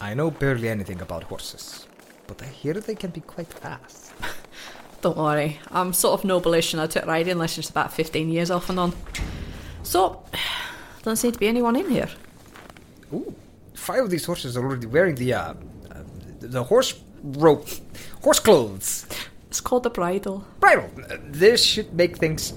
I 0.00 0.14
know 0.14 0.30
barely 0.30 0.68
anything 0.68 1.00
about 1.00 1.24
horses, 1.24 1.86
but 2.26 2.42
I 2.42 2.46
hear 2.46 2.74
they 2.74 2.94
can 2.94 3.10
be 3.10 3.20
quite 3.20 3.52
fast. 3.52 4.12
Don't 5.02 5.18
worry, 5.18 5.60
I'm 5.70 5.92
sort 5.92 6.18
of 6.18 6.24
no-bullish 6.24 6.72
and 6.72 6.80
I 6.80 6.86
took 6.86 7.06
riding 7.06 7.38
lessons 7.38 7.68
about 7.68 7.92
15 7.92 8.30
years 8.30 8.50
off 8.50 8.70
and 8.70 8.80
on. 8.80 8.94
So, 9.82 10.24
doesn't 11.02 11.16
seem 11.16 11.32
to 11.32 11.38
be 11.38 11.46
anyone 11.46 11.76
in 11.76 11.90
here. 11.90 12.08
Ooh, 13.12 13.34
five 13.74 14.04
of 14.04 14.10
these 14.10 14.24
horses 14.24 14.56
are 14.56 14.64
already 14.64 14.86
wearing 14.86 15.14
the, 15.14 15.34
uh 15.34 15.54
the 16.50 16.64
horse 16.64 16.98
rope, 17.22 17.68
horse 18.22 18.40
clothes. 18.40 19.06
It's 19.48 19.60
called 19.60 19.84
the 19.84 19.90
bridle. 19.90 20.44
Bridle. 20.60 20.90
This 21.22 21.62
should 21.64 21.92
make 21.94 22.16
things 22.18 22.52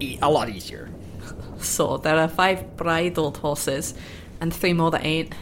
e- 0.00 0.18
a 0.22 0.30
lot 0.30 0.48
easier. 0.48 0.88
So, 1.60 1.96
there 1.96 2.16
are 2.16 2.28
five 2.28 2.76
bridled 2.76 3.38
horses 3.38 3.92
and 4.40 4.54
three 4.54 4.72
more 4.72 4.92
that 4.92 5.04
ain't. 5.04 5.34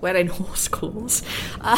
Wearing 0.00 0.26
horse 0.38 0.68
clothes. 0.68 1.22
Uh, 1.60 1.76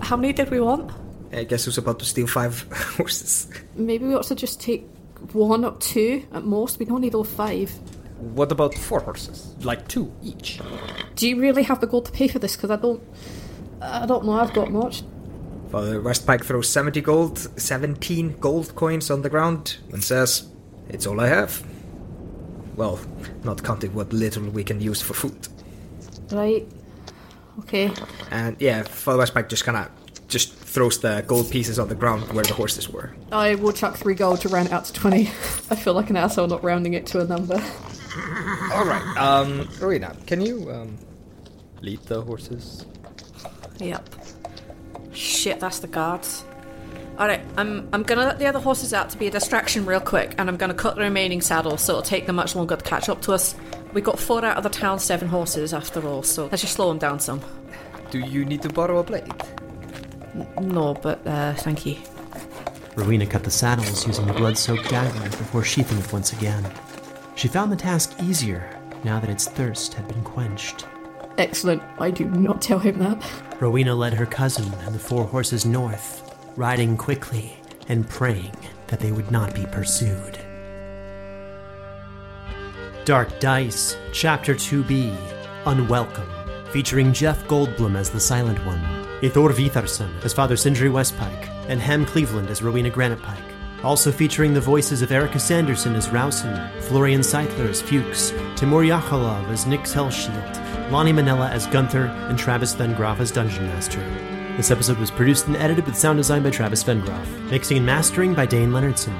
how 0.00 0.16
many 0.16 0.32
did 0.32 0.50
we 0.50 0.58
want? 0.58 0.90
I 1.30 1.44
guess 1.44 1.66
who's 1.66 1.76
about 1.76 1.98
to 1.98 2.06
steal 2.06 2.26
five 2.26 2.62
horses? 2.96 3.48
Maybe 3.74 4.06
we 4.06 4.14
ought 4.14 4.24
to 4.28 4.34
just 4.34 4.58
take 4.60 4.86
one 5.34 5.66
or 5.66 5.72
two 5.80 6.24
at 6.32 6.44
most. 6.44 6.78
We 6.78 6.86
don't 6.86 7.02
need 7.02 7.14
all 7.14 7.24
five. 7.24 7.70
What 8.18 8.50
about 8.50 8.74
four 8.74 9.00
horses? 9.00 9.54
Like 9.62 9.86
two 9.86 10.10
each. 10.22 10.60
Do 11.16 11.28
you 11.28 11.38
really 11.38 11.62
have 11.64 11.80
the 11.80 11.86
gold 11.86 12.06
to 12.06 12.12
pay 12.12 12.28
for 12.28 12.38
this? 12.38 12.56
Because 12.56 12.70
I 12.70 12.76
don't. 12.76 13.02
I 13.84 14.06
don't 14.06 14.24
know. 14.24 14.32
I've 14.32 14.52
got 14.52 14.70
much. 14.70 15.02
Father 15.70 16.00
Westpike 16.00 16.44
throws 16.44 16.68
70 16.68 17.00
gold, 17.00 17.38
17 17.60 18.36
gold 18.38 18.74
coins 18.74 19.10
on 19.10 19.22
the 19.22 19.28
ground, 19.28 19.78
and 19.92 20.02
says, 20.02 20.48
It's 20.88 21.06
all 21.06 21.20
I 21.20 21.28
have. 21.28 21.64
Well, 22.76 23.00
not 23.44 23.62
counting 23.62 23.94
what 23.94 24.12
little 24.12 24.44
we 24.50 24.64
can 24.64 24.80
use 24.80 25.00
for 25.02 25.14
food. 25.14 25.48
Right. 26.30 26.66
Okay. 27.60 27.90
And 28.30 28.56
yeah, 28.60 28.82
Father 28.82 29.22
Westpike 29.22 29.48
just 29.48 29.64
kind 29.64 29.76
of 29.76 29.90
just 30.28 30.54
throws 30.54 30.98
the 30.98 31.22
gold 31.26 31.50
pieces 31.50 31.78
on 31.78 31.88
the 31.88 31.94
ground 31.94 32.32
where 32.32 32.44
the 32.44 32.54
horses 32.54 32.88
were. 32.88 33.14
I 33.30 33.54
will 33.54 33.72
chuck 33.72 33.96
three 33.96 34.14
gold 34.14 34.40
to 34.40 34.48
round 34.48 34.68
it 34.68 34.72
out 34.72 34.84
to 34.86 34.92
20. 34.92 35.22
I 35.26 35.76
feel 35.76 35.94
like 35.94 36.10
an 36.10 36.16
asshole 36.16 36.48
not 36.48 36.64
rounding 36.64 36.94
it 36.94 37.06
to 37.08 37.20
a 37.20 37.24
number. 37.24 37.54
All 38.72 38.84
right, 38.84 39.14
um, 39.16 39.68
Rowena, 39.80 40.16
can 40.26 40.40
you 40.40 40.70
um, 40.70 40.98
lead 41.82 42.00
the 42.02 42.22
horses? 42.22 42.86
Yep. 43.78 44.08
Shit, 45.12 45.60
that's 45.60 45.80
the 45.80 45.86
guards. 45.86 46.44
Alright, 47.18 47.42
I'm 47.56 47.88
I'm 47.92 48.02
gonna 48.02 48.24
let 48.24 48.40
the 48.40 48.46
other 48.46 48.58
horses 48.58 48.92
out 48.92 49.10
to 49.10 49.18
be 49.18 49.28
a 49.28 49.30
distraction 49.30 49.86
real 49.86 50.00
quick, 50.00 50.34
and 50.36 50.48
I'm 50.48 50.56
gonna 50.56 50.74
cut 50.74 50.96
the 50.96 51.02
remaining 51.02 51.40
saddles 51.40 51.80
so 51.80 51.92
it'll 51.92 52.02
take 52.02 52.26
them 52.26 52.34
much 52.36 52.56
longer 52.56 52.74
to 52.74 52.84
catch 52.84 53.08
up 53.08 53.22
to 53.22 53.32
us. 53.32 53.54
We 53.92 54.00
got 54.00 54.18
four 54.18 54.44
out 54.44 54.56
of 54.56 54.64
the 54.64 54.68
town's 54.68 55.04
seven 55.04 55.28
horses 55.28 55.72
after 55.72 56.04
all, 56.06 56.24
so 56.24 56.46
let's 56.46 56.62
just 56.62 56.74
slow 56.74 56.88
them 56.88 56.98
down 56.98 57.20
some. 57.20 57.40
Do 58.10 58.18
you 58.18 58.44
need 58.44 58.62
to 58.62 58.68
borrow 58.68 58.98
a 58.98 59.04
blade? 59.04 59.32
No, 60.60 60.94
but 60.94 61.24
uh, 61.24 61.54
thank 61.54 61.86
you. 61.86 61.96
Rowena 62.96 63.26
cut 63.26 63.44
the 63.44 63.50
saddles 63.50 64.06
using 64.06 64.26
the 64.26 64.32
blood 64.32 64.58
soaked 64.58 64.88
dagger 64.90 65.20
before 65.30 65.62
sheathing 65.62 65.98
it 65.98 66.12
once 66.12 66.32
again. 66.32 66.64
She 67.36 67.46
found 67.46 67.70
the 67.70 67.76
task 67.76 68.12
easier 68.22 68.68
now 69.04 69.20
that 69.20 69.30
its 69.30 69.46
thirst 69.46 69.94
had 69.94 70.08
been 70.08 70.22
quenched. 70.24 70.86
Excellent. 71.38 71.82
I 71.98 72.10
do 72.10 72.24
not 72.26 72.62
tell 72.62 72.78
him 72.78 72.98
that. 73.00 73.22
Rowena 73.60 73.94
led 73.94 74.14
her 74.14 74.26
cousin 74.26 74.72
and 74.84 74.94
the 74.94 74.98
four 74.98 75.24
horses 75.24 75.64
north, 75.66 76.34
riding 76.56 76.96
quickly 76.96 77.56
and 77.88 78.08
praying 78.08 78.54
that 78.86 79.00
they 79.00 79.12
would 79.12 79.30
not 79.30 79.54
be 79.54 79.66
pursued. 79.66 80.38
Dark 83.04 83.38
Dice, 83.40 83.96
Chapter 84.12 84.54
2b 84.54 85.16
Unwelcome, 85.66 86.30
featuring 86.70 87.12
Jeff 87.12 87.42
Goldblum 87.46 87.96
as 87.96 88.10
the 88.10 88.20
Silent 88.20 88.64
One, 88.64 88.80
Eyþór 89.20 89.52
Viðarsson 89.52 90.24
as 90.24 90.32
Father 90.32 90.56
Sindri 90.56 90.88
Westpike, 90.88 91.48
and 91.68 91.80
Hem 91.80 92.04
Cleveland 92.04 92.48
as 92.48 92.62
Rowena 92.62 92.90
Granitepike. 92.90 93.82
Also 93.82 94.10
featuring 94.10 94.54
the 94.54 94.60
voices 94.60 95.02
of 95.02 95.12
Erika 95.12 95.38
Sanderson 95.38 95.94
as 95.94 96.08
Rousin, 96.08 96.70
Florian 96.80 97.20
Seidler 97.20 97.68
as 97.68 97.82
Fuchs, 97.82 98.30
Timur 98.56 98.84
Yakhlakov 98.84 99.48
as 99.48 99.66
Nyx 99.66 99.92
Hellshield, 99.92 100.63
Lani 100.90 101.12
Minella 101.12 101.50
as 101.50 101.66
Gunther, 101.66 102.06
and 102.28 102.38
Travis 102.38 102.74
Vengroff 102.74 103.20
as 103.20 103.30
Dungeon 103.30 103.66
Master. 103.66 104.00
This 104.56 104.70
episode 104.70 104.98
was 104.98 105.10
produced 105.10 105.46
and 105.46 105.56
edited 105.56 105.86
with 105.86 105.96
sound 105.96 106.18
design 106.18 106.42
by 106.42 106.50
Travis 106.50 106.84
Vengroff, 106.84 107.50
mixing 107.50 107.78
and 107.78 107.86
mastering 107.86 108.34
by 108.34 108.46
Dayn 108.46 108.68
Leonardson. 108.68 109.14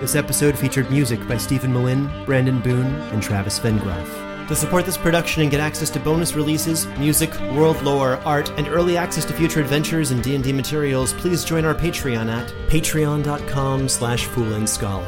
This 0.00 0.16
episode 0.16 0.58
featured 0.58 0.90
music 0.90 1.26
by 1.28 1.36
Steven 1.36 1.72
Melin, 1.72 2.10
Brandon 2.24 2.60
Boone, 2.60 2.92
and 3.12 3.22
Travis 3.22 3.60
Vengroff. 3.60 4.48
To 4.48 4.56
support 4.56 4.84
this 4.84 4.96
production 4.96 5.42
and 5.42 5.50
get 5.50 5.60
access 5.60 5.88
to 5.90 6.00
bonus 6.00 6.34
releases, 6.34 6.86
music, 6.98 7.32
world 7.54 7.80
lore, 7.82 8.16
art, 8.24 8.50
and 8.58 8.66
early 8.66 8.96
access 8.96 9.24
to 9.26 9.32
future 9.32 9.60
adventures 9.60 10.10
and 10.10 10.22
D&D 10.22 10.52
materials, 10.52 11.12
please 11.12 11.44
join 11.44 11.64
our 11.64 11.74
Patreon 11.74 12.28
at 12.28 12.48
patreon.com 12.68 13.88
slash 13.88 14.26
foolandscholar. 14.26 15.06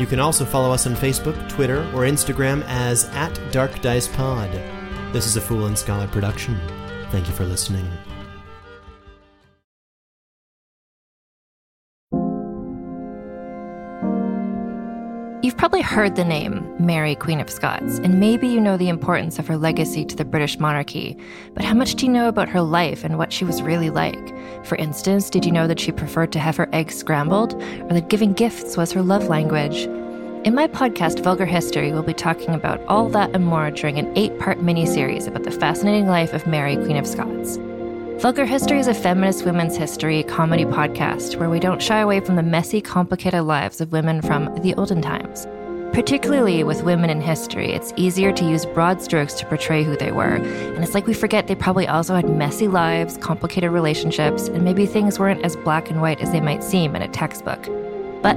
You 0.00 0.06
can 0.06 0.18
also 0.18 0.44
follow 0.44 0.72
us 0.72 0.86
on 0.86 0.94
Facebook, 0.96 1.48
Twitter, 1.48 1.82
or 1.94 2.02
Instagram 2.02 2.64
as 2.66 3.04
at 3.10 3.38
Dark 3.52 3.80
Dice 3.80 4.08
Pod. 4.08 4.50
This 5.12 5.26
is 5.26 5.36
a 5.36 5.42
Fool 5.42 5.66
and 5.66 5.78
Scholar 5.78 6.06
production. 6.06 6.58
Thank 7.10 7.28
you 7.28 7.34
for 7.34 7.44
listening. 7.44 7.86
You've 15.42 15.58
probably 15.58 15.82
heard 15.82 16.16
the 16.16 16.24
name 16.24 16.74
Mary, 16.78 17.14
Queen 17.14 17.40
of 17.40 17.50
Scots, 17.50 17.98
and 17.98 18.20
maybe 18.20 18.48
you 18.48 18.58
know 18.58 18.78
the 18.78 18.88
importance 18.88 19.38
of 19.38 19.46
her 19.48 19.58
legacy 19.58 20.06
to 20.06 20.16
the 20.16 20.24
British 20.24 20.58
monarchy. 20.58 21.18
But 21.52 21.64
how 21.64 21.74
much 21.74 21.96
do 21.96 22.06
you 22.06 22.12
know 22.12 22.28
about 22.28 22.48
her 22.48 22.62
life 22.62 23.04
and 23.04 23.18
what 23.18 23.34
she 23.34 23.44
was 23.44 23.60
really 23.60 23.90
like? 23.90 24.34
For 24.64 24.76
instance, 24.76 25.28
did 25.28 25.44
you 25.44 25.52
know 25.52 25.66
that 25.66 25.78
she 25.78 25.92
preferred 25.92 26.32
to 26.32 26.38
have 26.38 26.56
her 26.56 26.70
eggs 26.72 26.96
scrambled, 26.96 27.52
or 27.54 27.92
that 27.92 28.08
giving 28.08 28.32
gifts 28.32 28.78
was 28.78 28.92
her 28.92 29.02
love 29.02 29.28
language? 29.28 29.86
In 30.44 30.56
my 30.56 30.66
podcast, 30.66 31.22
Vulgar 31.22 31.46
History, 31.46 31.92
we'll 31.92 32.02
be 32.02 32.12
talking 32.12 32.52
about 32.52 32.80
all 32.88 33.08
that 33.10 33.30
and 33.32 33.46
more 33.46 33.70
during 33.70 34.00
an 34.00 34.12
eight 34.18 34.36
part 34.40 34.58
miniseries 34.58 35.28
about 35.28 35.44
the 35.44 35.52
fascinating 35.52 36.08
life 36.08 36.32
of 36.32 36.48
Mary, 36.48 36.74
Queen 36.74 36.96
of 36.96 37.06
Scots. 37.06 37.58
Vulgar 38.20 38.44
History 38.44 38.80
is 38.80 38.88
a 38.88 38.94
feminist 38.94 39.44
women's 39.44 39.76
history 39.76 40.24
comedy 40.24 40.64
podcast 40.64 41.36
where 41.36 41.48
we 41.48 41.60
don't 41.60 41.80
shy 41.80 42.00
away 42.00 42.18
from 42.18 42.34
the 42.34 42.42
messy, 42.42 42.80
complicated 42.80 43.44
lives 43.44 43.80
of 43.80 43.92
women 43.92 44.20
from 44.20 44.52
the 44.62 44.74
olden 44.74 45.00
times. 45.00 45.46
Particularly 45.94 46.64
with 46.64 46.82
women 46.82 47.08
in 47.08 47.20
history, 47.20 47.70
it's 47.70 47.92
easier 47.94 48.32
to 48.32 48.44
use 48.44 48.66
broad 48.66 49.00
strokes 49.00 49.34
to 49.34 49.46
portray 49.46 49.84
who 49.84 49.96
they 49.96 50.10
were, 50.10 50.34
and 50.34 50.82
it's 50.82 50.94
like 50.94 51.06
we 51.06 51.14
forget 51.14 51.46
they 51.46 51.54
probably 51.54 51.86
also 51.86 52.16
had 52.16 52.28
messy 52.28 52.66
lives, 52.66 53.16
complicated 53.18 53.70
relationships, 53.70 54.48
and 54.48 54.64
maybe 54.64 54.86
things 54.86 55.20
weren't 55.20 55.44
as 55.44 55.54
black 55.54 55.88
and 55.88 56.00
white 56.00 56.20
as 56.20 56.32
they 56.32 56.40
might 56.40 56.64
seem 56.64 56.96
in 56.96 57.02
a 57.02 57.06
textbook. 57.06 57.64
But 58.22 58.36